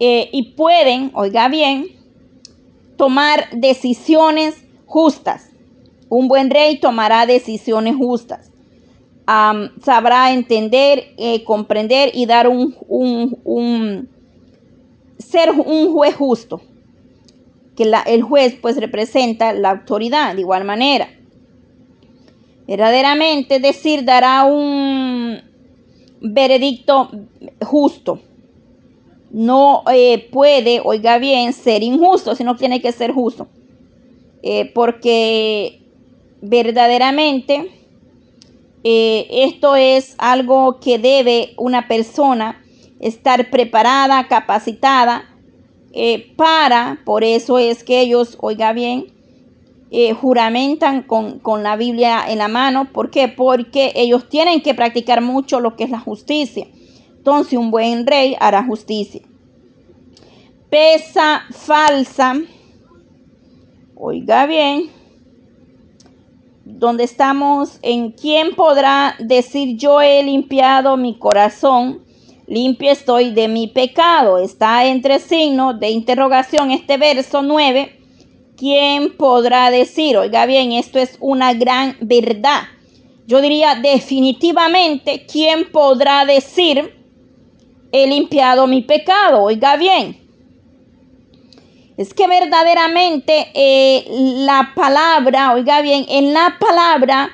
y 0.01 0.53
pueden, 0.55 1.11
oiga 1.13 1.49
bien, 1.49 1.87
tomar 2.97 3.49
decisiones 3.51 4.55
justas. 4.85 5.49
Un 6.07 6.29
buen 6.29 6.49
rey 6.49 6.79
tomará 6.79 7.25
decisiones 7.25 7.95
justas 7.97 8.49
sabrá 9.83 10.31
entender, 10.33 11.13
eh, 11.17 11.43
comprender 11.43 12.11
y 12.13 12.25
dar 12.25 12.47
un, 12.47 12.75
un, 12.87 14.09
ser 15.19 15.51
un 15.51 15.93
juez 15.93 16.15
justo. 16.15 16.61
Que 17.75 17.91
el 18.07 18.23
juez 18.23 18.57
pues 18.61 18.77
representa 18.77 19.53
la 19.53 19.71
autoridad 19.71 20.35
de 20.35 20.41
igual 20.41 20.65
manera. 20.65 21.09
Verdaderamente, 22.67 23.57
es 23.57 23.61
decir, 23.61 24.03
dará 24.03 24.43
un 24.43 25.41
veredicto 26.21 27.09
justo. 27.65 28.19
No 29.31 29.83
eh, 29.91 30.27
puede, 30.31 30.81
oiga 30.83 31.19
bien, 31.19 31.53
ser 31.53 31.83
injusto, 31.83 32.35
sino 32.35 32.55
tiene 32.55 32.81
que 32.81 32.91
ser 32.91 33.11
justo. 33.11 33.47
Eh, 34.41 34.71
porque 34.73 35.81
verdaderamente 36.41 37.71
eh, 38.83 39.27
esto 39.29 39.75
es 39.75 40.15
algo 40.17 40.79
que 40.79 40.97
debe 40.97 41.53
una 41.57 41.87
persona 41.87 42.63
estar 42.99 43.49
preparada, 43.49 44.27
capacitada 44.27 45.23
eh, 45.93 46.33
para, 46.35 46.99
por 47.05 47.23
eso 47.23 47.57
es 47.57 47.83
que 47.83 48.01
ellos, 48.01 48.37
oiga 48.41 48.73
bien, 48.73 49.07
eh, 49.91 50.13
juramentan 50.13 51.01
con, 51.01 51.39
con, 51.39 51.63
la 51.63 51.75
Biblia 51.75 52.23
en 52.27 52.37
la 52.37 52.47
mano. 52.47 52.91
¿Por 52.91 53.09
qué? 53.09 53.27
Porque 53.27 53.91
ellos 53.95 54.29
tienen 54.29 54.61
que 54.61 54.75
practicar 54.75 55.21
mucho 55.21 55.59
lo 55.59 55.75
que 55.75 55.85
es 55.85 55.89
la 55.89 55.99
justicia. 55.99 56.67
Entonces 57.17 57.57
un 57.57 57.71
buen 57.71 58.05
rey 58.05 58.35
hará 58.39 58.63
justicia. 58.63 59.21
Pesa 60.69 61.41
falsa. 61.51 62.35
Oiga 63.95 64.45
bien 64.45 64.99
donde 66.77 67.03
estamos 67.03 67.79
en 67.81 68.11
quién 68.11 68.55
podrá 68.55 69.15
decir 69.19 69.75
yo 69.77 70.01
he 70.01 70.21
limpiado 70.23 70.97
mi 70.97 71.17
corazón, 71.17 72.03
limpio 72.49 72.91
estoy 72.91 73.31
de 73.31 73.47
mi 73.47 73.67
pecado. 73.67 74.39
Está 74.39 74.85
entre 74.85 75.19
signos 75.19 75.79
de 75.79 75.89
interrogación 75.89 76.71
este 76.71 76.97
verso 76.97 77.41
9. 77.41 77.95
¿Quién 78.57 79.15
podrá 79.15 79.71
decir? 79.71 80.17
Oiga 80.17 80.45
bien, 80.45 80.73
esto 80.73 80.99
es 80.99 81.15
una 81.21 81.53
gran 81.53 81.95
verdad. 82.01 82.63
Yo 83.27 83.39
diría 83.39 83.75
definitivamente, 83.75 85.25
¿quién 85.31 85.71
podrá 85.71 86.25
decir 86.25 86.95
he 87.91 88.07
limpiado 88.07 88.65
mi 88.65 88.81
pecado? 88.81 89.43
Oiga 89.43 89.77
bien, 89.77 90.17
es 91.95 92.13
que 92.13 92.27
verdaderamente 92.27 93.51
eh, 93.53 94.05
la 94.09 94.71
palabra, 94.75 95.53
oiga 95.53 95.81
bien, 95.81 96.05
en 96.09 96.33
la 96.33 96.57
palabra 96.59 97.29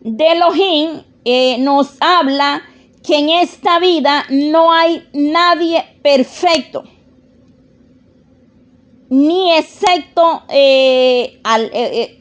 de 0.00 0.32
Elohim 0.32 1.02
eh, 1.24 1.58
nos 1.58 1.96
habla 2.00 2.62
que 3.04 3.18
en 3.18 3.28
esta 3.28 3.78
vida 3.78 4.24
no 4.30 4.72
hay 4.72 5.06
nadie 5.12 5.84
perfecto. 6.02 6.84
Ni 9.10 9.52
excepto, 9.52 10.42
eh, 10.48 11.38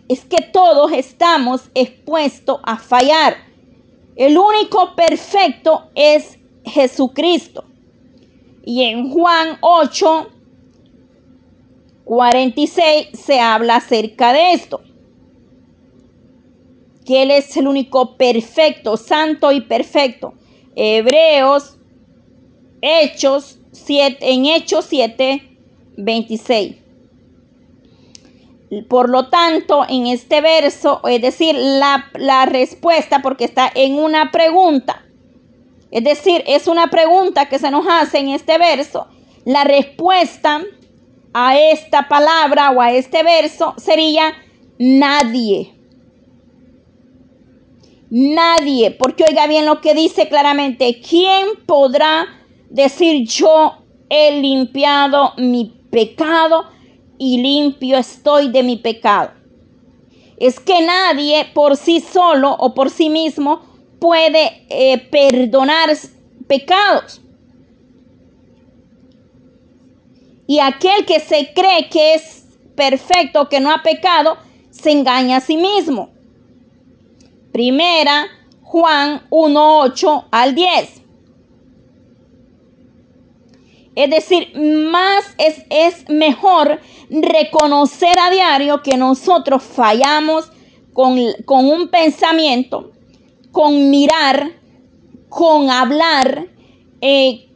es 0.10 0.26
que 0.26 0.42
todos 0.52 0.92
estamos 0.92 1.70
expuestos 1.74 2.60
a 2.64 2.78
fallar. 2.78 3.38
El 4.18 4.38
único 4.38 4.94
perfecto 4.94 5.90
es 5.96 6.38
Jesucristo. 6.66 7.64
Y 8.66 8.84
en 8.84 9.10
Juan 9.10 9.58
8, 9.62 10.30
46 12.04 13.08
se 13.14 13.40
habla 13.40 13.78
acerca 13.78 14.34
de 14.34 14.52
esto. 14.52 14.82
Que 17.06 17.24
Él 17.24 17.32
es 17.32 17.56
el 17.56 17.70
único 17.70 18.18
perfecto, 18.18 18.98
santo 18.98 19.54
y 19.54 19.62
perfecto. 19.62 20.34
Hebreos, 20.76 21.78
Hechos 22.82 23.60
7, 23.72 24.18
en 24.22 24.46
Hechos 24.46 24.86
7, 24.90 25.58
26. 25.98 26.76
Por 28.90 29.10
lo 29.10 29.30
tanto, 29.30 29.86
en 29.88 30.08
este 30.08 30.42
verso, 30.42 31.02
es 31.08 31.22
decir, 31.22 31.56
la, 31.56 32.10
la 32.16 32.46
respuesta, 32.46 33.22
porque 33.22 33.46
está 33.46 33.72
en 33.74 34.00
una 34.00 34.32
pregunta, 34.32 35.06
es 35.92 36.04
decir, 36.04 36.44
es 36.48 36.68
una 36.68 36.88
pregunta 36.88 37.48
que 37.50 37.60
se 37.60 37.70
nos 37.70 37.86
hace 37.88 38.18
en 38.18 38.30
este 38.30 38.58
verso. 38.58 39.08
La 39.46 39.64
respuesta 39.64 40.64
a 41.34 41.56
esta 41.56 42.08
palabra 42.08 42.72
o 42.72 42.82
a 42.82 42.92
este 42.92 43.22
verso 43.22 43.76
sería 43.78 44.34
nadie. 44.80 45.72
Nadie, 48.16 48.92
porque 48.92 49.24
oiga 49.28 49.48
bien 49.48 49.66
lo 49.66 49.82
que 49.82 49.96
dice 49.96 50.30
claramente, 50.30 51.02
¿quién 51.02 51.48
podrá 51.66 52.28
decir 52.70 53.28
yo 53.28 53.78
he 54.08 54.40
limpiado 54.40 55.34
mi 55.38 55.74
pecado 55.90 56.66
y 57.18 57.42
limpio 57.42 57.98
estoy 57.98 58.52
de 58.52 58.62
mi 58.62 58.78
pecado? 58.78 59.32
Es 60.38 60.60
que 60.60 60.86
nadie 60.86 61.50
por 61.56 61.76
sí 61.76 62.02
solo 62.02 62.52
o 62.52 62.76
por 62.76 62.92
sí 62.92 63.10
mismo 63.10 63.62
puede 64.00 64.64
eh, 64.70 65.00
perdonar 65.10 65.90
pecados. 66.46 67.20
Y 70.46 70.60
aquel 70.60 71.04
que 71.08 71.20
se 71.20 71.52
cree 71.56 71.90
que 71.90 72.14
es 72.14 72.46
perfecto, 72.76 73.50
que 73.50 73.60
no 73.60 73.72
ha 73.72 73.82
pecado, 73.82 74.38
se 74.70 74.92
engaña 74.92 75.38
a 75.38 75.42
sí 75.42 75.58
mismo. 75.58 76.13
Primera 77.54 78.28
Juan 78.64 79.22
1, 79.30 79.80
8 79.82 80.26
al 80.32 80.56
10. 80.56 81.04
Es 83.96 84.10
decir, 84.10 84.52
más 84.58 85.24
es, 85.38 85.64
es 85.70 86.10
mejor 86.10 86.82
reconocer 87.12 88.18
a 88.20 88.32
diario 88.32 88.82
que 88.82 88.98
nosotros 88.98 89.62
fallamos 89.62 90.52
con, 90.94 91.20
con 91.46 91.66
un 91.66 91.90
pensamiento, 91.90 92.92
con 93.52 93.92
mirar, 93.92 94.54
con 95.30 95.70
hablar. 95.70 96.48
Eh, 97.02 97.52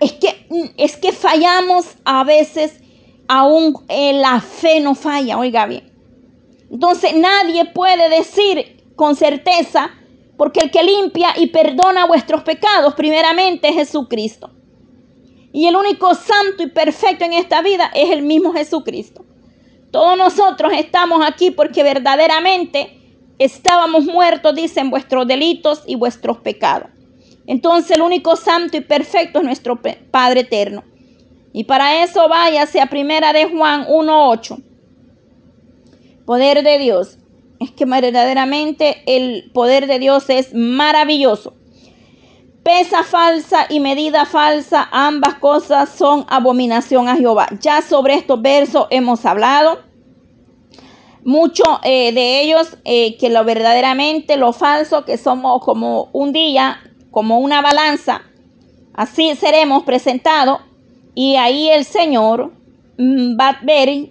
es, 0.00 0.12
que, 0.12 0.46
es 0.76 0.96
que 0.96 1.10
fallamos 1.10 1.86
a 2.04 2.22
veces, 2.22 2.80
aún 3.26 3.74
la 3.88 4.40
fe 4.40 4.78
no 4.78 4.94
falla, 4.94 5.38
oiga 5.38 5.66
bien. 5.66 5.92
Entonces 6.70 7.14
nadie 7.16 7.64
puede 7.64 8.08
decir 8.10 8.77
con 8.98 9.14
certeza, 9.14 9.92
porque 10.36 10.58
el 10.58 10.72
que 10.72 10.82
limpia 10.82 11.28
y 11.36 11.46
perdona 11.46 12.04
vuestros 12.04 12.42
pecados 12.42 12.94
primeramente 12.94 13.68
es 13.68 13.76
Jesucristo. 13.76 14.50
Y 15.52 15.68
el 15.68 15.76
único 15.76 16.16
santo 16.16 16.64
y 16.64 16.66
perfecto 16.66 17.24
en 17.24 17.32
esta 17.32 17.62
vida 17.62 17.92
es 17.94 18.10
el 18.10 18.22
mismo 18.22 18.52
Jesucristo. 18.52 19.24
Todos 19.92 20.18
nosotros 20.18 20.72
estamos 20.74 21.24
aquí 21.24 21.52
porque 21.52 21.84
verdaderamente 21.84 22.98
estábamos 23.38 24.04
muertos, 24.04 24.56
dicen, 24.56 24.90
vuestros 24.90 25.28
delitos 25.28 25.84
y 25.86 25.94
vuestros 25.94 26.38
pecados. 26.38 26.90
Entonces 27.46 27.92
el 27.92 28.02
único 28.02 28.34
santo 28.34 28.76
y 28.76 28.80
perfecto 28.80 29.38
es 29.38 29.44
nuestro 29.44 29.80
Padre 30.10 30.40
eterno. 30.40 30.82
Y 31.52 31.64
para 31.64 32.02
eso 32.02 32.28
váyase 32.28 32.80
a 32.80 32.86
primera 32.86 33.32
de 33.32 33.44
Juan 33.48 33.86
1.8. 33.86 34.60
Poder 36.26 36.64
de 36.64 36.78
Dios. 36.78 37.18
Es 37.60 37.72
que 37.72 37.84
verdaderamente 37.84 39.02
el 39.06 39.50
poder 39.52 39.86
de 39.86 39.98
Dios 39.98 40.30
es 40.30 40.54
maravilloso. 40.54 41.54
Pesa 42.62 43.02
falsa 43.02 43.66
y 43.68 43.80
medida 43.80 44.26
falsa, 44.26 44.88
ambas 44.92 45.34
cosas 45.36 45.88
son 45.88 46.26
abominación 46.28 47.08
a 47.08 47.16
Jehová. 47.16 47.48
Ya 47.60 47.80
sobre 47.82 48.14
estos 48.14 48.42
versos 48.42 48.86
hemos 48.90 49.24
hablado. 49.24 49.78
Mucho 51.24 51.64
eh, 51.82 52.12
de 52.12 52.42
ellos, 52.42 52.76
eh, 52.84 53.16
que 53.16 53.30
lo 53.30 53.44
verdaderamente, 53.44 54.36
lo 54.36 54.52
falso, 54.52 55.04
que 55.04 55.16
somos 55.16 55.62
como 55.64 56.10
un 56.12 56.32
día, 56.32 56.78
como 57.10 57.38
una 57.38 57.60
balanza. 57.60 58.22
Así 58.94 59.34
seremos 59.36 59.84
presentados 59.84 60.60
y 61.14 61.36
ahí 61.36 61.68
el 61.68 61.84
Señor 61.84 62.52
mm, 62.98 63.38
va 63.38 63.48
a 63.48 63.60
ver 63.62 64.10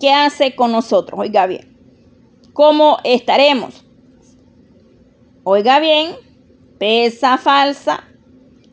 qué 0.00 0.12
hace 0.12 0.54
con 0.54 0.72
nosotros. 0.72 1.20
Oiga 1.20 1.46
bien, 1.46 1.69
¿cómo 2.52 2.98
estaremos? 3.04 3.84
Oiga 5.44 5.80
bien 5.80 6.14
pesa 6.78 7.36
falsa 7.36 8.04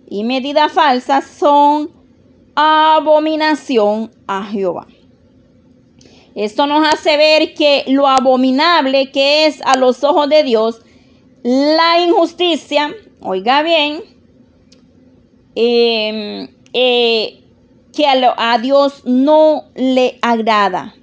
y 0.10 0.24
medida 0.24 0.70
falsa 0.70 1.22
son 1.22 1.92
abominación 2.56 4.12
a 4.26 4.46
Jehová. 4.46 4.88
Esto 6.34 6.68
nos 6.68 6.88
hace 6.88 7.18
ver 7.18 7.54
que 7.54 7.84
lo 7.88 8.08
abominable 8.08 9.12
que 9.12 9.46
es 9.46 9.62
a 9.66 9.76
los 9.76 10.04
ojos 10.04 10.30
de 10.30 10.44
Dios, 10.44 10.82
la 11.44 12.00
injusticia, 12.00 12.96
oiga 13.20 13.62
bien, 13.62 14.04
em, 15.56 16.48
eh, 16.74 17.44
que 17.94 18.06
a, 18.08 18.58
Dios 18.60 19.02
no 19.06 19.66
le 19.76 20.18
agrada. 20.22 20.96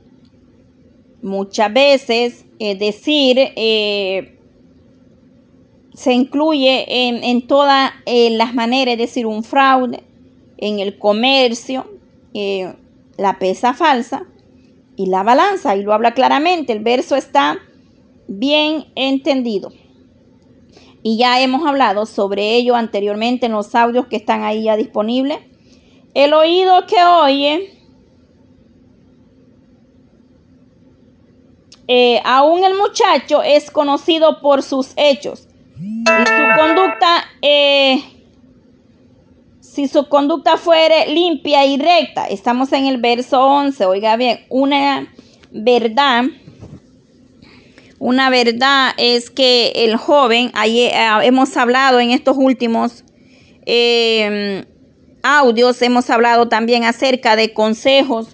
Muchas 1.25 1.73
veces, 1.73 2.45
es 2.59 2.79
decir, 2.79 3.39
eh, 3.39 4.39
se 5.95 6.13
incluye 6.13 6.85
en, 6.87 7.47
todas 7.47 7.93
eh, 8.05 8.29
las 8.29 8.53
maneras, 8.53 8.93
es 8.93 8.99
decir, 8.99 9.25
un 9.25 9.43
fraude 9.43 10.03
en 10.59 10.81
el 10.81 10.99
comercio, 10.99 11.87
eh, 12.35 12.75
la 13.17 13.39
pesa 13.39 13.73
falsa 13.73 14.27
y 14.97 15.07
la 15.07 15.23
balanza. 15.23 15.75
Y 15.75 15.83
lo 15.83 15.95
habla 15.95 16.13
claramente, 16.13 16.75
el 16.75 16.81
verso 16.81 17.17
está 17.17 17.57
bien 18.29 18.85
entendido. 18.95 19.73
Y 21.03 21.17
ya 21.17 21.41
hemos 21.41 21.67
hablado 21.67 22.05
sobre 22.05 22.55
ello 22.55 22.75
anteriormente 22.75 23.47
en 23.47 23.53
los 23.53 23.75
audios 23.75 24.09
que 24.09 24.17
están 24.17 24.43
ahí 24.43 24.65
ya 24.65 24.77
disponibles. 24.77 25.39
El 26.13 26.35
oído 26.35 26.87
que 26.87 27.03
oye, 27.03 27.74
eh, 31.87 32.21
aún 32.25 32.65
el 32.65 32.75
muchacho 32.75 33.43
es 33.43 33.71
conocido 33.71 34.41
por 34.41 34.63
sus 34.63 34.93
hechos. 34.97 35.49
Y 35.81 36.05
su 36.07 36.61
conducta, 36.61 37.25
eh, 37.43 38.03
si 39.61 39.89
su 39.89 40.09
conducta 40.09 40.57
fuere 40.57 41.09
limpia 41.13 41.67
y 41.67 41.77
recta, 41.77 42.27
estamos 42.27 42.73
en 42.73 42.87
el 42.87 42.99
verso 42.99 43.43
11, 43.43 43.85
oiga 43.87 44.17
bien, 44.17 44.41
una 44.49 45.13
verdad, 45.51 46.25
una 47.99 48.31
verdad 48.31 48.93
es 48.97 49.31
que 49.31 49.73
el 49.75 49.97
joven, 49.97 50.53
ahí 50.55 50.81
eh, 50.81 50.93
hemos 51.23 51.57
hablado 51.57 52.01
en 52.01 52.13
estos 52.13 52.37
últimos 52.39 53.05
em, 53.67 54.65
audios, 55.23 55.83
hemos 55.83 56.09
hablado 56.09 56.49
también 56.49 56.85
acerca 56.85 57.37
de 57.37 57.53
consejos 57.53 58.34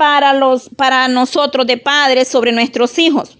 para, 0.00 0.32
los, 0.32 0.70
para 0.70 1.08
nosotros 1.08 1.66
de 1.66 1.76
padres 1.76 2.26
sobre 2.26 2.52
nuestros 2.52 2.98
hijos. 2.98 3.36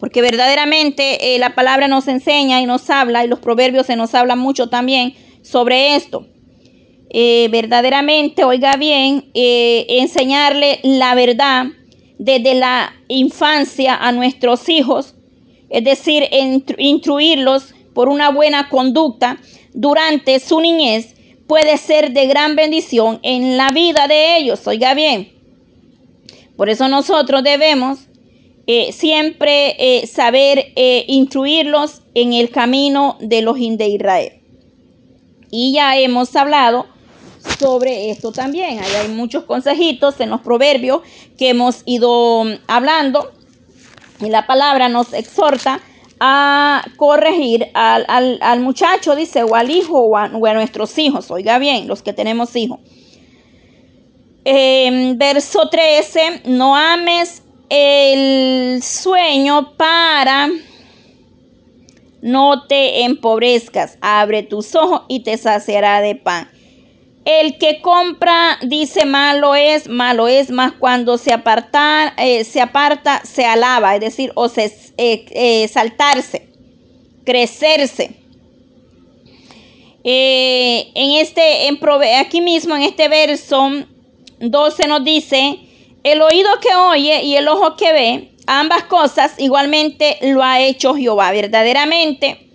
Porque 0.00 0.20
verdaderamente 0.22 1.36
eh, 1.36 1.38
la 1.38 1.54
palabra 1.54 1.86
nos 1.86 2.08
enseña 2.08 2.60
y 2.60 2.66
nos 2.66 2.90
habla, 2.90 3.24
y 3.24 3.28
los 3.28 3.38
proverbios 3.38 3.86
se 3.86 3.94
nos 3.94 4.12
habla 4.16 4.34
mucho 4.34 4.68
también 4.68 5.14
sobre 5.42 5.94
esto. 5.94 6.26
Eh, 7.10 7.46
verdaderamente, 7.52 8.42
oiga 8.42 8.74
bien, 8.74 9.30
eh, 9.34 9.86
enseñarle 9.88 10.80
la 10.82 11.14
verdad 11.14 11.66
desde 12.18 12.56
la 12.56 12.92
infancia 13.06 13.94
a 13.94 14.10
nuestros 14.10 14.68
hijos, 14.68 15.14
es 15.70 15.84
decir, 15.84 16.24
instruirlos 16.76 17.72
por 17.94 18.08
una 18.08 18.30
buena 18.30 18.68
conducta 18.68 19.38
durante 19.74 20.40
su 20.40 20.60
niñez, 20.60 21.14
puede 21.48 21.78
ser 21.78 22.12
de 22.12 22.26
gran 22.26 22.54
bendición 22.54 23.18
en 23.22 23.56
la 23.56 23.70
vida 23.70 24.06
de 24.06 24.36
ellos, 24.36 24.64
oiga 24.66 24.94
bien. 24.94 25.32
Por 26.56 26.68
eso 26.68 26.86
nosotros 26.88 27.42
debemos 27.42 28.00
eh, 28.66 28.92
siempre 28.92 29.76
eh, 29.78 30.06
saber 30.06 30.72
eh, 30.76 31.04
instruirlos 31.08 32.02
en 32.14 32.34
el 32.34 32.50
camino 32.50 33.16
de 33.18 33.42
los 33.42 33.56
de 33.56 33.88
Israel. 33.88 34.32
Y 35.50 35.72
ya 35.72 35.96
hemos 35.96 36.36
hablado 36.36 36.86
sobre 37.58 38.10
esto 38.10 38.30
también. 38.30 38.80
Hay 38.80 39.08
muchos 39.08 39.44
consejitos 39.44 40.20
en 40.20 40.28
los 40.28 40.42
proverbios 40.42 41.00
que 41.38 41.48
hemos 41.48 41.82
ido 41.86 42.44
mm, 42.44 42.52
hablando. 42.66 43.32
Y 44.20 44.28
la 44.28 44.46
palabra 44.46 44.90
nos 44.90 45.14
exhorta 45.14 45.80
a 46.20 46.84
corregir 46.96 47.68
al, 47.74 48.60
muchacho, 48.60 49.14
dice, 49.14 49.42
o 49.42 49.54
al 49.54 49.70
hijo, 49.70 49.98
o 50.00 50.16
a, 50.16 50.28
nuestros 50.28 50.98
hijos. 50.98 51.30
Oiga 51.30 51.58
bien, 51.58 51.86
los 51.86 52.02
que 52.02 52.12
tenemos 52.12 52.54
hijos. 52.56 52.80
verso 54.44 55.68
13, 55.68 56.42
no 56.46 56.76
ames 56.76 57.42
el 57.68 58.82
sueño 58.82 59.74
para 59.76 60.48
no 62.22 62.66
te 62.66 63.04
empobrezcas. 63.04 63.98
Abre 64.00 64.42
tus 64.42 64.74
ojos 64.74 65.02
y 65.08 65.22
te 65.22 65.36
saciará 65.36 66.00
de 66.00 66.14
pan. 66.14 66.48
El 67.30 67.58
que 67.58 67.82
compra 67.82 68.58
dice 68.62 69.04
malo 69.04 69.54
es, 69.54 69.86
malo 69.86 70.28
es, 70.28 70.50
más 70.50 70.72
cuando 70.72 71.18
se 71.18 71.30
aparta, 71.30 72.14
eh, 72.16 72.42
se 72.42 72.58
aparta, 72.58 73.20
se 73.22 73.44
alaba, 73.44 73.94
es 73.94 74.00
decir, 74.00 74.32
o 74.34 74.48
se 74.48 74.64
eh, 74.96 75.26
eh, 75.32 75.68
saltarse, 75.68 76.48
crecerse. 77.26 78.16
en 80.02 81.18
este, 81.20 81.68
en, 81.68 81.78
aquí 82.18 82.40
mismo 82.40 82.74
en 82.74 82.84
este 82.84 83.08
verso 83.08 83.72
12 84.40 84.88
nos 84.88 85.04
dice, 85.04 85.58
el 86.04 86.22
oído 86.22 86.48
que 86.62 86.74
oye 86.74 87.24
y 87.24 87.36
el 87.36 87.46
ojo 87.46 87.76
que 87.76 87.92
ve, 87.92 88.30
ambas 88.46 88.84
cosas 88.84 89.34
igualmente 89.36 90.16
lo 90.22 90.42
ha 90.42 90.62
hecho 90.62 90.94
Jehová. 90.94 91.30
Verdaderamente, 91.32 92.48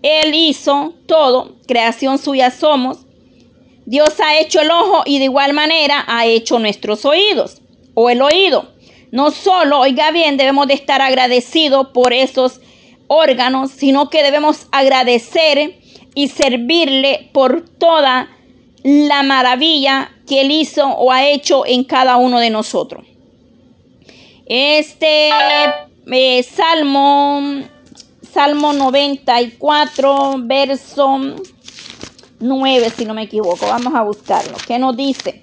Él 0.00 0.34
hizo 0.34 0.94
todo, 1.06 1.56
creación 1.66 2.16
suya 2.16 2.50
somos. 2.50 3.05
Dios 3.86 4.20
ha 4.20 4.38
hecho 4.38 4.60
el 4.60 4.70
ojo 4.70 5.02
y 5.06 5.18
de 5.18 5.24
igual 5.24 5.52
manera 5.52 6.04
ha 6.08 6.26
hecho 6.26 6.58
nuestros 6.58 7.04
oídos 7.04 7.62
o 7.94 8.10
el 8.10 8.20
oído. 8.20 8.68
No 9.12 9.30
solo, 9.30 9.78
oiga 9.78 10.10
bien, 10.10 10.36
debemos 10.36 10.66
de 10.66 10.74
estar 10.74 11.00
agradecidos 11.00 11.88
por 11.94 12.12
esos 12.12 12.60
órganos, 13.06 13.70
sino 13.70 14.10
que 14.10 14.24
debemos 14.24 14.66
agradecer 14.72 15.78
y 16.14 16.28
servirle 16.28 17.30
por 17.32 17.64
toda 17.68 18.28
la 18.82 19.22
maravilla 19.22 20.10
que 20.26 20.40
Él 20.40 20.50
hizo 20.50 20.86
o 20.88 21.12
ha 21.12 21.28
hecho 21.28 21.64
en 21.64 21.84
cada 21.84 22.16
uno 22.16 22.40
de 22.40 22.50
nosotros. 22.50 23.06
Este 24.46 25.28
eh, 25.28 26.42
Salmo, 26.42 27.62
Salmo 28.32 28.72
94, 28.72 30.34
verso 30.38 31.36
9, 32.40 32.90
si 32.96 33.04
no 33.04 33.14
me 33.14 33.22
equivoco. 33.22 33.66
Vamos 33.66 33.94
a 33.94 34.02
buscarlo. 34.02 34.56
¿Qué 34.66 34.78
nos 34.78 34.96
dice? 34.96 35.42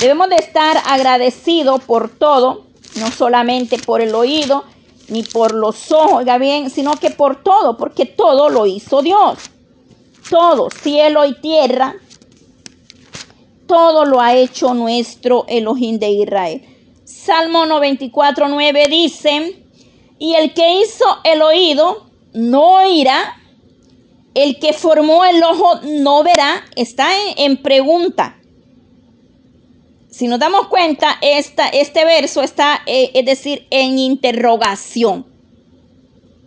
Debemos 0.00 0.28
de 0.28 0.36
estar 0.36 0.78
agradecidos 0.86 1.82
por 1.84 2.08
todo, 2.08 2.66
no 2.96 3.10
solamente 3.10 3.78
por 3.78 4.00
el 4.00 4.14
oído, 4.14 4.64
ni 5.08 5.22
por 5.22 5.54
los 5.54 5.92
ojos, 5.92 6.14
oiga 6.14 6.38
bien, 6.38 6.70
sino 6.70 6.92
que 6.92 7.10
por 7.10 7.42
todo, 7.42 7.76
porque 7.76 8.06
todo 8.06 8.48
lo 8.48 8.66
hizo 8.66 9.02
Dios. 9.02 9.38
Todo, 10.30 10.68
cielo 10.70 11.24
y 11.24 11.34
tierra, 11.40 11.94
todo 13.66 14.04
lo 14.04 14.20
ha 14.20 14.34
hecho 14.34 14.74
nuestro 14.74 15.44
Elohim 15.48 15.98
de 15.98 16.10
Israel. 16.10 16.62
Salmo 17.04 17.66
94, 17.66 18.48
9 18.48 18.86
dice, 18.88 19.64
y 20.18 20.34
el 20.34 20.54
que 20.54 20.80
hizo 20.80 21.04
el 21.24 21.42
oído 21.42 22.06
no 22.32 22.74
oirá, 22.76 23.41
el 24.34 24.58
que 24.58 24.72
formó 24.72 25.24
el 25.24 25.42
ojo 25.42 25.80
no 25.82 26.22
verá, 26.22 26.64
está 26.76 27.08
en, 27.36 27.56
pregunta. 27.58 28.38
Si 30.10 30.26
nos 30.26 30.38
damos 30.38 30.68
cuenta, 30.68 31.18
esta, 31.20 31.68
este 31.68 32.04
verso 32.04 32.42
está, 32.42 32.82
eh, 32.86 33.10
es 33.14 33.24
decir, 33.24 33.66
en 33.70 33.98
interrogación. 33.98 35.26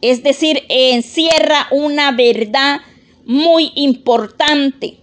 Es 0.02 0.24
decir, 0.24 0.64
encierra 0.70 1.68
una 1.72 2.12
verdad 2.12 2.82
muy 3.26 3.72
importante. 3.76 4.98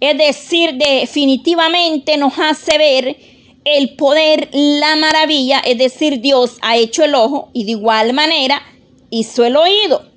Es 0.00 0.16
decir, 0.16 0.74
definitivamente 0.74 2.16
nos 2.16 2.38
hace 2.38 2.78
ver 2.78 3.16
el 3.64 3.96
poder, 3.96 4.48
la 4.52 4.96
maravilla, 4.96 5.60
es 5.60 5.78
decir, 5.78 6.20
Dios 6.20 6.56
ha 6.62 6.76
hecho 6.76 7.04
el 7.04 7.14
ojo 7.14 7.50
y 7.52 7.64
de 7.64 7.72
igual 7.72 8.14
manera 8.14 8.62
hizo 9.10 9.44
el 9.44 9.56
oído. 9.56 10.09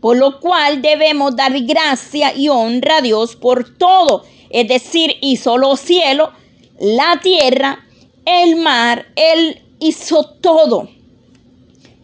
Por 0.00 0.16
lo 0.16 0.40
cual 0.40 0.80
debemos 0.82 1.36
dar 1.36 1.52
gracia 1.62 2.34
y 2.34 2.48
honra 2.48 2.98
a 2.98 3.02
Dios 3.02 3.36
por 3.36 3.76
todo. 3.76 4.24
Es 4.48 4.66
decir, 4.66 5.16
hizo 5.20 5.58
los 5.58 5.80
cielos, 5.80 6.30
la 6.78 7.20
tierra, 7.22 7.84
el 8.24 8.56
mar, 8.56 9.06
Él 9.14 9.60
hizo 9.78 10.24
todo. 10.24 10.88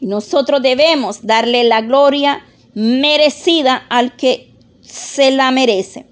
Y 0.00 0.06
nosotros 0.06 0.62
debemos 0.62 1.26
darle 1.26 1.64
la 1.64 1.80
gloria 1.80 2.44
merecida 2.74 3.86
al 3.88 4.16
que 4.16 4.50
se 4.82 5.30
la 5.30 5.50
merece. 5.50 6.06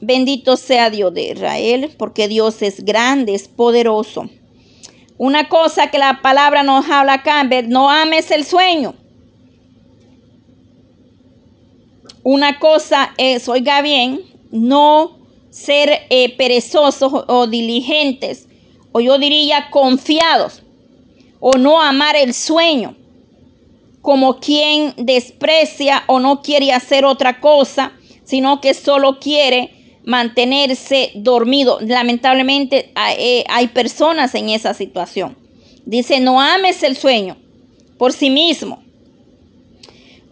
Bendito 0.00 0.56
sea 0.56 0.90
Dios 0.90 1.12
de 1.12 1.32
Israel, 1.32 1.94
porque 1.98 2.28
Dios 2.28 2.62
es 2.62 2.84
grande, 2.84 3.34
es 3.34 3.48
poderoso. 3.48 4.30
Una 5.16 5.48
cosa 5.48 5.90
que 5.90 5.98
la 5.98 6.22
palabra 6.22 6.62
nos 6.62 6.88
habla 6.88 7.14
acá, 7.14 7.42
no 7.66 7.90
ames 7.90 8.30
el 8.30 8.44
sueño. 8.44 8.94
Una 12.30 12.58
cosa 12.58 13.14
es, 13.16 13.48
oiga 13.48 13.80
bien, 13.80 14.20
no 14.50 15.16
ser 15.48 16.02
eh, 16.10 16.36
perezosos 16.36 17.10
o 17.26 17.46
diligentes, 17.46 18.48
o 18.92 19.00
yo 19.00 19.18
diría 19.18 19.70
confiados, 19.70 20.62
o 21.40 21.52
no 21.56 21.80
amar 21.80 22.16
el 22.16 22.34
sueño, 22.34 22.94
como 24.02 24.40
quien 24.40 24.92
desprecia 24.98 26.04
o 26.06 26.20
no 26.20 26.42
quiere 26.42 26.70
hacer 26.70 27.06
otra 27.06 27.40
cosa, 27.40 27.92
sino 28.24 28.60
que 28.60 28.74
solo 28.74 29.20
quiere 29.20 29.98
mantenerse 30.04 31.12
dormido. 31.14 31.78
Lamentablemente 31.80 32.92
eh, 33.16 33.44
hay 33.48 33.68
personas 33.68 34.34
en 34.34 34.50
esa 34.50 34.74
situación. 34.74 35.34
Dice, 35.86 36.20
no 36.20 36.42
ames 36.42 36.82
el 36.82 36.94
sueño 36.94 37.38
por 37.96 38.12
sí 38.12 38.28
mismo. 38.28 38.82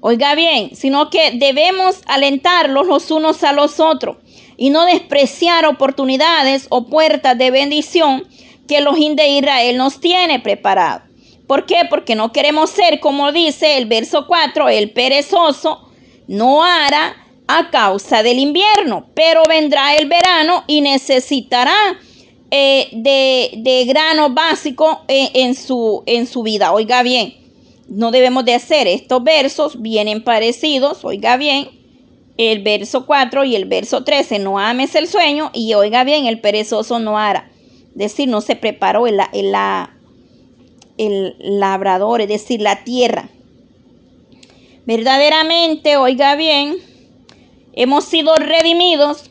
Oiga 0.08 0.36
bien, 0.36 0.76
sino 0.76 1.10
que 1.10 1.32
debemos 1.32 1.96
alentarlos 2.06 2.86
los 2.86 3.10
unos 3.10 3.42
a 3.42 3.52
los 3.52 3.80
otros 3.80 4.18
y 4.56 4.70
no 4.70 4.84
despreciar 4.84 5.66
oportunidades 5.66 6.68
o 6.68 6.86
puertas 6.86 7.36
de 7.36 7.50
bendición 7.50 8.22
que 8.68 8.78
el 8.78 8.86
Ojín 8.86 9.16
de 9.16 9.26
Israel 9.30 9.76
nos 9.76 9.98
tiene 9.98 10.38
preparado. 10.38 11.02
¿Por 11.48 11.66
qué? 11.66 11.80
Porque 11.90 12.14
no 12.14 12.30
queremos 12.30 12.70
ser, 12.70 13.00
como 13.00 13.32
dice 13.32 13.78
el 13.78 13.86
verso 13.86 14.28
4, 14.28 14.68
el 14.68 14.92
perezoso 14.92 15.90
no 16.28 16.62
hará 16.62 17.16
a 17.48 17.70
causa 17.70 18.22
del 18.22 18.38
invierno, 18.38 19.06
pero 19.12 19.42
vendrá 19.48 19.96
el 19.96 20.08
verano 20.08 20.62
y 20.68 20.82
necesitará 20.82 21.74
eh, 22.52 22.90
de, 22.92 23.84
grano 23.88 24.30
básico 24.30 25.00
eh, 25.08 25.32
en, 25.34 25.56
su, 25.56 26.04
en 26.06 26.28
su 26.28 26.44
vida. 26.44 26.72
Oiga 26.72 27.02
bien, 27.02 27.45
no 27.88 28.10
debemos 28.10 28.44
de 28.44 28.54
hacer 28.54 28.86
estos 28.86 29.22
versos, 29.22 29.80
vienen 29.80 30.22
parecidos, 30.22 31.04
oiga 31.04 31.36
bien, 31.36 31.68
el 32.36 32.62
verso 32.62 33.06
4 33.06 33.44
y 33.44 33.56
el 33.56 33.64
verso 33.64 34.04
13, 34.04 34.38
no 34.40 34.58
ames 34.58 34.94
el 34.94 35.08
sueño 35.08 35.50
y 35.54 35.74
oiga 35.74 36.04
bien, 36.04 36.26
el 36.26 36.40
perezoso 36.40 36.98
no 36.98 37.18
hará. 37.18 37.50
Es 37.92 37.98
decir, 37.98 38.28
no 38.28 38.40
se 38.40 38.56
preparó 38.56 39.06
el, 39.06 39.20
el, 39.32 39.54
el 40.98 41.34
labrador, 41.38 42.20
es 42.20 42.28
decir, 42.28 42.60
la 42.60 42.84
tierra. 42.84 43.30
Verdaderamente, 44.84 45.96
oiga 45.96 46.36
bien, 46.36 46.76
hemos 47.72 48.04
sido 48.04 48.34
redimidos 48.36 49.30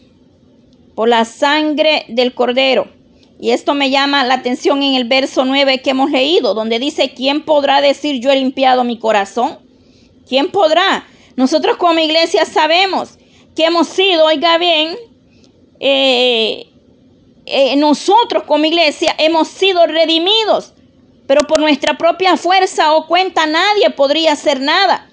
por 0.96 1.10
la 1.10 1.26
sangre 1.26 2.06
del 2.08 2.34
cordero. 2.34 2.88
Y 3.40 3.52
esto 3.52 3.74
me 3.74 3.90
llama 3.90 4.24
la 4.24 4.36
atención 4.36 4.82
en 4.82 4.96
el 4.96 5.06
verso 5.06 5.44
9 5.44 5.82
que 5.82 5.90
hemos 5.90 6.10
leído, 6.10 6.54
donde 6.54 6.80
dice, 6.80 7.14
¿quién 7.14 7.44
podrá 7.44 7.82
decir 7.82 8.22
yo 8.22 8.32
he 8.32 8.38
limpiado 8.38 8.84
mi 8.84 8.98
corazón? 8.98 9.60
¿Quién 10.28 10.52
podrá? 10.52 11.06
Nosotros 11.36 11.78
como 11.78 12.00
iglesia 12.00 12.46
sabemos 12.46 13.18
que 13.56 13.66
hemos 13.66 13.88
sido, 13.88 14.26
oiga 14.26 14.58
bien, 14.58 14.96
eh, 15.80 16.68
eh, 17.46 17.76
nosotros 17.76 18.44
como 18.44 18.66
iglesia 18.66 19.14
hemos 19.18 19.50
sido 19.50 19.86
redimidos, 19.86 20.74
pero 21.28 21.46
por 21.46 21.60
nuestra 21.60 21.98
propia 21.98 22.38
fuerza 22.38 22.94
o 22.96 23.08
cuenta 23.08 23.46
nadie 23.46 23.90
podría 23.90 24.32
hacer 24.32 24.62
nada. 24.62 25.10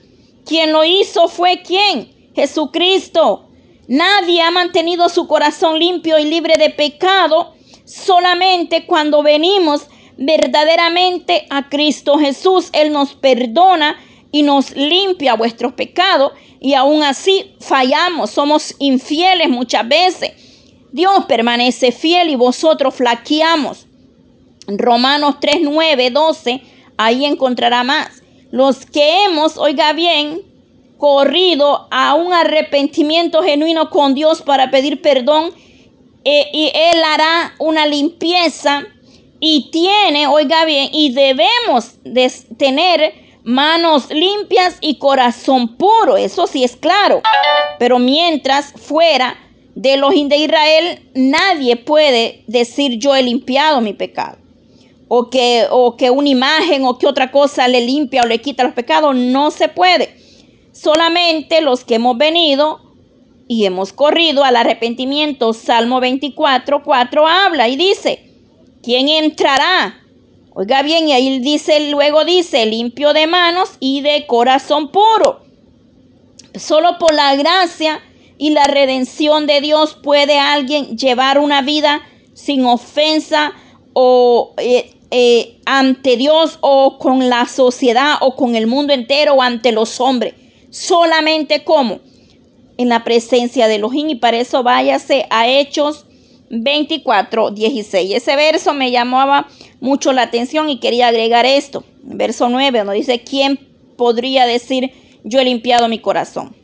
Quien 0.47 0.73
lo 0.73 0.85
hizo 0.85 1.29
fue 1.29 1.63
quién? 1.63 2.13
Jesucristo. 2.35 3.49
Nadie 3.89 4.43
ha 4.43 4.51
mantenido 4.51 5.09
su 5.09 5.27
corazón 5.27 5.79
limpio 5.79 6.19
y 6.19 6.25
libre 6.25 6.55
de 6.57 6.71
pecado 6.71 7.55
solamente 7.93 8.87
cuando 8.87 9.23
venimos 9.23 9.87
verdaderamente 10.17 11.47
a 11.51 11.69
Cristo 11.69 12.19
Jesús. 12.19 12.71
Él 12.73 12.93
nos 12.93 13.15
perdona 13.15 13.99
y 14.31 14.43
nos 14.43 14.75
limpia 14.75 15.35
vuestros 15.35 15.75
pecados 15.75 16.33
y 16.61 16.75
aún 16.75 17.03
así 17.03 17.55
fallamos, 17.61 18.31
somos 18.31 18.75
infieles 18.79 19.49
muchas 19.49 19.87
veces. 19.87 20.33
Dios 20.93 21.25
permanece 21.27 21.93
fiel 21.93 22.31
y 22.31 22.37
vosotros 22.37 22.95
flaqueamos. 22.95 23.87
Romanos 24.69 25.37
3, 25.41 25.59
9, 25.63 26.11
12, 26.11 26.63
ahí 26.97 27.25
encontrará 27.25 27.83
más. 27.83 28.23
Los 28.51 28.87
que 28.87 29.25
hemos, 29.25 29.57
oiga 29.57 29.93
bien, 29.93 30.43
corrido 30.99 31.89
a 31.91 32.15
un 32.15 32.33
arrepentimiento 32.33 33.43
genuino 33.43 33.91
con 33.91 34.15
Dios 34.15 34.43
para 34.43 34.71
pedir 34.71 35.03
perdón 35.03 35.53
eh, 36.25 36.49
y 36.53 36.71
Él 36.75 37.03
hará 37.05 37.55
una 37.59 37.87
limpieza 37.87 38.85
y 39.41 39.71
tiene, 39.71 40.29
oiga 40.29 40.65
bien, 40.65 40.89
y 40.93 41.13
debemos 41.13 41.97
tener 42.57 43.15
manos 43.43 44.09
limpias 44.11 44.77
y 44.81 44.99
corazón 44.99 45.77
puro, 45.77 46.17
eso 46.17 46.47
sí 46.47 46.63
es 46.63 46.77
claro. 46.77 47.23
Pero 47.79 47.99
mientras 47.99 48.73
fuera 48.73 49.37
de 49.75 49.97
los 49.97 50.13
de 50.13 50.37
Israel, 50.37 51.11
nadie 51.15 51.77
puede 51.77 52.45
decir 52.47 52.99
yo 52.99 53.15
he 53.15 53.23
limpiado 53.23 53.81
mi 53.81 53.93
pecado. 53.93 54.39
O 55.09 55.29
que, 55.29 55.67
o 55.71 55.97
que 55.97 56.11
una 56.11 56.29
imagen 56.29 56.87
o 56.87 56.97
que 56.97 57.07
otra 57.07 57.31
cosa 57.31 57.69
le 57.69 57.83
limpia 57.83 58.23
o 58.23 58.27
le 58.27 58.41
quita 58.41 58.65
los 58.65 58.73
pecados, 58.73 59.15
no 59.15 59.51
se 59.51 59.69
puede. 59.69 60.17
Solamente 60.73 61.61
los 61.61 61.85
que 61.85 61.97
hemos 61.97 62.17
venido 62.17 62.81
y 63.49 63.67
hemos 63.67 63.93
corrido 63.93 64.45
al 64.45 64.57
arrepentimiento, 64.57 65.53
Salmo 65.53 66.01
24, 66.01 66.83
4 66.83 67.27
habla 67.27 67.69
y 67.69 67.77
dice, 67.77 68.31
¿quién 68.83 69.09
entrará? 69.09 70.01
Oiga 70.55 70.83
bien, 70.83 71.09
y 71.09 71.13
ahí 71.13 71.39
dice, 71.39 71.91
luego 71.91 72.25
dice, 72.25 72.67
limpio 72.67 73.13
de 73.13 73.27
manos 73.27 73.71
y 73.81 74.03
de 74.03 74.27
corazón 74.27 74.91
puro. 74.91 75.45
Solo 76.55 76.99
por 76.99 77.15
la 77.15 77.35
gracia 77.37 78.01
y 78.37 78.51
la 78.51 78.65
redención 78.65 79.47
de 79.47 79.61
Dios 79.61 79.97
puede 80.03 80.39
alguien 80.39 80.99
llevar 80.99 81.39
una 81.39 81.63
vida 81.63 82.03
sin 82.35 82.67
ofensa 82.67 83.53
o 83.95 84.55
eh, 84.59 84.95
eh, 85.11 85.61
ante 85.65 86.17
Dios 86.17 86.59
o 86.61 86.99
con 86.99 87.29
la 87.29 87.47
sociedad 87.47 88.17
o 88.21 88.37
con 88.37 88.55
el 88.57 88.67
mundo 88.67 88.93
entero 88.93 89.35
o 89.35 89.43
ante 89.43 89.73
los 89.73 90.01
hombres 90.01 90.35
solamente 90.73 91.65
como 91.65 92.01
en 92.83 92.89
la 92.89 93.05
presencia 93.05 93.69
de 93.69 93.77
Elohim 93.77 94.09
y 94.11 94.15
para 94.17 94.39
eso 94.39 94.63
váyase 94.63 95.27
a 95.31 95.49
Hechos 95.49 96.07
24, 96.51 97.51
16. 97.51 98.15
Ese 98.15 98.37
verso 98.37 98.75
me 98.75 98.91
llamaba 98.91 99.49
mucho 99.81 100.13
la 100.13 100.23
atención 100.23 100.69
y 100.69 100.81
quería 100.81 101.09
agregar 101.09 101.47
esto. 101.47 101.85
Verso 102.03 102.49
9, 102.49 102.81
donde 102.81 102.95
dice, 102.95 103.23
¿quién 103.23 103.59
podría 103.97 104.45
decir 104.47 104.93
yo 105.25 105.41
he 105.41 105.45
limpiado 105.45 105.89
mi 105.89 105.99
corazón? 105.99 106.55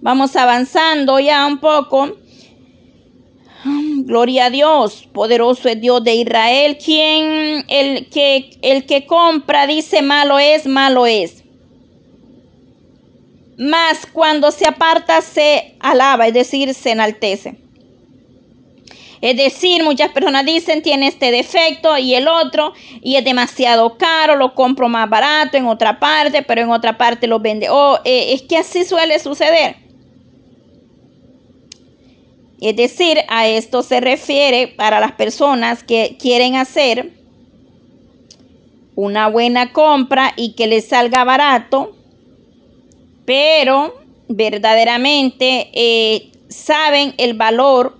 Vamos 0.00 0.34
avanzando 0.36 1.20
ya 1.20 1.46
un 1.46 1.58
poco. 1.58 2.16
Gloria 4.04 4.46
a 4.46 4.50
Dios, 4.50 5.08
poderoso 5.12 5.68
es 5.68 5.80
Dios 5.80 6.02
de 6.02 6.14
Israel, 6.14 6.78
quien 6.82 7.64
el 7.68 8.08
que 8.08 8.50
el 8.62 8.86
que 8.86 9.06
compra 9.06 9.66
dice 9.66 10.00
malo 10.02 10.38
es, 10.38 10.66
malo 10.66 11.06
es. 11.06 11.44
Mas 13.58 14.06
cuando 14.06 14.52
se 14.52 14.66
aparta 14.66 15.20
se 15.20 15.74
alaba, 15.80 16.28
es 16.28 16.34
decir, 16.34 16.72
se 16.74 16.92
enaltece. 16.92 17.56
Es 19.20 19.36
decir, 19.36 19.82
muchas 19.82 20.12
personas 20.12 20.46
dicen 20.46 20.80
tiene 20.80 21.08
este 21.08 21.32
defecto 21.32 21.98
y 21.98 22.14
el 22.14 22.28
otro 22.28 22.72
y 23.02 23.16
es 23.16 23.24
demasiado 23.24 23.98
caro, 23.98 24.36
lo 24.36 24.54
compro 24.54 24.88
más 24.88 25.10
barato 25.10 25.56
en 25.56 25.66
otra 25.66 25.98
parte, 25.98 26.42
pero 26.42 26.60
en 26.60 26.70
otra 26.70 26.96
parte 26.96 27.26
lo 27.26 27.40
vende. 27.40 27.68
Oh, 27.68 27.98
es 28.04 28.42
que 28.42 28.58
así 28.58 28.84
suele 28.84 29.18
suceder. 29.18 29.76
Es 32.60 32.76
decir, 32.76 33.18
a 33.28 33.48
esto 33.48 33.82
se 33.82 34.00
refiere 34.00 34.68
para 34.68 35.00
las 35.00 35.12
personas 35.12 35.82
que 35.82 36.16
quieren 36.18 36.54
hacer 36.56 37.12
una 38.94 39.28
buena 39.28 39.72
compra 39.72 40.32
y 40.36 40.54
que 40.54 40.66
les 40.66 40.88
salga 40.88 41.22
barato, 41.22 41.96
pero 43.28 43.94
verdaderamente 44.26 45.68
eh, 45.74 46.30
saben 46.48 47.12
el 47.18 47.34
valor, 47.34 47.98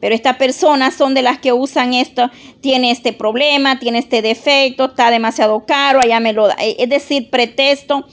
pero 0.00 0.14
estas 0.14 0.38
personas 0.38 0.94
son 0.94 1.12
de 1.12 1.20
las 1.20 1.38
que 1.38 1.52
usan 1.52 1.92
esto, 1.92 2.30
tiene 2.62 2.90
este 2.90 3.12
problema, 3.12 3.78
tiene 3.78 3.98
este 3.98 4.22
defecto, 4.22 4.86
está 4.86 5.10
demasiado 5.10 5.66
caro, 5.66 6.00
allá 6.02 6.18
me 6.18 6.32
lo 6.32 6.46
da. 6.46 6.56
Es 6.62 6.88
decir, 6.88 7.28
pretexto 7.28 8.06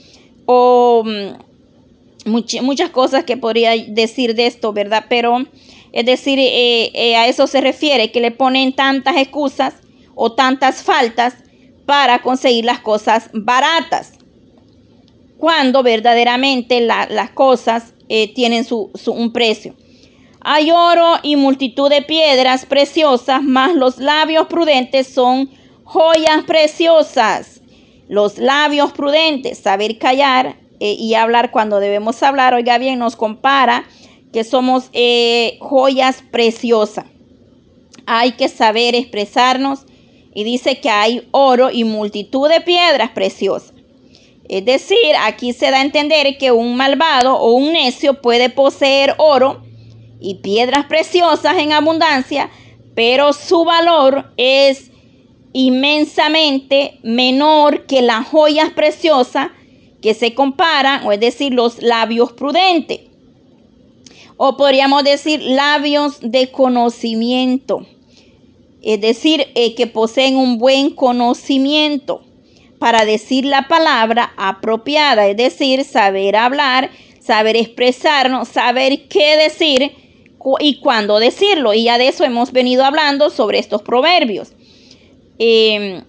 o 0.44 1.04
mm, 1.06 2.30
muchas 2.60 2.90
cosas 2.90 3.24
que 3.24 3.38
podría 3.38 3.70
decir 3.88 4.34
de 4.34 4.46
esto, 4.46 4.74
¿verdad? 4.74 5.06
Pero 5.08 5.38
es 5.92 6.04
decir, 6.04 6.38
eh, 6.38 6.90
eh, 6.92 7.16
a 7.16 7.28
eso 7.28 7.46
se 7.46 7.62
refiere, 7.62 8.12
que 8.12 8.20
le 8.20 8.30
ponen 8.30 8.74
tantas 8.74 9.16
excusas 9.16 9.72
o 10.14 10.32
tantas 10.32 10.82
faltas 10.82 11.32
para 11.86 12.18
conseguir 12.18 12.66
las 12.66 12.80
cosas 12.80 13.30
baratas. 13.32 14.17
Cuando 15.38 15.82
verdaderamente 15.82 16.80
las 16.80 17.30
cosas 17.30 17.94
eh, 18.08 18.32
tienen 18.34 18.64
su, 18.64 18.90
un 19.06 19.32
precio. 19.32 19.74
Hay 20.40 20.70
oro 20.70 21.14
y 21.22 21.36
multitud 21.36 21.88
de 21.88 22.02
piedras 22.02 22.66
preciosas, 22.66 23.42
más 23.42 23.74
los 23.74 23.98
labios 23.98 24.46
prudentes 24.48 25.06
son 25.06 25.50
joyas 25.84 26.44
preciosas. 26.46 27.60
Los 28.08 28.38
labios 28.38 28.92
prudentes, 28.92 29.58
saber 29.58 29.98
callar 29.98 30.56
y 30.80 31.14
hablar 31.14 31.50
cuando 31.50 31.80
debemos 31.80 32.22
hablar, 32.22 32.54
oiga 32.54 32.78
bien, 32.78 32.98
nos 32.98 33.16
compara 33.16 33.84
que 34.32 34.44
somos 34.44 34.90
eh, 34.92 35.58
joyas 35.60 36.22
preciosas. 36.30 37.06
Hay 38.06 38.32
que 38.32 38.48
saber 38.48 38.94
expresarnos 38.94 39.80
y 40.34 40.44
dice 40.44 40.80
que 40.80 40.90
hay 40.90 41.28
oro 41.30 41.70
y 41.70 41.84
multitud 41.84 42.48
de 42.48 42.60
piedras 42.60 43.10
preciosas. 43.10 43.77
Es 44.48 44.64
decir, 44.64 45.14
aquí 45.20 45.52
se 45.52 45.70
da 45.70 45.78
a 45.78 45.82
entender 45.82 46.38
que 46.38 46.52
un 46.52 46.74
malvado 46.76 47.36
o 47.36 47.52
un 47.52 47.72
necio 47.72 48.22
puede 48.22 48.48
poseer 48.48 49.14
oro 49.18 49.62
y 50.20 50.36
piedras 50.36 50.86
preciosas 50.86 51.58
en 51.58 51.72
abundancia, 51.72 52.50
pero 52.94 53.34
su 53.34 53.64
valor 53.64 54.32
es 54.38 54.90
inmensamente 55.52 56.98
menor 57.02 57.84
que 57.86 58.00
las 58.00 58.26
joyas 58.26 58.70
preciosas 58.70 59.48
que 60.00 60.14
se 60.14 60.34
comparan, 60.34 61.06
o 61.06 61.12
es 61.12 61.20
decir, 61.20 61.52
los 61.52 61.82
labios 61.82 62.32
prudentes. 62.32 63.00
O 64.38 64.56
podríamos 64.56 65.04
decir 65.04 65.42
labios 65.42 66.18
de 66.20 66.50
conocimiento, 66.50 67.86
es 68.80 69.00
decir, 69.00 69.48
eh, 69.54 69.74
que 69.74 69.86
poseen 69.86 70.36
un 70.36 70.58
buen 70.58 70.90
conocimiento 70.90 72.22
para 72.78 73.04
decir 73.04 73.44
la 73.44 73.68
palabra 73.68 74.32
apropiada, 74.36 75.26
es 75.26 75.36
decir, 75.36 75.84
saber 75.84 76.36
hablar, 76.36 76.90
saber 77.20 77.56
expresarnos, 77.56 78.48
saber 78.48 79.08
qué 79.08 79.36
decir 79.36 79.92
y 80.60 80.80
cuándo 80.80 81.18
decirlo. 81.18 81.74
Y 81.74 81.84
ya 81.84 81.98
de 81.98 82.08
eso 82.08 82.24
hemos 82.24 82.52
venido 82.52 82.84
hablando 82.84 83.30
sobre 83.30 83.58
estos 83.58 83.82
proverbios. 83.82 84.52
Em, 85.38 86.04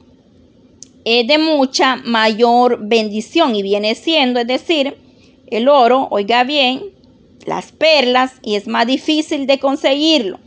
es 1.06 1.28
de 1.28 1.38
mucha 1.38 1.98
mayor 1.98 2.80
bendición 2.82 3.56
y 3.56 3.64
viene 3.64 3.96
siendo, 3.96 4.40
es 4.40 4.48
decir, 4.48 4.98
el 5.48 5.68
oro, 5.68 6.08
oiga 6.12 6.44
bien, 6.44 6.82
las 7.46 7.72
perlas 7.72 8.34
y 8.44 8.56
es 8.56 8.68
más 8.68 8.86
difícil 8.86 9.48
de 9.48 9.60
conseguirlo. 9.60 10.40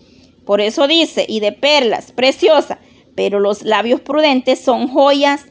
Por 0.44 0.60
eso 0.60 0.86
dice, 0.86 1.24
y 1.28 1.40
de 1.40 1.52
perlas, 1.52 2.12
preciosa, 2.12 2.78
pero 3.14 3.40
los 3.40 3.62
labios 3.62 4.00
prudentes 4.00 4.60
son 4.60 4.88
joyas 4.88 5.46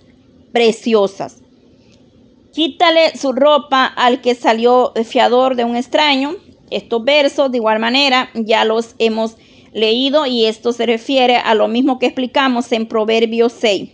preciosas. 0.51 1.41
Quítale 2.53 3.17
su 3.17 3.31
ropa 3.31 3.85
al 3.85 4.21
que 4.21 4.35
salió 4.35 4.93
fiador 5.05 5.55
de 5.55 5.63
un 5.63 5.77
extraño. 5.77 6.35
Estos 6.69 7.03
versos, 7.03 7.51
de 7.51 7.57
igual 7.57 7.79
manera, 7.79 8.29
ya 8.33 8.65
los 8.65 8.95
hemos 8.99 9.37
leído 9.73 10.25
y 10.25 10.45
esto 10.45 10.73
se 10.73 10.85
refiere 10.85 11.37
a 11.37 11.55
lo 11.55 11.67
mismo 11.67 11.97
que 11.97 12.07
explicamos 12.07 12.71
en 12.71 12.87
Proverbios 12.87 13.53
6. 13.59 13.89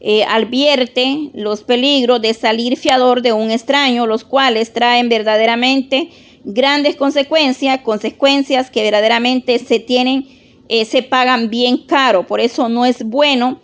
Eh, 0.00 0.24
advierte 0.24 1.30
los 1.32 1.62
peligros 1.62 2.20
de 2.20 2.34
salir 2.34 2.76
fiador 2.76 3.22
de 3.22 3.32
un 3.32 3.50
extraño, 3.50 4.06
los 4.06 4.24
cuales 4.24 4.72
traen 4.72 5.08
verdaderamente 5.08 6.10
grandes 6.44 6.96
consecuencias, 6.96 7.80
consecuencias 7.80 8.70
que 8.70 8.82
verdaderamente 8.82 9.58
se 9.58 9.78
tienen, 9.78 10.28
eh, 10.68 10.84
se 10.84 11.02
pagan 11.02 11.48
bien 11.48 11.78
caro. 11.78 12.26
Por 12.26 12.40
eso 12.40 12.68
no 12.68 12.84
es 12.84 13.02
bueno 13.04 13.60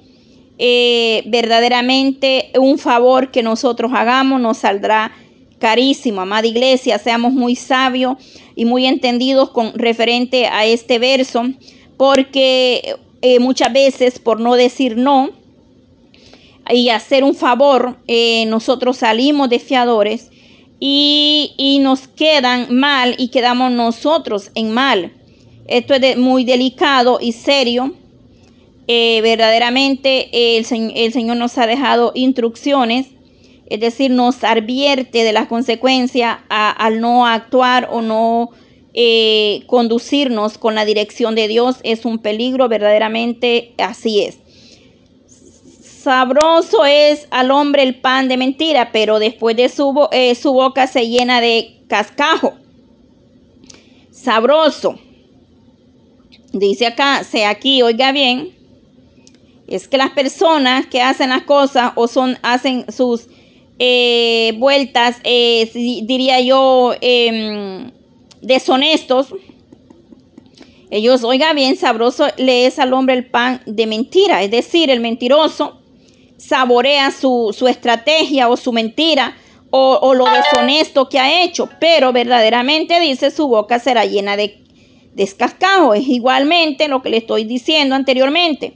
eh, 0.61 1.23
verdaderamente 1.27 2.51
un 2.61 2.79
favor 2.79 3.31
que 3.31 3.43
nosotros 3.43 3.91
hagamos 3.95 4.41
nos 4.41 4.59
saldrá 4.59 5.11
carísimo. 5.59 6.21
Amada 6.21 6.47
iglesia, 6.47 6.99
seamos 6.99 7.33
muy 7.33 7.57
sabios 7.57 8.17
y 8.55 8.67
muy 8.67 8.87
entendidos 8.87 9.51
con 9.51 9.73
referente 9.75 10.47
a 10.47 10.67
este 10.67 10.99
verso, 10.99 11.45
porque 11.97 12.95
muchas 13.41 13.73
veces 13.73 14.19
por 14.19 14.41
no 14.41 14.55
decir 14.55 14.97
no, 14.97 15.31
y 16.73 16.91
hacer 16.91 17.25
un 17.25 17.35
favor, 17.35 17.97
eh, 18.07 18.45
nosotros 18.47 18.99
salimos 18.99 19.49
de 19.49 19.59
fiadores 19.59 20.31
y, 20.79 21.79
nos 21.83 22.09
quedan 22.09 22.75
mal 22.75 23.15
y 23.19 23.29
quedamos 23.29 23.73
nosotros 23.73 24.51
en 24.55 24.73
mal. 24.73 25.13
Esto 25.67 25.95
es 25.95 26.17
muy 26.17 26.45
delicado 26.45 27.19
y 27.21 27.33
serio. 27.33 27.95
Eh, 28.93 29.20
verdaderamente 29.22 30.30
el, 30.59 30.66
el, 30.97 31.12
Señor 31.12 31.36
nos 31.36 31.57
ha 31.59 31.68
dejado 31.68 32.11
instrucciones, 32.16 33.07
es 33.66 33.78
decir, 33.78 34.11
nos 34.11 34.43
advierte 34.43 35.22
de 35.22 35.32
las 35.32 35.47
consecuencias 35.47 36.38
al 36.49 37.01
no 37.01 37.24
actuar 37.24 37.88
o 37.93 38.03
no 38.03 38.51
eh, 38.93 39.62
conducirnos 39.68 40.59
con 40.59 40.74
la 40.74 40.84
dirección 40.84 41.36
de 41.36 41.47
Dios. 41.47 41.76
Es 41.84 42.05
un 42.05 42.18
peligro, 42.18 42.68
verdaderamente 42.68 43.74
así 43.78 44.22
es. 44.22 44.38
Sabroso 45.28 46.84
es 46.84 47.28
al 47.30 47.53
hombre 47.53 47.84
el 47.84 47.95
pan 47.95 48.26
de 48.26 48.38
mentira, 48.38 48.91
pero 48.91 49.20
después 49.20 49.55
de 49.55 49.68
su, 49.68 50.09
eh, 50.11 50.34
su 50.34 50.53
boca 50.53 50.88
se 50.88 51.07
llena 51.07 51.41
de 51.41 51.76
cascajo. 51.86 52.55
Sabroso. 54.11 54.99
Dice 56.53 56.88
acá, 56.88 57.22
sea 57.22 57.51
aquí, 57.51 57.82
oiga 57.82 58.11
bien, 58.11 58.59
es 59.71 59.89
que 59.89 59.97
las 59.97 60.11
personas 60.11 60.87
que 60.87 61.01
hacen 61.01 61.31
las 61.31 61.43
cosas 61.43 61.93
o 61.95 62.09
son, 62.09 62.39
hacen 62.43 62.85
sus 62.93 63.29
eh, 63.79 64.55
vueltas, 64.59 65.16
eh, 65.25 65.71
diría 65.73 66.41
yo, 66.41 66.95
em, 67.01 67.91
deshonestos, 68.43 69.35
ellos, 70.91 71.23
oiga 71.23 71.53
bien, 71.53 71.77
sabroso 71.77 72.27
le 72.37 72.66
es 72.66 72.81
al 72.81 72.93
hombre 72.93 73.14
el 73.14 73.27
pan 73.27 73.62
de 73.64 73.87
mentira, 73.87 74.43
es 74.43 74.51
decir, 74.51 74.91
el 74.91 75.01
mentiroso 75.01 75.81
saborea 76.37 77.11
su, 77.12 77.55
estrategia 77.68 78.49
o 78.49 78.57
su 78.57 78.73
mentira 78.73 79.37
o, 79.71 80.14
lo 80.14 80.25
deshonesto 80.25 81.09
que 81.09 81.21
ha 81.21 81.45
hecho, 81.45 81.68
pero 81.79 82.12
verdaderamente 82.12 82.99
dice 82.99 83.31
su 83.31 83.47
boca 83.47 83.79
será 83.79 84.05
llena 84.05 84.37
de 84.37 84.59
descascajo. 85.14 85.95
Es 85.95 86.09
igualmente 86.09 86.89
lo 86.89 87.03
que 87.03 87.11
le 87.11 87.18
estoy 87.18 87.45
diciendo 87.45 87.95
anteriormente. 87.95 88.75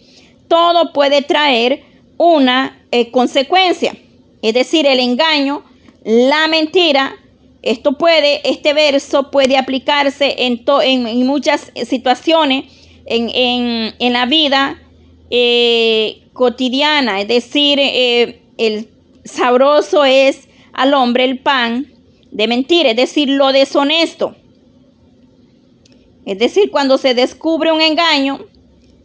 Todo 0.49 0.93
puede 0.93 1.23
traer 1.23 1.83
una 2.17 2.81
eh, 2.91 3.11
consecuencia, 3.11 3.97
es 4.43 4.55
decir, 4.55 4.87
el 4.87 5.01
engaño, 5.01 5.65
la 6.05 6.49
mentira. 6.49 7.17
Esto 7.63 7.97
puede, 7.97 8.47
este 8.49 8.75
verso 8.75 9.31
puede 9.31 9.57
aplicarse 9.57 10.35
en, 10.45 10.65
en, 10.83 11.27
muchas 11.27 11.73
situaciones 11.87 12.65
en, 13.07 14.13
la 14.13 14.27
vida 14.27 14.83
eh, 15.31 16.23
cotidiana, 16.35 17.23
es 17.23 17.29
decir, 17.29 17.79
eh, 17.81 18.43
el 18.59 18.89
sabroso 19.25 20.05
es 20.05 20.47
al 20.75 20.93
hombre 20.93 21.25
el 21.25 21.39
pan 21.39 21.91
de 22.31 22.49
mentir, 22.49 22.87
es 22.87 22.97
decir, 22.97 23.29
lo 23.29 23.53
deshonesto. 23.53 24.37
Es 26.27 26.39
decir, 26.39 26.71
cuando 26.71 26.99
se 26.99 27.15
descubre 27.15 27.71
un 27.73 27.81
engaño, 27.81 28.47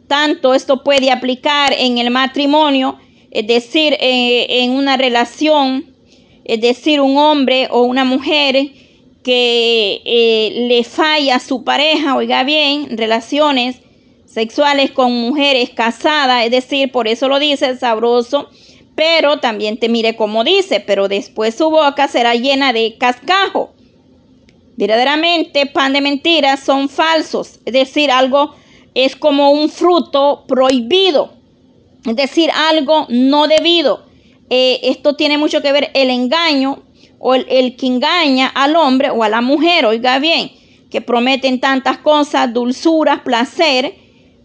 tanto 0.09 0.55
esto 0.55 0.83
puede 0.83 1.11
aplicar 1.11 1.71
en 1.77 1.99
el 1.99 2.09
matrimonio, 2.09 2.97
es 3.31 3.45
decir, 3.47 3.95
eh, 4.01 4.63
en 4.63 4.71
una 4.71 4.97
relación, 4.97 5.85
es 6.43 6.59
decir, 6.59 6.99
un 6.99 7.15
hombre 7.15 7.67
o 7.69 7.83
una 7.83 8.03
mujer 8.03 8.71
que 9.23 10.01
eh, 10.03 10.65
le 10.67 10.83
falla 10.83 11.35
a 11.35 11.39
su 11.39 11.63
pareja, 11.63 12.15
oiga 12.15 12.43
bien, 12.43 12.97
relaciones 12.97 13.77
sexuales 14.25 14.89
con 14.91 15.13
mujeres 15.13 15.69
casadas, 15.69 16.43
es 16.43 16.51
decir, 16.51 16.91
por 16.91 17.07
eso 17.07 17.27
lo 17.27 17.37
dice 17.37 17.77
sabroso, 17.77 18.49
pero 18.95 19.39
también 19.39 19.77
te 19.77 19.89
mire 19.89 20.15
como 20.15 20.43
dice, 20.43 20.79
pero 20.79 21.07
después 21.07 21.53
su 21.53 21.69
boca 21.69 22.07
será 22.07 22.33
llena 22.33 22.73
de 22.73 22.95
cascajo. 22.97 23.73
Verdaderamente, 24.75 25.67
pan 25.67 25.93
de 25.93 26.01
mentiras 26.01 26.61
son 26.61 26.89
falsos, 26.89 27.59
es 27.65 27.73
decir, 27.73 28.09
algo 28.09 28.55
es 29.05 29.15
como 29.15 29.51
un 29.51 29.69
fruto 29.69 30.43
prohibido, 30.45 31.31
es 32.05 32.17
decir, 32.17 32.49
algo 32.51 33.05
no 33.07 33.47
debido. 33.47 34.03
Eh, 34.49 34.81
esto 34.83 35.15
tiene 35.15 35.37
mucho 35.37 35.61
que 35.61 35.71
ver 35.71 35.89
el 35.93 36.09
engaño 36.09 36.83
o 37.17 37.33
el, 37.33 37.77
que 37.77 37.85
engaña 37.85 38.47
al 38.47 38.75
hombre 38.75 39.09
o 39.09 39.23
a 39.23 39.29
la 39.29 39.39
mujer, 39.39 39.85
oiga 39.85 40.19
bien, 40.19 40.51
que 40.91 40.99
prometen 40.99 41.61
tantas 41.61 41.99
cosas, 41.99 42.53
dulzuras, 42.53 43.21
placer, 43.21 43.95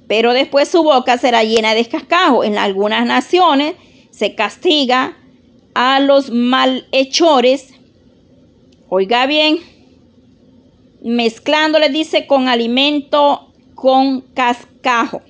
pero 0.07 0.33
después 0.33 0.69
su 0.69 0.85
boca 0.85 1.19
será 1.19 1.43
llena 1.43 1.75
de 1.75 1.85
cascajo. 1.87 2.45
En 2.45 2.57
algunas 2.57 3.05
naciones 3.07 3.75
se 4.11 4.37
castiga 4.37 5.17
a 5.75 5.99
los 5.99 6.31
malhechores, 6.31 7.75
oiga 8.89 9.27
bien, 9.27 9.59
mezclándole, 11.03 11.89
dice, 11.89 12.29
con 12.29 12.49
alimento 12.49 13.51
con 13.85 14.23
cascajo. 14.33 15.21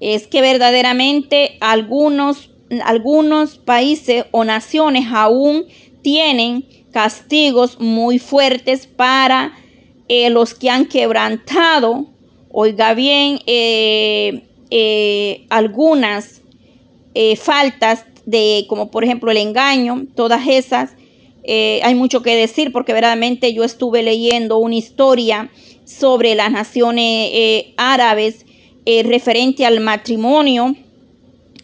Es 0.00 0.26
que 0.26 0.40
verdaderamente 0.40 1.56
algunos, 1.60 2.50
algunos 2.82 3.58
países 3.58 4.24
o 4.32 4.42
naciones 4.42 5.04
aún 5.08 5.66
tienen 6.02 6.64
castigos 6.90 7.78
muy 7.78 8.18
fuertes 8.18 8.88
para 8.88 9.52
eh, 10.08 10.30
los 10.30 10.54
que 10.54 10.68
han 10.68 10.86
quebrantado, 10.86 12.06
oiga 12.50 12.92
bien, 12.94 13.38
eh, 13.46 14.42
eh, 14.70 15.46
algunas 15.48 16.42
faltas 17.36 18.04
de, 18.26 18.64
como 18.68 18.90
por 18.90 19.04
ejemplo 19.04 19.30
el 19.30 19.36
engaño, 19.36 20.06
todas 20.16 20.48
esas. 20.48 20.96
hay 21.46 21.94
mucho 21.94 22.20
que 22.20 22.34
decir 22.34 22.72
porque 22.72 22.92
verdaderamente 22.92 23.54
yo 23.54 23.62
estuve 23.62 24.02
leyendo 24.02 24.58
una 24.58 24.74
historia 24.74 25.50
sobre 25.84 26.34
las 26.34 26.50
naciones 26.50 27.66
árabes 27.76 28.46
referente 29.04 29.64
al 29.66 29.80
matrimonio. 29.80 30.74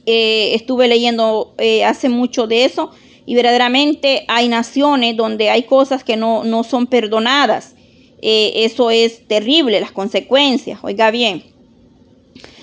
estuve 0.06 0.88
leyendo 0.88 1.54
hace 1.84 2.08
mucho 2.08 2.46
de 2.46 2.64
eso 2.64 2.90
y 3.28 3.34
verdaderamente 3.34 4.24
hay 4.26 4.48
naciones 4.48 5.14
donde 5.14 5.50
hay 5.50 5.64
cosas 5.64 6.02
que 6.02 6.16
no, 6.16 6.64
son 6.64 6.86
perdonadas. 6.86 7.74
Eh, 8.22 8.64
eso 8.64 8.90
es 8.90 9.28
terrible, 9.28 9.82
las 9.82 9.92
consecuencias. 9.92 10.78
Oiga 10.82 11.10
bien, 11.10 11.44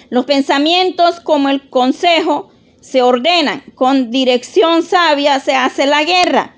los 0.09 0.25
pensamientos 0.25 1.19
como 1.19 1.49
el 1.49 1.69
consejo 1.69 2.49
se 2.81 3.03
ordenan. 3.03 3.61
Con 3.75 4.09
dirección 4.09 4.81
sabia 4.81 5.39
se 5.39 5.53
hace 5.53 5.85
la 5.85 6.03
guerra. 6.03 6.54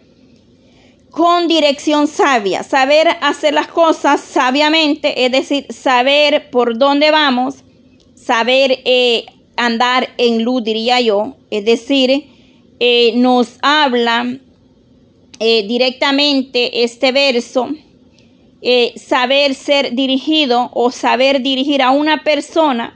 Con 1.17 1.47
dirección 1.47 2.05
sabia, 2.05 2.61
saber 2.61 3.07
hacer 3.21 3.51
las 3.51 3.67
cosas 3.69 4.21
sabiamente, 4.21 5.25
es 5.25 5.31
decir, 5.31 5.65
saber 5.71 6.51
por 6.51 6.77
dónde 6.77 7.09
vamos, 7.09 7.55
saber 8.13 8.81
eh, 8.85 9.25
andar 9.55 10.09
en 10.19 10.43
luz, 10.43 10.63
diría 10.63 11.01
yo, 11.01 11.35
es 11.49 11.65
decir, 11.65 12.23
eh, 12.79 13.13
nos 13.15 13.57
habla 13.63 14.37
eh, 15.39 15.67
directamente 15.67 16.83
este 16.83 17.11
verso, 17.11 17.67
saber 18.95 19.55
ser 19.55 19.95
dirigido 19.95 20.69
o 20.75 20.91
saber 20.91 21.41
dirigir 21.41 21.81
a 21.81 21.89
una 21.89 22.23
persona, 22.23 22.95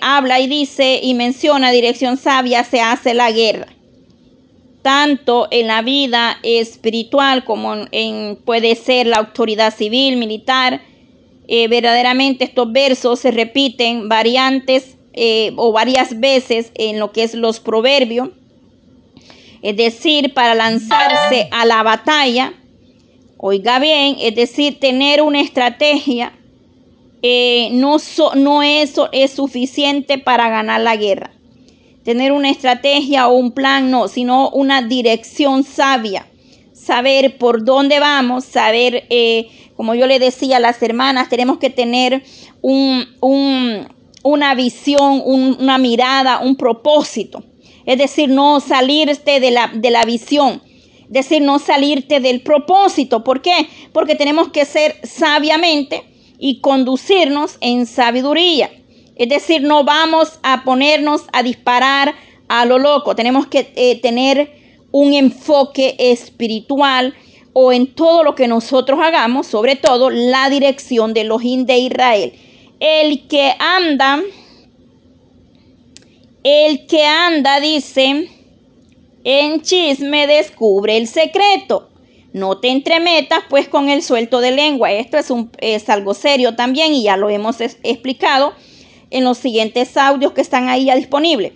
habla 0.00 0.40
y 0.40 0.46
dice 0.46 1.00
y 1.02 1.12
menciona 1.12 1.70
dirección 1.70 2.16
sabia, 2.16 2.64
se 2.64 2.80
hace 2.80 3.12
la 3.12 3.30
guerra. 3.30 3.66
Tanto 4.82 5.48
en 5.50 5.68
la 5.68 5.82
vida 5.82 6.38
espiritual 6.42 7.44
como 7.44 7.74
en, 7.92 8.36
puede 8.44 8.74
ser 8.74 9.06
la 9.06 9.18
autoridad 9.18 9.74
civil, 9.74 10.16
militar. 10.16 10.82
verdaderamente 11.48 12.44
estos 12.44 12.72
versos 12.72 13.20
se 13.20 13.30
repiten 13.30 14.08
variantes 14.08 14.96
eh, 15.14 15.52
o 15.56 15.72
varias 15.72 16.18
veces 16.20 16.72
en 16.74 16.98
lo 16.98 17.12
que 17.12 17.22
es 17.22 17.34
los 17.34 17.60
proverbios. 17.60 18.30
Es 19.60 19.76
decir, 19.76 20.34
para 20.34 20.54
lanzarse 20.54 21.48
a 21.52 21.64
la 21.66 21.82
batalla, 21.82 22.54
oiga 23.36 23.78
bien, 23.78 24.16
es 24.18 24.34
decir, 24.34 24.80
tener 24.80 25.22
una 25.22 25.40
estrategia 25.40 26.32
eh, 27.22 27.68
no, 27.70 27.98
no 28.34 28.62
eso 28.64 29.08
es 29.12 29.30
suficiente 29.30 30.18
para 30.18 30.48
ganar 30.48 30.80
la 30.80 30.96
guerra. 30.96 31.30
Tener 32.04 32.32
una 32.32 32.50
estrategia 32.50 33.28
o 33.28 33.34
un 33.34 33.52
plan, 33.52 33.90
no, 33.90 34.08
sino 34.08 34.50
una 34.50 34.82
dirección 34.82 35.64
sabia. 35.64 36.26
Saber 36.72 37.38
por 37.38 37.64
dónde 37.64 38.00
vamos, 38.00 38.44
saber, 38.44 39.04
eh, 39.10 39.48
como 39.76 39.94
yo 39.94 40.06
le 40.06 40.18
decía 40.18 40.56
a 40.56 40.60
las 40.60 40.82
hermanas, 40.82 41.28
tenemos 41.28 41.58
que 41.58 41.70
tener 41.70 42.22
un, 42.60 43.06
un 43.20 43.86
una 44.22 44.54
visión, 44.54 45.22
una 45.24 45.78
mirada, 45.78 46.38
un 46.38 46.56
propósito. 46.56 47.44
Es 47.84 47.98
decir, 47.98 48.28
no 48.28 48.60
salirte 48.60 49.40
de 49.40 49.50
la, 49.50 49.70
de 49.74 49.90
la 49.90 50.04
visión. 50.04 50.62
Es 51.02 51.10
decir, 51.10 51.42
no 51.42 51.58
salirte 51.58 52.20
del 52.20 52.42
propósito. 52.42 53.24
¿Por 53.24 53.42
qué? 53.42 53.68
Porque 53.92 54.14
tenemos 54.14 54.48
que 54.48 54.64
ser 54.64 54.96
sabiamente 55.02 56.04
y 56.38 56.60
conducirnos 56.60 57.58
en 57.60 57.86
sabiduría. 57.86 58.70
Es 59.16 59.28
decir, 59.28 59.62
no 59.62 59.84
vamos 59.84 60.38
a 60.42 60.64
ponernos 60.64 61.22
a 61.32 61.42
disparar 61.42 62.14
a 62.48 62.64
lo 62.64 62.78
loco. 62.78 63.14
Tenemos 63.14 63.46
que 63.46 63.72
eh, 63.76 64.00
tener 64.00 64.52
un 64.90 65.14
enfoque 65.14 65.96
espiritual 65.98 67.14
o 67.52 67.72
en 67.72 67.94
todo 67.94 68.24
lo 68.24 68.34
que 68.34 68.48
nosotros 68.48 69.00
hagamos, 69.02 69.46
sobre 69.46 69.76
todo 69.76 70.10
la 70.10 70.48
dirección 70.48 71.12
de 71.14 71.24
los 71.24 71.42
de 71.42 71.78
Israel. 71.78 72.32
El 72.80 73.26
que 73.28 73.54
anda, 73.58 74.20
el 76.42 76.86
que 76.86 77.04
anda, 77.04 77.60
dice, 77.60 78.28
en 79.24 79.60
chisme 79.62 80.26
descubre 80.26 80.96
el 80.96 81.06
secreto. 81.06 81.90
No 82.32 82.58
te 82.58 82.70
entremetas 82.70 83.40
pues 83.50 83.68
con 83.68 83.90
el 83.90 84.02
suelto 84.02 84.40
de 84.40 84.52
lengua. 84.52 84.90
Esto 84.90 85.18
es, 85.58 85.88
algo 85.90 86.14
serio 86.14 86.56
también 86.56 86.94
y 86.94 87.04
ya 87.04 87.18
lo 87.18 87.28
hemos 87.28 87.60
explicado 87.60 88.54
en 89.12 89.24
los 89.24 89.38
siguientes 89.38 89.96
audios 89.96 90.32
que 90.32 90.40
están 90.40 90.68
ahí 90.68 90.86
ya 90.86 90.96
disponibles. 90.96 91.52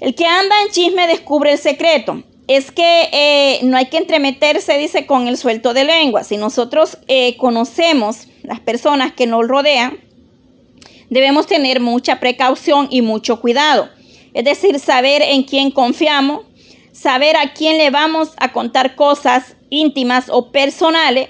El 0.00 0.14
que 0.14 0.26
anda 0.26 0.54
en 0.62 0.72
chisme 0.72 1.06
descubre 1.06 1.52
el 1.52 1.58
secreto. 1.58 2.24
Es 2.48 2.72
que 2.72 3.08
eh, 3.12 3.60
no 3.62 3.76
hay 3.76 3.86
que 3.86 3.98
entremeterse, 3.98 4.76
dice, 4.76 5.06
con 5.06 5.28
el 5.28 5.36
suelto 5.36 5.74
de 5.74 5.84
lengua. 5.84 6.24
Si 6.24 6.36
nosotros 6.36 6.98
eh, 7.06 7.36
conocemos 7.36 8.26
las 8.42 8.58
personas 8.58 9.12
que 9.12 9.28
nos 9.28 9.46
rodean, 9.46 10.00
debemos 11.08 11.46
tener 11.46 11.80
mucha 11.80 12.18
precaución 12.18 12.88
y 12.90 13.00
mucho 13.00 13.40
cuidado. 13.40 13.90
Es 14.34 14.44
decir, 14.44 14.78
saber 14.80 15.22
en 15.22 15.44
quién 15.44 15.70
confiamos, 15.70 16.40
saber 16.90 17.36
a 17.36 17.52
quién 17.52 17.78
le 17.78 17.90
vamos 17.90 18.30
a 18.38 18.52
contar 18.52 18.96
cosas 18.96 19.56
íntimas 19.70 20.26
o 20.28 20.50
personales, 20.50 21.28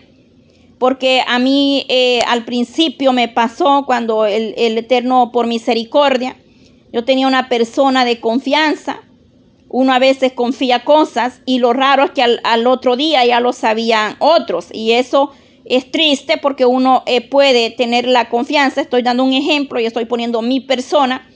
porque 0.82 1.22
a 1.24 1.38
mí 1.38 1.86
eh, 1.88 2.22
al 2.26 2.44
principio 2.44 3.12
me 3.12 3.28
pasó 3.28 3.84
cuando 3.86 4.26
el, 4.26 4.76
Eterno 4.76 5.30
por 5.30 5.46
misericordia, 5.46 6.34
yo 6.92 7.04
tenía 7.04 7.28
una 7.28 7.48
persona 7.48 8.04
de 8.04 8.18
confianza, 8.18 9.00
uno 9.68 9.92
a 9.92 10.00
veces 10.00 10.32
confía 10.32 10.82
cosas 10.82 11.40
y 11.46 11.60
lo 11.60 11.72
raro 11.72 12.02
es 12.02 12.10
que 12.10 12.24
al, 12.24 12.40
al 12.42 12.66
otro 12.66 12.96
día 12.96 13.24
ya 13.24 13.38
lo 13.38 13.52
sabían 13.52 14.16
otros 14.18 14.70
y 14.72 14.90
eso 14.90 15.30
es 15.64 15.88
triste 15.92 16.36
porque 16.36 16.66
uno 16.66 17.04
eh, 17.06 17.20
puede 17.20 17.70
tener 17.70 18.08
la 18.08 18.28
confianza, 18.28 18.80
estoy 18.80 19.02
dando 19.02 19.22
un 19.22 19.34
ejemplo 19.34 19.78
y 19.78 19.86
estoy 19.86 20.06
poniendo 20.06 20.42
mi 20.42 20.58
persona. 20.58 21.30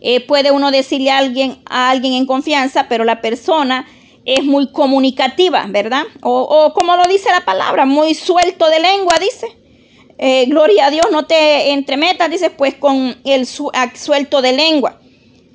Eh, 0.00 0.20
puede 0.26 0.52
uno 0.52 0.70
decirle 0.70 1.10
a 1.10 1.18
alguien, 1.18 1.58
a 1.66 1.90
alguien 1.90 2.14
en 2.14 2.24
confianza, 2.24 2.86
pero 2.88 3.04
la 3.04 3.20
persona 3.20 3.84
es 4.28 4.44
muy 4.44 4.70
comunicativa, 4.70 5.64
¿verdad? 5.70 6.02
O, 6.22 6.74
como 6.74 6.96
lo 6.96 7.04
dice 7.04 7.30
la 7.30 7.46
palabra, 7.46 7.86
muy 7.86 8.12
suelto 8.14 8.68
de 8.68 8.78
lengua, 8.78 9.16
dice. 9.18 9.56
Eh, 10.18 10.44
gloria 10.46 10.86
a 10.86 10.90
Dios, 10.90 11.06
no 11.10 11.24
te 11.24 11.70
entremetas, 11.72 12.30
dice, 12.30 12.50
pues 12.50 12.74
con 12.74 13.16
el 13.24 13.46
suelto 13.46 14.42
de 14.42 14.52
lengua. 14.52 15.00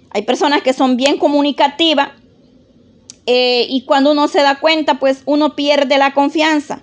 Hay 0.10 0.24
personas 0.24 0.64
que 0.64 0.74
son 0.74 0.98
bien 0.98 1.20
comunicativas 1.20 2.10
eh, 3.28 3.68
y 3.70 3.86
cuando 3.86 4.12
uno 4.12 4.28
se 4.28 4.42
da 4.42 4.60
cuenta, 4.60 4.96
pues 4.96 5.22
uno 5.28 5.56
pierde 5.56 6.00
la 6.00 6.16
confianza. 6.16 6.82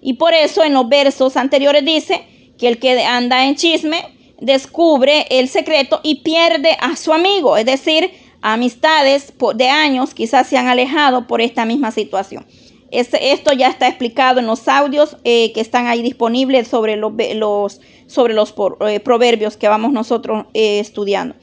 Y 0.00 0.14
por 0.14 0.32
eso 0.32 0.64
en 0.64 0.72
los 0.72 0.88
versos 0.88 1.36
anteriores 1.36 1.84
dice 1.84 2.26
que 2.58 2.68
el 2.68 2.78
que 2.78 3.04
anda 3.04 3.44
en 3.44 3.56
chisme 3.56 4.16
descubre 4.40 5.26
el 5.28 5.48
secreto 5.48 6.00
y 6.02 6.22
pierde 6.22 6.78
a 6.80 6.96
su 6.96 7.12
amigo, 7.12 7.58
es 7.58 7.66
decir, 7.66 8.10
amistades 8.52 9.32
de 9.56 9.68
años 9.68 10.14
quizás 10.14 10.46
se 10.46 10.56
han 10.56 10.68
alejado 10.68 11.26
por 11.26 11.40
esta 11.40 11.64
misma 11.64 11.90
situación. 11.90 12.46
esto 12.92 13.52
ya 13.52 13.66
está 13.68 13.88
explicado 13.88 14.38
en 14.38 14.46
los 14.46 14.68
audios 14.68 15.16
eh, 15.24 15.52
que 15.52 15.60
están 15.60 15.88
ahí 15.88 16.00
disponibles 16.00 16.68
sobre 16.68 16.96
los, 16.96 17.80
sobre 18.06 18.34
los 18.34 18.54
eh, 18.86 19.00
proverbios 19.00 19.56
que 19.56 19.66
vamos 19.66 19.92
nosotros 19.92 20.46
eh, 20.54 20.78
estudiando. 20.78 21.34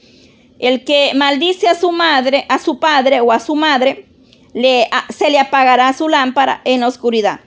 El 0.58 0.84
que 0.84 1.12
maldice 1.14 1.68
a 1.68 1.74
su 1.74 1.92
madre, 1.92 2.46
a 2.48 2.58
su 2.58 2.80
padre 2.80 3.20
o 3.20 3.32
a 3.32 3.38
su 3.38 3.54
madre, 3.54 4.06
le, 4.54 4.88
se 5.10 5.28
le 5.28 5.38
apagará 5.38 5.92
su 5.92 6.08
lámpara 6.08 6.62
en 6.64 6.80
la 6.80 6.88
oscuridad. 6.88 7.40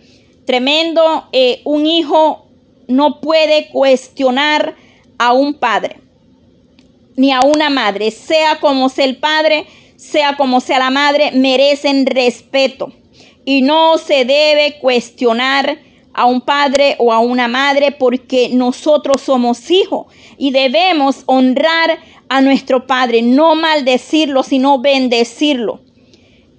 Tremendo, 0.46 1.30
un 1.64 1.88
hijo 1.88 2.48
no 2.88 3.22
puede 3.22 3.70
cuestionar 3.70 4.76
a 5.18 5.34
un 5.34 5.56
padre 5.56 6.07
ni 7.18 7.34
a 7.34 7.42
una 7.42 7.70
madre, 7.70 8.12
sea 8.12 8.60
como 8.62 8.88
sea 8.88 9.06
el 9.06 9.18
padre, 9.18 9.66
sea 9.98 10.38
como 10.38 10.62
sea 10.62 10.80
la 10.80 10.92
madre, 10.92 11.32
merecen 11.34 12.06
respeto. 12.06 12.94
Y 13.44 13.62
no 13.62 13.98
se 13.98 14.24
debe 14.24 14.78
cuestionar 14.80 15.80
a 16.14 16.26
un 16.26 16.42
padre 16.42 16.96
o 17.00 17.12
a 17.12 17.20
una 17.20 17.48
madre 17.48 17.92
porque 17.92 18.50
nosotros 18.50 19.22
somos 19.22 19.70
hijos 19.70 20.08
y 20.38 20.52
debemos 20.52 21.24
honrar 21.26 22.00
a 22.30 22.42
nuestro 22.42 22.88
padre, 22.88 23.22
no 23.22 23.56
maldecirlo, 23.56 24.44
sino 24.44 24.80
bendecirlo. 24.80 25.82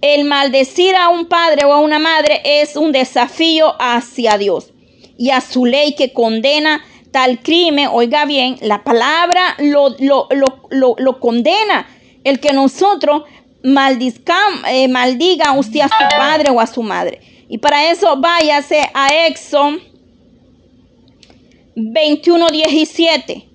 El 0.00 0.24
maldecir 0.24 0.94
a 0.94 1.09
un 1.09 1.26
padre 1.26 1.64
o 1.66 1.72
a 1.72 1.80
una 1.80 1.98
madre 1.98 2.40
es 2.44 2.76
un 2.76 2.92
desafío 2.92 3.74
hacia 3.80 4.38
Dios 4.38 4.72
y 5.18 5.30
a 5.30 5.40
su 5.40 5.66
ley 5.66 5.94
que 5.96 6.12
condena 6.12 6.84
tal 7.11 7.40
crimen, 7.40 7.88
oiga 7.92 8.24
bien, 8.24 8.56
la 8.61 8.84
palabra 8.84 9.56
lo, 9.59 9.96
lo, 9.98 11.20
condena. 11.20 11.86
El 12.24 12.40
que 12.40 12.52
nosotros 12.52 13.22
eh, 13.62 14.88
maldiga 14.88 15.52
usted 15.52 15.80
a 15.80 15.88
su 15.88 16.16
padre 16.16 16.50
o 16.50 16.61
a 16.61 16.66
su 16.66 16.82
madre. 16.82 17.20
Y 17.48 17.59
para 17.59 17.90
eso 17.90 18.16
váyase 18.18 18.82
a 18.92 19.26
Éxodo 19.26 19.78
21, 21.74 22.48
17. 22.48 23.48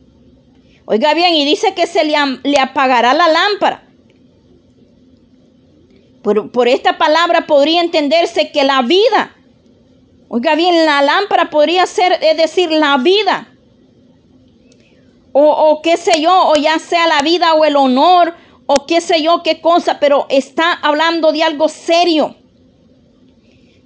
Oiga 0.86 1.14
bien, 1.14 1.34
y 1.36 1.46
dice 1.46 1.74
que 1.74 1.88
se 1.88 2.04
le, 2.04 2.16
le 2.44 2.60
apagará 2.60 3.14
la 3.14 3.28
lámpara. 3.28 3.84
Por, 6.22 6.52
por, 6.52 6.68
esta 6.68 6.98
palabra 6.98 7.46
podría 7.46 7.82
entenderse 7.82 8.52
que 8.52 8.64
la 8.64 8.82
vida 8.82 9.36
Oiga 10.36 10.56
bien, 10.56 10.88
la 10.88 11.04
lámpara 11.04 11.52
podría 11.52 11.86
ser, 11.86 12.18
es 12.20 12.36
decir, 12.36 12.72
la 12.72 12.98
vida. 12.98 13.54
O, 15.32 15.44
o 15.44 15.82
qué 15.84 15.96
sé 15.96 16.22
yo, 16.22 16.50
o 16.50 16.56
ya 16.56 16.80
sea 16.80 17.06
la 17.06 17.22
vida 17.22 17.54
o 17.54 17.66
el 17.66 17.76
honor, 17.76 18.34
o 18.66 18.88
qué 18.88 19.00
sé 19.00 19.22
yo, 19.22 19.44
qué 19.44 19.62
cosa, 19.62 20.00
pero 20.00 20.26
está 20.30 20.74
hablando 20.74 21.32
de 21.34 21.44
algo 21.44 21.70
serio. 21.70 22.36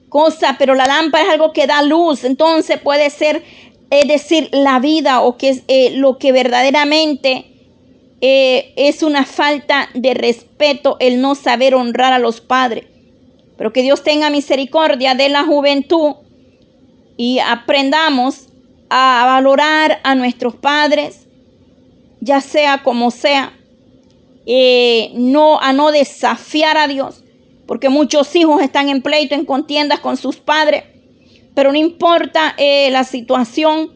Cosa, 0.08 0.56
pero 0.58 0.74
la 0.74 0.86
lámpara 0.86 1.26
es 1.26 1.32
algo 1.32 1.52
que 1.52 1.68
da 1.68 1.82
luz, 1.82 2.24
entonces 2.24 2.80
puede 2.80 3.10
ser, 3.10 3.44
es 3.90 4.08
decir, 4.08 4.48
la 4.54 4.80
vida 4.80 5.20
o 5.24 5.36
que 5.36 5.50
es 5.50 5.64
eh, 5.68 5.98
lo 5.98 6.18
que 6.18 6.32
verdaderamente 6.32 7.46
eh, 8.22 8.72
es 8.78 9.04
una 9.04 9.26
falta 9.26 9.90
de 9.94 10.14
respeto 10.14 10.96
el 11.02 11.20
no 11.20 11.36
saber 11.36 11.76
honrar 11.76 12.14
a 12.14 12.20
los 12.20 12.40
padres. 12.40 12.86
Pero 13.58 13.74
que 13.74 13.82
Dios 13.82 14.02
tenga 14.02 14.30
misericordia 14.30 15.14
de 15.14 15.28
la 15.28 15.44
juventud 15.44 16.16
y 17.18 17.40
aprendamos 17.40 18.48
a 18.90 19.24
valorar 19.26 20.00
a 20.04 20.16
nuestros 20.16 20.56
padres, 20.56 21.28
ya 22.22 22.40
sea 22.40 22.84
como 22.84 23.12
sea, 23.12 23.54
eh, 24.46 25.12
no, 25.16 25.60
a 25.60 25.74
no 25.74 25.92
desafiar 25.92 26.78
a 26.78 26.88
Dios, 26.88 27.24
porque 27.66 27.90
muchos 27.90 28.34
hijos 28.36 28.62
están 28.62 28.88
en 28.88 29.02
pleito, 29.02 29.36
en 29.36 29.46
contiendas 29.46 30.00
con 30.00 30.16
sus 30.16 30.38
padres, 30.38 30.84
pero 31.54 31.72
no 31.72 31.78
importa 31.78 32.54
eh, 32.58 32.90
la 32.92 33.04
situación, 33.04 33.92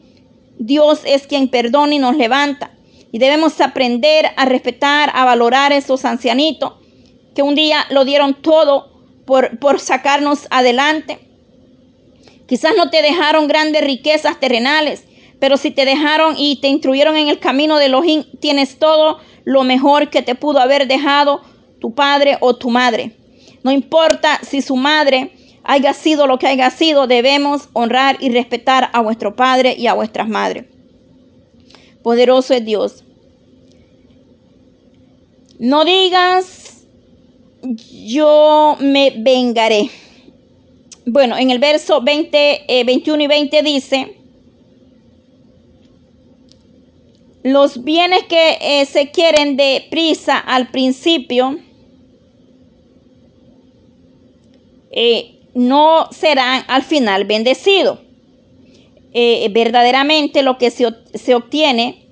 Dios 0.58 1.00
es 1.04 1.26
quien 1.26 1.48
perdona 1.48 1.94
y 1.94 1.98
nos 1.98 2.16
levanta. 2.16 2.72
Y 3.12 3.18
debemos 3.18 3.60
aprender 3.60 4.26
a 4.36 4.46
respetar, 4.46 5.10
a 5.14 5.24
valorar 5.24 5.72
a 5.72 5.76
esos 5.76 6.04
ancianitos 6.04 6.72
que 7.34 7.42
un 7.42 7.54
día 7.54 7.84
lo 7.90 8.04
dieron 8.04 8.34
todo 8.34 8.90
por, 9.26 9.58
por 9.58 9.80
sacarnos 9.80 10.46
adelante 10.50 11.31
Quizás 12.52 12.74
no 12.76 12.90
te 12.90 13.00
dejaron 13.00 13.48
grandes 13.48 13.82
riquezas 13.82 14.38
terrenales, 14.38 15.04
pero 15.38 15.56
si 15.56 15.70
te 15.70 15.86
dejaron 15.86 16.34
y 16.36 16.56
te 16.56 16.68
instruyeron 16.68 17.16
en 17.16 17.28
el 17.28 17.38
camino 17.38 17.78
de 17.78 17.86
Elohim, 17.86 18.24
tienes 18.40 18.78
todo 18.78 19.20
lo 19.44 19.64
mejor 19.64 20.10
que 20.10 20.20
te 20.20 20.34
pudo 20.34 20.58
haber 20.58 20.86
dejado 20.86 21.40
tu 21.80 21.94
padre 21.94 22.36
o 22.40 22.54
tu 22.54 22.68
madre. 22.68 23.16
No 23.62 23.72
importa 23.72 24.38
si 24.42 24.60
su 24.60 24.76
madre 24.76 25.32
haya 25.64 25.94
sido 25.94 26.26
lo 26.26 26.38
que 26.38 26.46
haya 26.46 26.68
sido, 26.68 27.06
debemos 27.06 27.70
honrar 27.72 28.18
y 28.20 28.28
respetar 28.28 28.90
a 28.92 29.00
vuestro 29.00 29.34
padre 29.34 29.74
y 29.78 29.86
a 29.86 29.94
vuestras 29.94 30.28
madres. 30.28 30.66
Poderoso 32.02 32.52
es 32.52 32.66
Dios. 32.66 33.02
No 35.58 35.86
digas, 35.86 36.84
yo 37.62 38.76
me 38.78 39.10
vengaré. 39.16 40.01
Bueno, 41.04 41.36
en 41.36 41.50
el 41.50 41.58
verso 41.58 42.00
20, 42.00 42.84
21 42.86 43.20
eh, 43.20 43.24
y 43.24 43.26
20 43.26 43.62
dice, 43.62 44.16
los 47.42 47.82
bienes 47.82 48.22
que 48.24 48.58
eh, 48.60 48.86
se 48.86 49.10
quieren 49.10 49.56
de 49.56 49.84
prisa 49.90 50.38
al 50.38 50.70
principio 50.70 51.58
eh, 54.92 55.40
no 55.54 56.08
serán 56.12 56.62
al 56.68 56.82
final 56.82 57.24
bendecidos. 57.24 57.98
verdaderamente 59.12 60.42
lo 60.42 60.56
que 60.56 60.70
se, 60.70 60.86
se 61.14 61.34
obtiene 61.34 62.06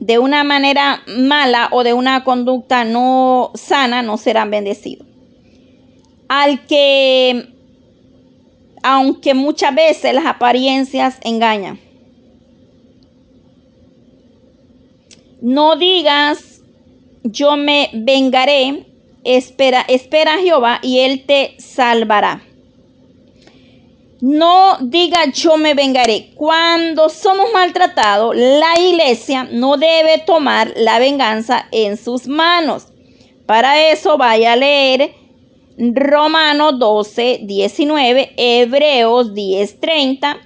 de 0.00 0.18
una 0.18 0.44
manera 0.44 1.02
mala 1.06 1.68
o 1.72 1.82
de 1.82 1.94
una 1.94 2.24
conducta 2.24 2.84
no 2.84 3.52
sana 3.54 4.02
no 4.02 4.18
serán 4.18 4.50
bendecidos. 4.50 5.06
Al 6.28 6.66
que 6.66 7.51
aunque 8.82 9.34
muchas 9.34 9.74
veces 9.74 10.14
las 10.14 10.26
apariencias 10.26 11.18
engañan. 11.22 11.78
No 15.40 15.76
digas, 15.76 16.60
yo 17.24 17.56
me 17.56 17.90
vengaré, 17.92 18.86
espera, 19.24 19.84
espera 19.88 20.34
a 20.34 20.38
Jehová 20.38 20.78
y 20.82 21.00
él 21.00 21.24
te 21.26 21.56
salvará. 21.58 22.42
No 24.20 24.78
diga 24.80 25.32
yo 25.32 25.56
me 25.56 25.74
vengaré. 25.74 26.30
Cuando 26.36 27.08
somos 27.08 27.52
maltratados, 27.52 28.36
la 28.36 28.78
iglesia 28.78 29.48
no 29.50 29.76
debe 29.76 30.18
tomar 30.18 30.72
la 30.76 31.00
venganza 31.00 31.66
en 31.72 31.96
sus 31.96 32.28
manos. 32.28 32.86
Para 33.46 33.90
eso 33.90 34.16
vaya 34.18 34.52
a 34.52 34.56
leer 34.56 35.12
Romanos 35.78 36.78
12, 36.78 37.40
19, 37.42 38.32
Hebreos 38.36 39.34
10, 39.34 39.80
30. 39.80 40.38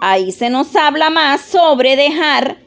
Ahí 0.00 0.32
se 0.32 0.50
nos 0.50 0.74
habla 0.74 1.10
más 1.10 1.40
sobre 1.42 1.96
dejar 1.96 2.58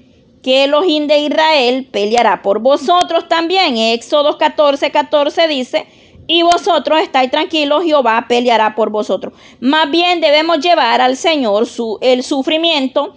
que 0.41 0.63
el 0.63 0.73
ojín 0.73 1.07
de 1.07 1.19
Israel 1.19 1.87
peleará 1.91 2.41
por 2.41 2.59
vosotros 2.59 3.27
también. 3.27 3.77
Éxodo 3.77 4.37
14, 4.37 4.91
14 4.91 5.47
dice, 5.47 5.85
y 6.27 6.43
vosotros 6.43 7.01
estáis 7.01 7.29
tranquilos, 7.29 7.83
Jehová 7.83 8.25
peleará 8.27 8.73
por 8.75 8.89
vosotros. 8.89 9.33
Más 9.59 9.89
bien 9.91 10.21
debemos 10.21 10.59
llevar 10.59 11.01
al 11.01 11.17
Señor 11.17 11.67
su, 11.67 11.97
el 12.01 12.23
sufrimiento 12.23 13.13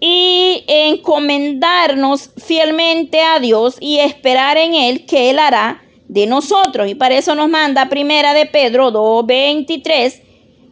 y 0.00 0.64
encomendarnos 0.66 2.30
fielmente 2.36 3.20
a 3.22 3.38
Dios 3.38 3.76
y 3.80 3.98
esperar 3.98 4.56
en 4.56 4.74
Él 4.74 5.04
que 5.06 5.30
Él 5.30 5.38
hará 5.38 5.82
de 6.08 6.26
nosotros. 6.26 6.88
Y 6.88 6.94
para 6.94 7.16
eso 7.16 7.34
nos 7.34 7.48
manda 7.48 7.88
primera 7.88 8.34
de 8.34 8.46
Pedro 8.46 8.90
2, 8.90 9.26
23 9.26 10.22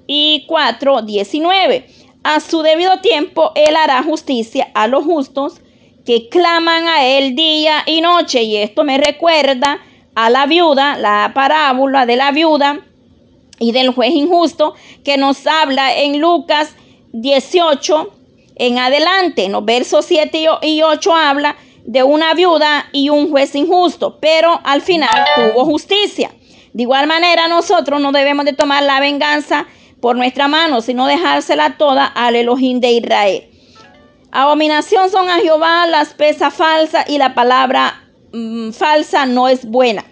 y 0.06 0.44
4, 0.48 1.02
19. 1.02 1.86
A 2.24 2.40
su 2.40 2.62
debido 2.62 2.98
tiempo, 3.00 3.52
Él 3.54 3.76
hará 3.76 4.02
justicia 4.02 4.68
a 4.74 4.88
los 4.88 5.04
justos 5.04 5.60
que 6.04 6.28
claman 6.28 6.88
a 6.88 7.06
Él 7.06 7.36
día 7.36 7.82
y 7.86 8.00
noche. 8.00 8.42
Y 8.42 8.56
esto 8.56 8.82
me 8.84 8.98
recuerda 8.98 9.78
a 10.14 10.30
la 10.30 10.46
viuda, 10.46 10.96
la 10.96 11.30
parábola 11.34 12.06
de 12.06 12.16
la 12.16 12.32
viuda 12.32 12.80
y 13.58 13.72
del 13.72 13.90
juez 13.90 14.12
injusto 14.14 14.74
que 15.04 15.16
nos 15.16 15.46
habla 15.46 15.96
en 15.96 16.20
Lucas 16.20 16.74
18 17.12 18.12
en 18.56 18.78
adelante. 18.78 19.44
En 19.44 19.52
los 19.52 19.64
versos 19.64 20.06
7 20.06 20.46
y 20.62 20.82
8 20.82 21.14
habla 21.14 21.56
de 21.86 22.02
una 22.02 22.34
viuda 22.34 22.86
y 22.92 23.08
un 23.08 23.30
juez 23.30 23.54
injusto, 23.54 24.18
pero 24.20 24.60
al 24.64 24.82
final 24.82 25.24
tuvo 25.36 25.64
justicia. 25.64 26.30
De 26.72 26.82
igual 26.82 27.06
manera, 27.06 27.48
nosotros 27.48 28.00
no 28.00 28.12
debemos 28.12 28.44
de 28.44 28.52
tomar 28.52 28.82
la 28.82 29.00
venganza 29.00 29.66
por 30.00 30.16
nuestra 30.16 30.48
mano, 30.48 30.82
sino 30.82 31.06
dejársela 31.06 31.78
toda 31.78 32.04
al 32.04 32.36
Elohim 32.36 32.80
de 32.80 32.92
Israel. 32.92 33.50
Abominación 34.32 35.10
son 35.10 35.30
a 35.30 35.38
Jehová 35.38 35.86
las 35.86 36.12
pesas 36.12 36.52
falsas 36.52 37.08
y 37.08 37.18
la 37.18 37.34
palabra 37.34 38.02
mm, 38.32 38.72
falsa 38.72 39.24
no 39.24 39.48
es 39.48 39.64
buena. 39.64 40.04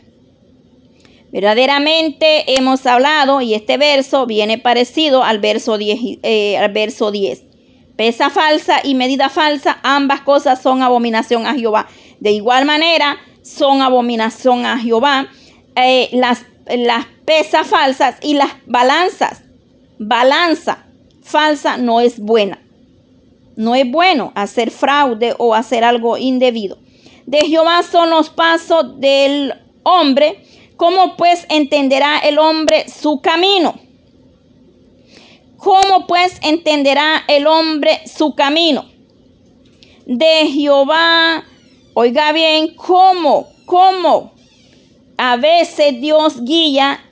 Verdaderamente 1.33 2.57
hemos 2.57 2.87
hablado 2.87 3.41
y 3.41 3.55
este 3.55 3.77
verso 3.77 4.25
viene 4.25 4.57
parecido 4.57 5.25
al 5.25 5.41
verso 5.41 5.77
10. 5.77 6.21
Eh, 6.23 6.57
al 6.57 6.73
verso 6.73 7.11
10. 7.11 7.54
Pesa 7.97 8.31
falsa 8.31 8.81
y 8.83 8.95
medida 8.95 9.29
falsa, 9.29 9.79
ambas 9.83 10.21
cosas 10.23 10.61
son 10.61 10.83
abominación 10.83 11.47
a 11.47 11.55
Jehová. 11.55 11.87
De 12.19 12.33
igual 12.33 12.65
manera, 12.65 13.19
son 13.43 13.83
abominación 13.83 14.67
a 14.67 14.79
Jehová 14.79 15.29
eh, 15.77 16.09
las, 16.13 16.45
las 16.67 17.07
pesas 17.25 17.67
falsas 17.67 18.17
y 18.23 18.35
las 18.35 18.51
balanzas. 18.67 19.43
Balanza 19.99 20.85
falsa 21.23 21.77
no 21.77 22.01
es 22.01 22.19
buena. 22.19 22.61
No 23.57 23.75
es 23.75 23.89
bueno 23.89 24.33
hacer 24.35 24.71
fraude 24.71 25.35
o 25.39 25.55
hacer 25.55 25.85
algo 25.85 26.19
indebido. 26.19 26.79
De 27.27 27.41
Jehová 27.41 27.83
son 27.83 28.11
los 28.11 28.31
pasos 28.31 29.01
del 29.01 29.55
hombre. 29.85 30.45
¿Cómo 30.77 31.17
pues 31.17 31.47
entenderá 31.49 32.19
el 32.19 32.39
hombre 32.39 32.87
su 32.89 33.21
camino? 33.21 33.79
¿Cómo 35.65 36.07
pues 36.07 36.39
entenderá 36.43 37.25
el 37.27 37.47
hombre 37.47 38.03
su 38.05 38.35
camino? 38.35 38.85
De 40.05 40.47
Jehová, 40.53 41.43
oiga 41.95 42.33
bien, 42.33 42.75
¿cómo? 42.75 43.49
¿Cómo? 43.65 44.35
A 45.17 45.39
veces 45.39 45.99
Dios 46.03 46.45
guía 46.45 47.03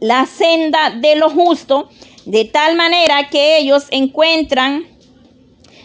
la 0.00 0.26
senda 0.26 0.90
de 0.90 1.14
lo 1.14 1.30
justo 1.30 1.88
de 2.24 2.46
tal 2.46 2.74
manera 2.74 3.28
que 3.30 3.58
ellos 3.58 3.84
encuentran 3.92 4.84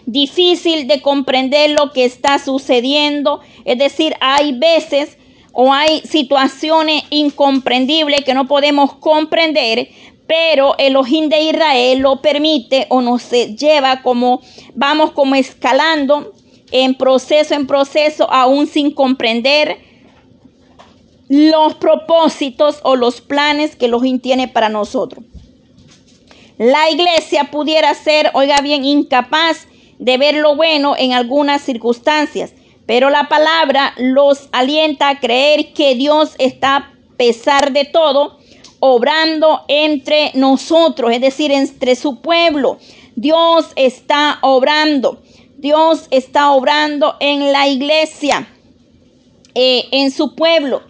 difícil 0.08 0.88
de 0.88 1.04
comprender 1.04 1.70
lo 1.80 1.94
que 1.94 2.06
está 2.06 2.40
sucediendo. 2.40 3.42
Es 3.66 3.78
decir, 3.78 4.16
hay 4.20 4.58
veces 4.58 5.20
o 5.52 5.72
hay 5.72 6.02
situaciones 6.02 7.04
incomprendibles 7.12 8.22
que 8.22 8.34
no 8.34 8.48
podemos 8.48 8.96
comprender, 8.96 9.90
pero 10.28 10.76
el 10.78 10.96
ojín 10.96 11.30
de 11.30 11.42
Israel 11.42 12.00
lo 12.00 12.22
permite 12.22 12.86
o 12.90 13.02
nos 13.02 13.30
lleva 13.32 14.02
como 14.02 14.42
vamos 14.76 15.12
como 15.12 15.36
escalando 15.36 16.34
en 16.72 16.96
proceso 16.96 17.54
en 17.54 17.66
proceso 17.66 18.30
aún 18.32 18.68
sin 18.68 18.92
comprender 18.92 19.78
los 21.30 21.76
propósitos 21.76 22.80
o 22.84 22.96
los 22.96 23.22
planes 23.22 23.76
que 23.76 23.86
Elohim 23.86 24.20
tiene 24.20 24.48
para 24.48 24.70
nosotros. 24.70 25.26
La 26.58 26.90
iglesia 26.90 27.52
pudiera 27.52 27.94
ser, 27.94 28.32
oiga 28.34 28.62
bien, 28.62 28.84
incapaz 28.84 29.68
de 30.00 30.18
ver 30.18 30.36
lo 30.36 30.56
bueno 30.56 30.96
en 30.98 31.14
algunas 31.14 31.62
circunstancias, 31.62 32.54
pero 32.86 33.10
la 33.10 33.28
palabra 33.28 33.94
los 33.98 34.50
alienta 34.52 35.10
a 35.10 35.20
creer 35.20 35.74
que 35.74 35.96
Dios 35.96 36.34
está, 36.40 36.76
a 36.78 36.94
pesar 37.18 37.74
de 37.74 37.86
todo, 37.86 38.40
obrando 38.80 39.62
entre 39.68 40.32
nosotros, 40.34 41.12
es 41.12 41.22
decir, 41.22 41.52
entre 41.52 41.96
su 41.96 42.22
pueblo. 42.22 42.78
Dios 43.16 43.68
está 43.76 44.40
obrando. 44.42 45.22
Dios 45.58 46.08
está 46.12 46.52
obrando 46.52 47.16
en 47.20 47.52
la 47.52 47.68
iglesia, 47.68 48.48
eh, 49.56 49.86
en 49.92 50.12
su 50.12 50.36
pueblo, 50.36 50.84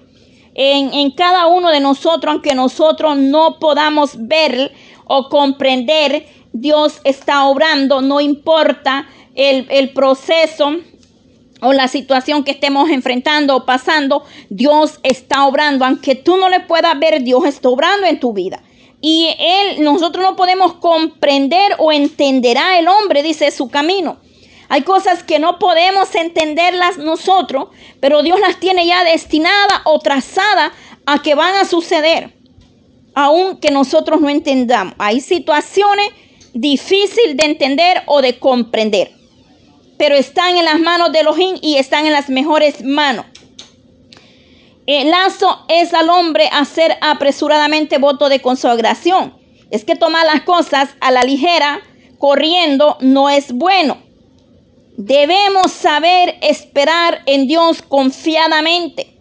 en, 0.54 0.94
en 0.94 1.12
cada 1.12 1.48
uno 1.48 1.70
de 1.70 1.80
nosotros, 1.80 2.34
aunque 2.34 2.54
nosotros 2.54 3.16
no 3.16 3.60
podamos 3.60 4.12
ver 4.18 4.74
o 5.06 5.30
comprender 5.30 6.26
Dios 6.52 7.00
está 7.04 7.46
obrando, 7.46 8.02
no 8.02 8.20
importa 8.20 9.08
el, 9.36 9.92
proceso 9.94 10.78
o 11.62 11.74
la 11.74 11.88
situación 11.88 12.44
que 12.44 12.52
estemos 12.52 12.90
enfrentando 12.90 13.56
o 13.56 13.66
pasando, 13.66 14.24
Dios 14.50 15.00
está 15.04 15.46
obrando. 15.46 15.86
Aunque 15.86 16.16
tú 16.16 16.38
no 16.38 16.50
le 16.50 16.60
puedas 16.62 16.98
ver, 17.00 17.24
Dios 17.24 17.46
está 17.46 17.70
obrando 17.70 18.08
en 18.08 18.20
tu 18.20 18.34
vida. 18.34 18.62
Y 19.02 19.30
Él, 19.40 19.84
nosotros 19.84 20.24
no 20.24 20.36
podemos 20.36 20.74
comprender 20.74 21.76
o 21.78 21.92
entenderá 21.92 22.80
el 22.80 22.88
hombre, 22.88 23.24
dice 23.24 23.52
su 23.52 23.70
camino. 23.70 24.18
Hay 24.70 24.82
cosas 24.82 25.24
que 25.24 25.40
no 25.40 25.60
podemos 25.60 26.14
entenderlas 26.16 26.98
nosotros, 26.98 27.70
pero 28.00 28.22
Dios 28.22 28.40
las 28.40 28.60
tiene 28.60 28.86
ya 28.86 29.04
destinadas 29.04 29.82
o 29.86 30.00
trazadas 30.00 30.72
a 31.06 31.22
que 31.22 31.36
van 31.36 31.56
a 31.56 31.66
suceder, 31.66 32.34
aunque 33.16 33.72
nosotros 33.72 34.20
no 34.20 34.30
entendamos. 34.30 34.94
Hay 34.98 35.22
situaciones 35.22 36.10
difícil 36.54 37.38
de 37.38 37.46
entender 37.46 38.04
o 38.08 38.22
de 38.22 38.40
comprender. 38.40 39.17
Pero 39.98 40.16
están 40.16 40.58
en 40.58 40.66
las 40.66 40.80
manos 40.80 41.12
de 41.12 41.22
Elohim 41.22 41.58
y 41.62 41.78
están 41.78 42.06
en 42.06 42.14
las 42.14 42.30
mejores 42.30 42.84
manos. 42.84 43.26
El 44.86 45.12
lazo 45.12 45.66
es 45.68 45.94
al 45.94 46.10
hombre 46.10 46.50
hacer 46.52 46.98
apresuradamente 47.02 47.98
voto 47.98 48.30
de 48.30 48.42
consagración. 48.42 49.34
Es 49.70 49.84
que 49.84 49.98
tomar 49.98 50.26
las 50.26 50.44
cosas 50.44 50.90
a 51.02 51.12
la 51.12 51.24
ligera, 51.24 51.82
corriendo, 52.18 52.98
no 53.02 53.30
es 53.30 53.52
bueno. 53.52 53.98
Debemos 54.96 55.74
saber 55.74 56.38
esperar 56.42 57.22
en 57.26 57.48
Dios 57.48 57.82
confiadamente. 57.82 59.14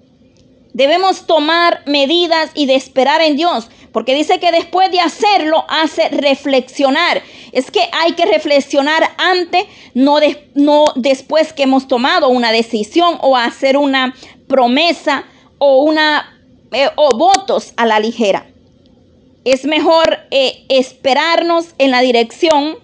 Debemos 0.73 1.27
tomar 1.27 1.83
medidas 1.87 2.51
y 2.55 2.67
de 2.67 2.77
esperar 2.77 3.21
en 3.21 3.37
Dios. 3.37 3.69
Porque 3.97 4.15
dice 4.15 4.39
que 4.39 4.53
después 4.53 4.91
de 4.91 5.01
hacerlo 5.01 5.65
hace 5.71 6.11
reflexionar. 6.11 7.23
Es 7.53 7.71
que 7.71 7.81
hay 7.93 8.13
que 8.13 8.27
reflexionar 8.27 9.03
antes, 9.17 9.65
no, 9.95 10.19
después 10.97 11.55
que 11.55 11.63
hemos 11.63 11.89
tomado 11.89 12.29
una 12.29 12.53
decisión 12.53 13.17
o 13.23 13.39
hacer 13.39 13.79
una 13.79 14.15
promesa 14.49 15.25
o, 15.57 15.83
una, 15.83 16.39
eh, 16.73 16.91
o 16.97 17.17
votos 17.17 17.73
a 17.79 17.87
la 17.87 17.99
ligera. 17.99 18.47
Es 19.47 19.65
mejor 19.65 20.19
eh, 20.31 20.67
esperarnos 20.69 21.69
en 21.79 21.91
la 21.91 22.03
dirección 22.03 22.77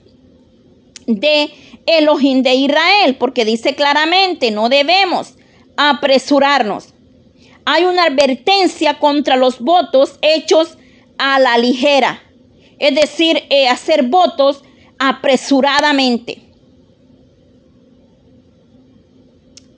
de 1.07 1.51
Elohim 1.85 2.43
de 2.43 2.55
Israel, 2.55 3.17
porque 3.17 3.45
dice 3.45 3.75
claramente, 3.75 4.51
no 4.51 4.71
debemos 4.71 5.35
apresurarnos. 5.77 6.95
Hay 7.67 7.85
una 7.85 8.05
advertencia 8.05 8.99
contra 8.99 9.37
los 9.37 9.61
votos 9.61 10.19
hechos 10.23 10.79
a 11.24 11.39
la 11.39 11.57
ligera, 11.57 12.20
es 12.81 12.97
decir, 12.97 13.44
eh, 13.49 13.69
hacer 13.69 14.03
votos 14.03 14.65
apresuradamente. 14.99 16.43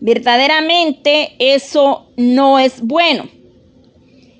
Verdaderamente 0.00 1.34
eso 1.38 2.08
no 2.16 2.58
es 2.58 2.80
bueno. 2.80 3.28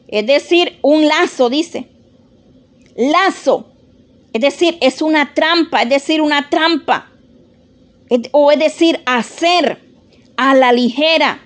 Es 0.09 0.27
decir, 0.27 0.79
un 0.81 1.07
lazo, 1.07 1.51
dice. 1.51 1.89
Lazo. 2.97 3.69
Es 4.33 4.41
decir, 4.41 4.79
es 4.81 5.03
una 5.03 5.35
trampa, 5.35 5.83
es 5.83 5.91
decir, 5.91 6.23
una 6.23 6.49
trampa. 6.49 7.11
O 8.33 8.51
es 8.51 8.59
decir, 8.59 9.03
hacer 9.05 9.79
a 10.39 10.55
la 10.55 10.73
ligera. 10.73 11.43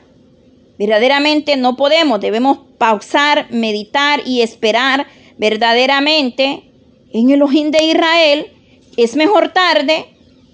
Verdaderamente 0.79 1.57
no 1.57 1.77
podemos, 1.77 2.21
debemos 2.21 2.59
pausar, 2.79 3.49
meditar 3.51 4.23
y 4.25 4.43
esperar 4.43 5.07
verdaderamente 5.39 6.65
en 7.13 7.31
el 7.31 7.43
ojín 7.43 7.71
de 7.71 7.85
Israel, 7.85 8.53
es 8.97 9.17
mejor 9.17 9.51
tarde, 9.51 10.07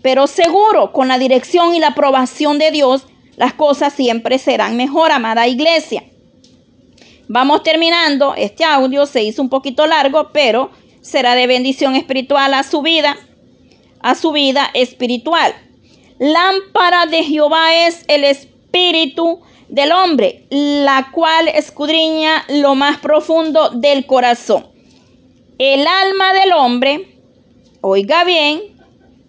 pero 0.02 0.26
seguro, 0.26 0.92
con 0.92 1.08
la 1.08 1.18
dirección 1.18 1.74
y 1.74 1.80
la 1.80 1.88
aprobación 1.88 2.58
de 2.58 2.70
Dios, 2.70 3.06
las 3.36 3.54
cosas 3.54 3.92
siempre 3.92 4.38
serán 4.38 4.76
mejor, 4.76 5.10
amada 5.10 5.48
iglesia. 5.48 6.04
Vamos 7.26 7.62
terminando, 7.62 8.34
este 8.36 8.64
audio 8.64 9.06
se 9.06 9.22
hizo 9.22 9.40
un 9.40 9.48
poquito 9.48 9.86
largo, 9.86 10.30
pero 10.32 10.70
será 11.00 11.34
de 11.34 11.46
bendición 11.46 11.96
espiritual 11.96 12.52
a 12.52 12.62
su 12.62 12.82
vida, 12.82 13.16
a 14.00 14.14
su 14.14 14.32
vida 14.32 14.70
espiritual. 14.74 15.54
Lámpara 16.18 17.06
de 17.06 17.24
Jehová 17.24 17.74
es 17.86 18.04
el 18.08 18.24
espíritu 18.24 19.40
del 19.68 19.92
hombre, 19.92 20.46
la 20.50 21.08
cual 21.12 21.48
escudriña 21.48 22.44
lo 22.48 22.74
más 22.74 22.98
profundo 22.98 23.70
del 23.70 24.04
corazón. 24.06 24.73
El 25.58 25.86
alma 25.86 26.32
del 26.32 26.52
hombre, 26.52 27.16
oiga 27.80 28.24
bien, 28.24 28.60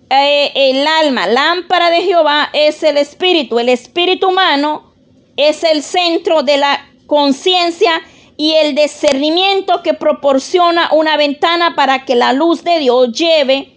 eh, 0.10 0.52
el 0.56 0.88
alma, 0.88 1.28
lámpara 1.28 1.92
de 1.92 2.02
Jehová 2.02 2.50
es 2.52 2.82
el 2.82 2.98
espíritu. 2.98 3.60
El 3.60 3.70
espíritu 3.70 4.30
humano 4.30 4.94
es 5.38 5.64
el 5.64 5.84
centro 5.84 6.42
de 6.42 6.58
la 6.58 6.90
conciencia 7.06 8.02
y 8.38 8.54
el 8.54 8.74
discernimiento 8.74 9.84
que 9.84 9.94
proporciona 9.94 10.90
una 10.94 11.16
ventana 11.16 11.76
para 11.76 12.06
que 12.06 12.16
la 12.16 12.34
luz 12.34 12.64
de 12.64 12.80
Dios 12.80 13.12
lleve 13.12 13.76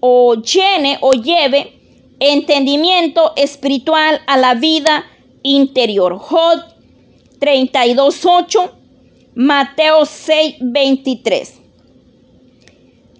o 0.00 0.34
llene 0.34 0.98
o 1.00 1.12
lleve 1.12 1.72
entendimiento 2.20 3.32
espiritual 3.36 4.20
a 4.26 4.36
la 4.36 4.54
vida 4.54 5.06
interior. 5.42 6.18
Jod 6.18 6.60
32.8 7.40 8.83
Mateo 9.34 10.06
6, 10.06 10.56
23. 10.60 11.54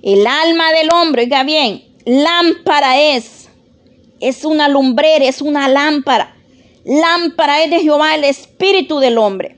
El 0.03 0.27
alma 0.27 0.71
del 0.71 0.89
hombre, 0.95 1.23
oiga 1.23 1.43
bien, 1.43 1.83
lámpara 2.05 3.01
es. 3.01 3.49
Es 4.21 4.45
una 4.45 4.69
lumbrera, 4.69 5.25
es 5.25 5.43
una 5.43 5.69
lámpara. 5.69 6.37
Lámpara 6.85 7.65
es 7.65 7.71
de 7.71 7.81
Jehová 7.81 8.15
el 8.15 8.25
espíritu 8.25 9.01
del 9.01 9.19
hombre. 9.19 9.57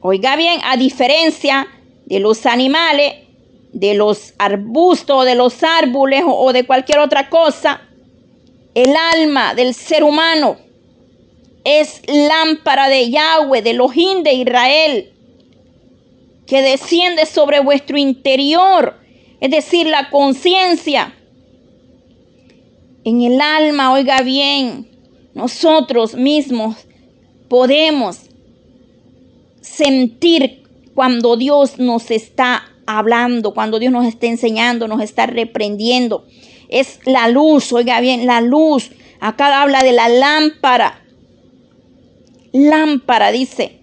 Oiga 0.00 0.36
bien, 0.36 0.60
a 0.62 0.76
diferencia 0.76 1.66
de 2.06 2.20
los 2.20 2.46
animales, 2.46 3.14
de 3.72 3.94
los 3.94 4.34
arbustos, 4.38 5.24
de 5.24 5.34
los 5.34 5.62
árboles 5.64 6.22
o 6.24 6.52
de 6.52 6.64
cualquier 6.66 7.00
otra 7.00 7.30
cosa, 7.30 7.80
el 8.74 8.94
alma 9.14 9.54
del 9.54 9.74
ser 9.74 10.04
humano 10.04 10.63
es 11.64 12.02
lámpara 12.06 12.88
de 12.88 13.10
Yahweh, 13.10 13.62
de 13.62 13.70
Elohim 13.70 14.22
de 14.22 14.34
Israel, 14.34 15.12
que 16.46 16.62
desciende 16.62 17.26
sobre 17.26 17.60
vuestro 17.60 17.96
interior, 17.96 19.00
es 19.40 19.50
decir, 19.50 19.86
la 19.86 20.10
conciencia. 20.10 21.14
En 23.04 23.22
el 23.22 23.40
alma, 23.40 23.92
oiga 23.92 24.20
bien, 24.20 24.88
nosotros 25.34 26.14
mismos 26.14 26.86
podemos 27.48 28.20
sentir 29.60 30.62
cuando 30.94 31.36
Dios 31.36 31.78
nos 31.78 32.10
está 32.10 32.70
hablando, 32.86 33.54
cuando 33.54 33.78
Dios 33.78 33.92
nos 33.92 34.06
está 34.06 34.26
enseñando, 34.26 34.86
nos 34.88 35.02
está 35.02 35.26
reprendiendo. 35.26 36.26
Es 36.68 37.00
la 37.04 37.28
luz, 37.28 37.72
oiga 37.72 38.00
bien, 38.00 38.26
la 38.26 38.40
luz. 38.40 38.90
Acá 39.20 39.62
habla 39.62 39.82
de 39.82 39.92
la 39.92 40.08
lámpara. 40.08 41.03
Lámpara, 42.54 43.32
dice. 43.32 43.80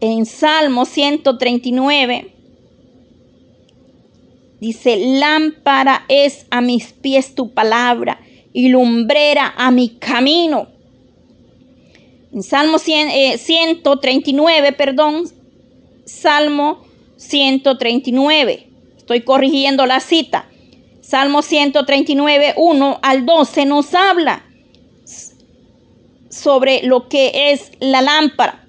En 0.00 0.26
Salmo 0.26 0.84
139. 0.84 2.30
Dice, 4.60 4.98
lámpara 4.98 6.04
es 6.08 6.44
a 6.50 6.60
mis 6.60 6.92
pies 6.92 7.34
tu 7.34 7.54
palabra 7.54 8.20
y 8.52 8.68
lumbrera 8.68 9.54
a 9.56 9.70
mi 9.70 9.96
camino. 9.96 10.68
En 12.34 12.42
Salmo 12.42 12.78
139, 12.78 14.68
eh, 14.68 14.72
perdón, 14.72 15.24
Salmo 16.04 16.84
139. 17.16 18.68
Estoy 18.98 19.22
corrigiendo 19.22 19.86
la 19.86 20.00
cita. 20.00 20.50
Salmo 21.00 21.40
139, 21.40 22.52
1 22.58 22.98
al 23.00 23.24
12 23.24 23.64
nos 23.64 23.94
habla 23.94 24.44
sobre 26.34 26.82
lo 26.82 27.08
que 27.08 27.52
es 27.52 27.70
la 27.80 28.02
lámpara. 28.02 28.66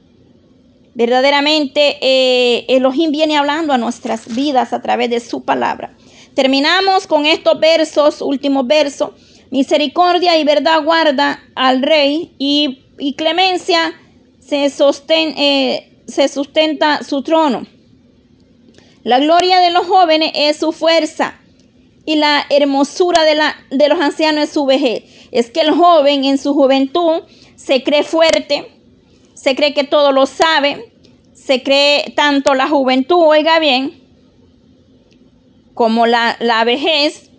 Verdaderamente 0.93 1.97
eh, 2.01 2.65
Elohim 2.69 3.11
viene 3.11 3.37
hablando 3.37 3.73
a 3.73 3.77
nuestras 3.77 4.33
vidas 4.33 4.71
a 4.71 4.81
través 4.81 5.09
de 5.09 5.19
su 5.19 5.43
palabra. 5.43 5.95
Terminamos 6.33 7.07
con 7.07 7.25
estos 7.25 7.59
versos, 7.59 8.21
último 8.21 8.63
verso. 8.63 9.13
Misericordia 9.51 10.37
y 10.37 10.43
verdad 10.43 10.83
guarda 10.83 11.39
al 11.55 11.81
rey 11.81 12.33
y, 12.37 12.81
clemencia 13.17 13.93
se, 14.39 14.71
eh, 15.09 16.01
se 16.07 16.27
sustenta 16.27 17.03
su 17.03 17.21
trono. 17.23 17.65
La 19.03 19.19
gloria 19.19 19.59
de 19.59 19.71
los 19.71 19.85
jóvenes 19.85 20.31
es 20.33 20.57
su 20.57 20.71
fuerza 20.71 21.39
y 22.05 22.15
la 22.15 22.45
hermosura 22.49 23.23
de, 23.23 23.35
la, 23.35 23.55
de 23.69 23.89
los 23.89 23.99
ancianos 23.99 24.45
es 24.45 24.49
su 24.51 24.65
vejez. 24.65 25.03
Es 25.31 25.49
que 25.49 25.61
el 25.61 25.71
joven 25.71 26.23
en 26.23 26.37
su 26.37 26.53
juventud 26.53 27.23
se 27.55 27.83
cree 27.83 28.03
fuerte, 28.03 28.71
se 29.33 29.55
cree 29.55 29.73
que 29.73 29.83
todo 29.83 30.11
lo 30.11 30.25
sabe, 30.25 30.91
se 31.33 31.63
cree 31.63 32.11
tanto 32.15 32.53
la 32.55 32.67
juventud, 32.67 33.17
oiga 33.19 33.59
bien, 33.59 34.01
como 35.73 36.07
la, 36.07 36.37
la 36.39 36.63
vejez 36.63 37.29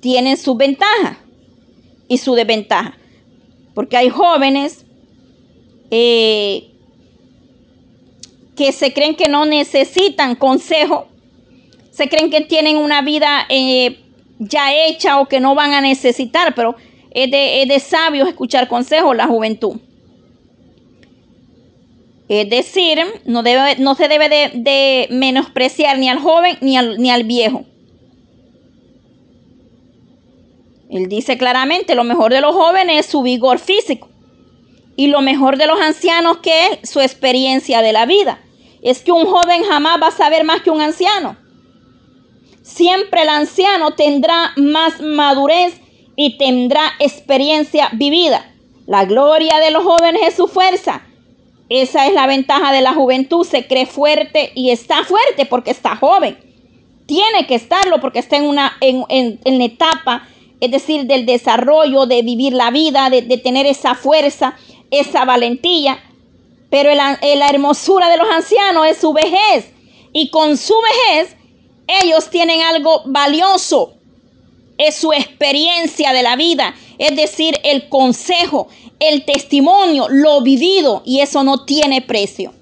tienen 0.00 0.36
su 0.36 0.54
ventaja 0.56 1.18
y 2.08 2.18
su 2.18 2.34
desventaja. 2.34 2.96
Porque 3.74 3.96
hay 3.96 4.08
jóvenes 4.08 4.84
eh, 5.90 6.70
que 8.56 8.72
se 8.72 8.92
creen 8.92 9.14
que 9.14 9.28
no 9.28 9.46
necesitan 9.46 10.34
consejo, 10.34 11.08
se 11.90 12.08
creen 12.08 12.30
que 12.30 12.40
tienen 12.40 12.76
una 12.76 13.02
vida 13.02 13.44
eh, 13.48 14.00
ya 14.38 14.72
hecha 14.74 15.20
o 15.20 15.26
que 15.26 15.40
no 15.40 15.54
van 15.54 15.72
a 15.72 15.80
necesitar, 15.80 16.54
pero 16.54 16.76
es 17.10 17.30
de, 17.30 17.62
es 17.62 17.68
de 17.68 17.80
sabios 17.80 18.28
escuchar 18.28 18.68
consejos 18.68 19.16
la 19.16 19.26
juventud. 19.26 19.76
Es 22.28 22.48
decir, 22.50 22.98
no, 23.24 23.42
debe, 23.42 23.76
no 23.78 23.94
se 23.94 24.06
debe 24.06 24.28
de, 24.28 24.50
de, 24.54 25.08
menospreciar 25.10 25.98
ni 25.98 26.10
al 26.10 26.18
joven 26.18 26.58
ni 26.60 26.76
al, 26.76 26.98
ni 26.98 27.10
al 27.10 27.24
viejo. 27.24 27.64
Él 30.90 31.08
dice 31.08 31.38
claramente, 31.38 31.94
lo 31.94 32.04
mejor 32.04 32.32
de 32.32 32.40
los 32.40 32.54
jóvenes 32.54 33.00
es 33.00 33.06
su 33.06 33.22
vigor 33.22 33.58
físico 33.58 34.08
y 34.96 35.06
lo 35.08 35.20
mejor 35.20 35.56
de 35.56 35.66
los 35.66 35.80
ancianos 35.80 36.38
que 36.38 36.66
es 36.66 36.90
su 36.90 37.00
experiencia 37.00 37.82
de 37.82 37.92
la 37.92 38.04
vida. 38.04 38.40
Es 38.82 39.02
que 39.02 39.12
un 39.12 39.26
joven 39.26 39.64
jamás 39.64 40.00
va 40.02 40.08
a 40.08 40.12
saber 40.12 40.44
más 40.44 40.62
que 40.62 40.70
un 40.70 40.80
anciano. 40.80 41.36
Siempre 42.68 43.22
el 43.22 43.28
anciano 43.28 43.94
tendrá 43.94 44.52
más 44.56 45.00
madurez 45.00 45.80
y 46.16 46.36
tendrá 46.38 46.82
experiencia 46.98 47.88
vivida. 47.92 48.54
La 48.86 49.04
gloria 49.04 49.58
de 49.58 49.70
los 49.70 49.84
jóvenes 49.84 50.22
es 50.24 50.34
su 50.34 50.48
fuerza. 50.48 51.02
Esa 51.68 52.06
es 52.06 52.14
la 52.14 52.26
ventaja 52.26 52.72
de 52.72 52.80
la 52.80 52.94
juventud. 52.94 53.46
Se 53.46 53.66
cree 53.66 53.86
fuerte 53.86 54.52
y 54.54 54.70
está 54.70 55.04
fuerte 55.04 55.46
porque 55.46 55.70
está 55.70 55.96
joven. 55.96 56.38
Tiene 57.06 57.46
que 57.46 57.54
estarlo 57.54 58.00
porque 58.00 58.18
está 58.18 58.36
en 58.36 58.44
una 58.44 58.76
en, 58.80 59.04
en 59.08 59.62
etapa 59.62 60.28
es 60.60 60.70
decir, 60.70 61.06
del 61.06 61.26
desarrollo, 61.26 62.06
de 62.06 62.22
vivir 62.22 62.52
la 62.52 62.70
vida, 62.70 63.10
de, 63.10 63.22
tener 63.38 63.66
esa 63.66 63.94
fuerza, 63.94 64.56
esa 64.90 65.24
valentía. 65.24 66.02
Pero 66.70 66.94
la, 66.94 67.18
la 67.22 67.48
hermosura 67.48 68.08
de 68.08 68.16
los 68.16 68.28
ancianos 68.28 68.86
es 68.86 68.98
su 68.98 69.12
vejez. 69.12 69.70
Y 70.12 70.30
con 70.30 70.56
su 70.56 70.74
vejez, 70.80 71.36
ellos 71.88 72.30
tienen 72.30 72.60
algo 72.62 73.02
valioso. 73.06 73.94
Es 74.76 74.94
su 74.94 75.12
experiencia 75.12 76.12
de 76.12 76.22
la 76.22 76.36
vida. 76.36 76.74
Es 76.98 77.16
decir, 77.16 77.58
el 77.64 77.88
consejo, 77.88 78.68
el 79.00 79.24
testimonio, 79.24 80.06
lo 80.08 80.42
vivido. 80.42 81.02
Y 81.04 81.20
eso 81.20 81.42
no 81.42 81.64
tiene 81.64 82.02
precio. 82.02 82.52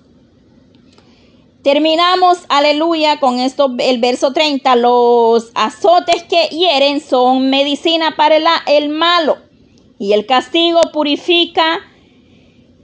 Terminamos, 1.63 2.39
aleluya, 2.49 3.19
con 3.19 3.41
esto, 3.41 3.75
el 3.79 3.99
verso 3.99 4.33
30. 4.33 4.77
Los 4.77 5.51
azotes 5.55 6.23
que 6.23 6.47
hieren 6.57 7.01
son 7.01 7.51
medicina 7.51 8.15
para 8.17 8.37
el, 8.37 8.45
el 8.69 8.89
malo 8.89 9.39
y 9.99 10.13
el 10.13 10.27
castigo 10.27 10.81
purifica 10.93 11.81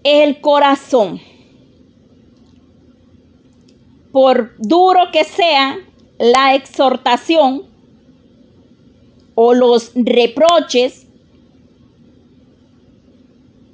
el 0.03 0.41
corazón. 0.41 1.21
Por 4.11 4.57
duro 4.59 5.11
que 5.13 5.25
sea 5.25 5.79
la 6.23 6.55
exhortación 6.55 7.65
o 9.35 9.55
los 9.55 9.91
reproches, 9.97 11.07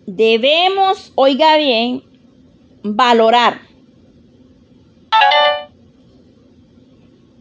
debemos, 0.06 1.12
oiga 1.14 1.58
bien, 1.58 2.02
valorar 2.82 3.60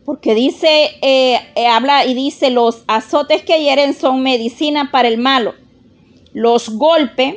porque 0.04 0.36
dice, 0.36 0.98
eh, 1.02 1.38
eh, 1.56 1.68
habla 1.68 2.06
y 2.06 2.14
dice, 2.14 2.50
los 2.50 2.84
azotes 2.88 3.44
que 3.44 3.62
hieren 3.62 3.94
son 3.94 4.24
medicina 4.24 4.90
para 4.90 5.10
el 5.10 5.18
malo. 5.18 5.54
Los 6.32 6.70
golpes, 6.70 7.36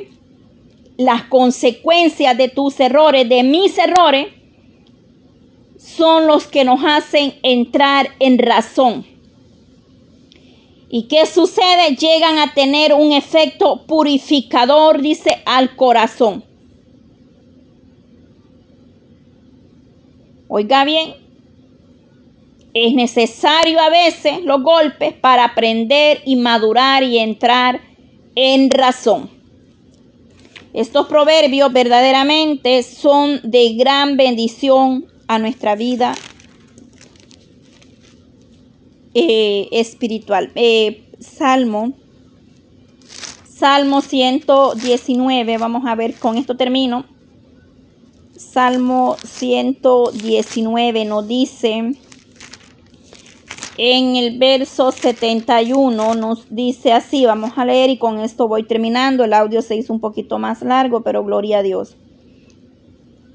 las 0.95 1.23
consecuencias 1.23 2.37
de 2.37 2.47
tus 2.47 2.79
errores, 2.79 3.27
de 3.27 3.43
mis 3.43 3.77
errores, 3.77 4.27
son 5.83 6.27
los 6.27 6.47
que 6.47 6.63
nos 6.63 6.81
hacen 6.83 7.33
entrar 7.43 8.09
en 8.19 8.37
razón. 8.37 9.05
¿Y 10.89 11.07
qué 11.07 11.25
sucede? 11.25 11.95
Llegan 11.97 12.37
a 12.37 12.53
tener 12.53 12.93
un 12.93 13.13
efecto 13.13 13.85
purificador, 13.85 15.01
dice, 15.01 15.41
al 15.45 15.75
corazón. 15.75 16.43
Oiga 20.49 20.83
bien, 20.83 21.15
es 22.73 22.93
necesario 22.93 23.79
a 23.79 23.89
veces 23.89 24.43
los 24.43 24.61
golpes 24.61 25.13
para 25.13 25.45
aprender 25.45 26.21
y 26.25 26.35
madurar 26.35 27.03
y 27.03 27.19
entrar 27.19 27.81
en 28.35 28.69
razón. 28.69 29.29
Estos 30.73 31.07
proverbios 31.07 31.71
verdaderamente 31.71 32.83
son 32.83 33.39
de 33.43 33.75
gran 33.75 34.17
bendición 34.17 35.10
a 35.31 35.39
nuestra 35.39 35.75
vida 35.75 36.13
eh, 39.13 39.69
espiritual. 39.71 40.51
Eh, 40.55 41.05
Salmo 41.19 41.93
Salmo 43.47 44.01
119, 44.01 45.57
vamos 45.57 45.85
a 45.85 45.95
ver, 45.95 46.15
con 46.15 46.37
esto 46.37 46.57
termino. 46.57 47.05
Salmo 48.35 49.15
119 49.23 51.05
nos 51.05 51.27
dice 51.27 51.93
en 53.77 54.15
el 54.17 54.37
verso 54.37 54.91
71 54.91 56.13
nos 56.15 56.45
dice 56.49 56.91
así, 56.91 57.25
vamos 57.25 57.51
a 57.55 57.63
leer 57.63 57.89
y 57.89 57.97
con 57.97 58.19
esto 58.19 58.47
voy 58.47 58.63
terminando. 58.63 59.23
El 59.23 59.33
audio 59.33 59.61
se 59.61 59.75
hizo 59.75 59.93
un 59.93 60.01
poquito 60.01 60.39
más 60.39 60.61
largo, 60.61 61.01
pero 61.01 61.23
gloria 61.23 61.59
a 61.59 61.63
Dios. 61.63 61.95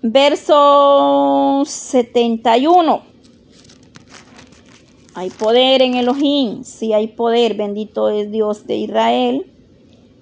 Verso 0.08 1.64
71. 1.66 3.02
Hay 5.14 5.30
poder 5.30 5.82
en 5.82 5.96
Elohim, 5.96 6.62
sí 6.62 6.92
hay 6.92 7.08
poder, 7.08 7.54
bendito 7.54 8.08
es 8.08 8.30
Dios 8.30 8.68
de 8.68 8.76
Israel. 8.76 9.50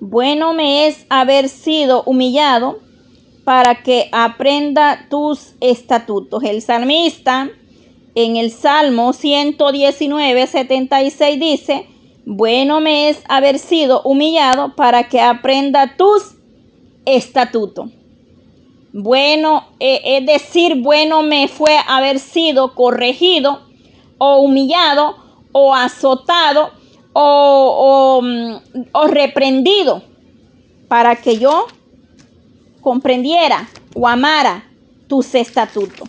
Bueno 0.01 0.55
me 0.55 0.87
es 0.87 1.05
haber 1.11 1.51
sido 1.51 2.03
humillado 2.05 2.79
para 3.45 3.83
que 3.83 4.09
aprenda 4.13 5.07
tus 5.11 5.53
estatutos. 5.61 6.43
El 6.45 6.63
salmista 6.63 7.51
en 8.15 8.37
el 8.37 8.53
Salmo 8.53 9.13
119, 9.13 10.47
76 10.47 11.39
dice, 11.41 11.87
bueno 12.25 12.81
me 12.81 13.11
es 13.11 13.19
haber 13.29 13.59
sido 13.59 14.01
humillado 14.03 14.75
para 14.77 15.11
que 15.11 15.21
aprenda 15.21 15.95
tus 15.99 16.37
estatutos. 17.05 17.91
Bueno, 18.97 19.65
eh, 19.81 20.01
es 20.05 20.25
decir, 20.25 20.77
bueno 20.81 21.25
me 21.25 21.49
fue 21.49 21.77
haber 21.89 22.21
sido 22.21 22.77
corregido 22.77 23.63
o 24.19 24.37
humillado 24.37 25.17
o 25.51 25.75
azotado 25.75 26.71
o, 27.13 28.21
o, 28.21 28.23
mm, 28.23 28.85
o 28.93 29.07
reprendido 29.09 30.01
para 30.87 31.17
que 31.17 31.39
yo 31.39 31.67
comprendiera 32.83 33.69
o 33.97 34.07
amara 34.07 34.71
tus 35.09 35.35
estatutos. 35.35 36.09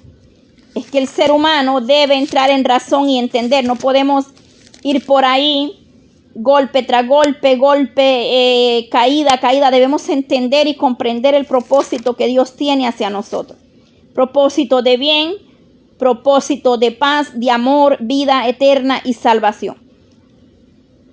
Es 0.76 0.86
que 0.86 1.00
el 1.00 1.08
ser 1.08 1.32
humano 1.32 1.82
debe 1.82 2.14
entrar 2.14 2.52
en 2.52 2.64
razón 2.64 3.10
y 3.10 3.18
entender. 3.18 3.66
No 3.66 3.78
podemos 3.78 4.26
ir 4.84 5.04
por 5.08 5.26
ahí 5.26 5.85
golpe 6.36 6.84
tras 6.84 7.08
golpe, 7.08 7.56
golpe, 7.56 8.04
eh, 8.78 8.90
caída, 8.90 9.40
caída. 9.40 9.72
Debemos 9.72 10.08
entender 10.10 10.68
y 10.68 10.76
comprender 10.76 11.34
el 11.34 11.46
propósito 11.46 12.16
que 12.16 12.28
Dios 12.28 12.56
tiene 12.56 12.88
hacia 12.88 13.10
nosotros. 13.10 13.58
Propósito 14.14 14.82
de 14.82 14.98
bien, 14.98 15.34
propósito 15.98 16.78
de 16.78 16.92
paz, 16.92 17.40
de 17.40 17.50
amor, 17.50 17.98
vida 18.02 18.48
eterna 18.48 19.02
y 19.04 19.14
salvación. 19.14 19.78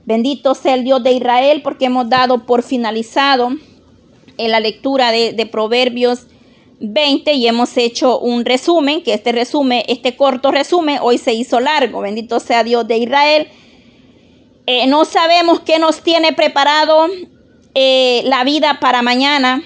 Bendito 0.04 0.54
sea 0.54 0.74
el 0.74 0.84
Dios 0.84 1.02
de 1.02 1.12
Israel 1.12 1.62
porque 1.62 1.86
hemos 1.86 2.08
dado 2.08 2.44
por 2.44 2.64
finalizado 2.64 3.50
en 4.36 4.50
la 4.50 4.58
lectura 4.58 5.12
de, 5.12 5.32
de 5.32 5.46
Proverbios 5.46 6.26
20 6.80 7.34
y 7.34 7.46
hemos 7.46 7.76
hecho 7.76 8.18
un 8.18 8.44
resumen, 8.44 9.04
que 9.04 9.14
este 9.14 9.30
resumen, 9.30 9.84
este 9.86 10.16
corto 10.16 10.50
resumen 10.50 10.98
hoy 11.00 11.18
se 11.18 11.32
hizo 11.32 11.60
largo. 11.60 12.00
Bendito 12.00 12.40
sea 12.40 12.64
Dios 12.64 12.88
de 12.88 12.98
Israel. 12.98 13.48
Eh, 14.66 14.86
no 14.86 15.04
sabemos 15.04 15.60
qué 15.60 15.78
nos 15.80 16.02
tiene 16.02 16.32
preparado 16.32 17.08
eh, 17.74 18.22
la 18.24 18.44
vida 18.44 18.78
para 18.80 19.02
mañana, 19.02 19.62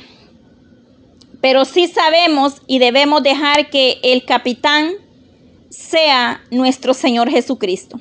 pero 1.42 1.66
sí 1.66 1.86
sabemos 1.86 2.62
y 2.66 2.78
debemos 2.78 3.22
dejar 3.22 3.68
que 3.68 3.98
el 4.02 4.24
capitán 4.24 4.92
sea 5.68 6.40
nuestro 6.50 6.94
Señor 6.94 7.30
Jesucristo. 7.30 8.00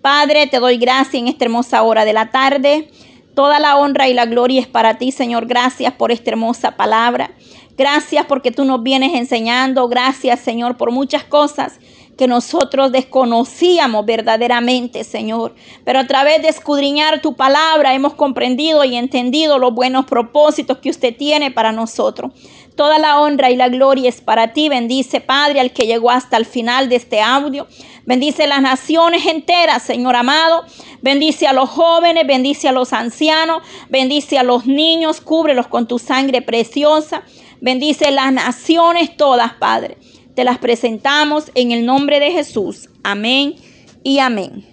Padre, 0.00 0.46
te 0.46 0.58
doy 0.58 0.78
gracias 0.78 1.14
en 1.14 1.28
esta 1.28 1.44
hermosa 1.44 1.82
hora 1.82 2.06
de 2.06 2.14
la 2.14 2.30
tarde. 2.30 2.88
Toda 3.34 3.60
la 3.60 3.76
honra 3.76 4.08
y 4.08 4.14
la 4.14 4.24
gloria 4.24 4.60
es 4.60 4.66
para 4.66 4.96
ti, 4.96 5.12
Señor. 5.12 5.46
Gracias 5.46 5.92
por 5.92 6.12
esta 6.12 6.30
hermosa 6.30 6.76
palabra. 6.76 7.30
Gracias 7.76 8.24
porque 8.26 8.50
tú 8.50 8.64
nos 8.64 8.82
vienes 8.82 9.14
enseñando. 9.14 9.86
Gracias, 9.86 10.40
Señor, 10.40 10.78
por 10.78 10.92
muchas 10.92 11.24
cosas 11.24 11.78
que 12.18 12.26
nosotros 12.26 12.90
desconocíamos 12.90 14.04
verdaderamente, 14.04 15.04
Señor. 15.04 15.54
Pero 15.84 16.00
a 16.00 16.06
través 16.06 16.42
de 16.42 16.48
escudriñar 16.48 17.22
tu 17.22 17.36
palabra 17.36 17.94
hemos 17.94 18.14
comprendido 18.14 18.84
y 18.84 18.96
entendido 18.96 19.58
los 19.58 19.72
buenos 19.72 20.04
propósitos 20.04 20.78
que 20.78 20.90
usted 20.90 21.16
tiene 21.16 21.52
para 21.52 21.70
nosotros. 21.70 22.32
Toda 22.74 22.98
la 22.98 23.20
honra 23.20 23.50
y 23.50 23.56
la 23.56 23.68
gloria 23.68 24.08
es 24.08 24.20
para 24.20 24.52
ti. 24.52 24.68
Bendice, 24.68 25.20
Padre, 25.20 25.60
al 25.60 25.72
que 25.72 25.86
llegó 25.86 26.10
hasta 26.10 26.36
el 26.36 26.44
final 26.44 26.88
de 26.88 26.96
este 26.96 27.20
audio. 27.20 27.68
Bendice 28.04 28.46
las 28.48 28.62
naciones 28.62 29.24
enteras, 29.26 29.84
Señor 29.84 30.16
amado. 30.16 30.64
Bendice 31.00 31.46
a 31.46 31.52
los 31.52 31.70
jóvenes, 31.70 32.26
bendice 32.26 32.68
a 32.68 32.72
los 32.72 32.92
ancianos, 32.92 33.62
bendice 33.88 34.38
a 34.38 34.42
los 34.42 34.66
niños, 34.66 35.20
cúbrelos 35.20 35.68
con 35.68 35.86
tu 35.86 35.98
sangre 36.00 36.42
preciosa. 36.42 37.22
Bendice 37.60 38.10
las 38.10 38.32
naciones 38.32 39.16
todas, 39.16 39.52
Padre. 39.54 39.98
Te 40.38 40.44
las 40.44 40.58
presentamos 40.58 41.50
en 41.56 41.72
el 41.72 41.84
nombre 41.84 42.20
de 42.20 42.30
Jesús. 42.30 42.90
Amén 43.02 43.56
y 44.04 44.20
amén. 44.20 44.68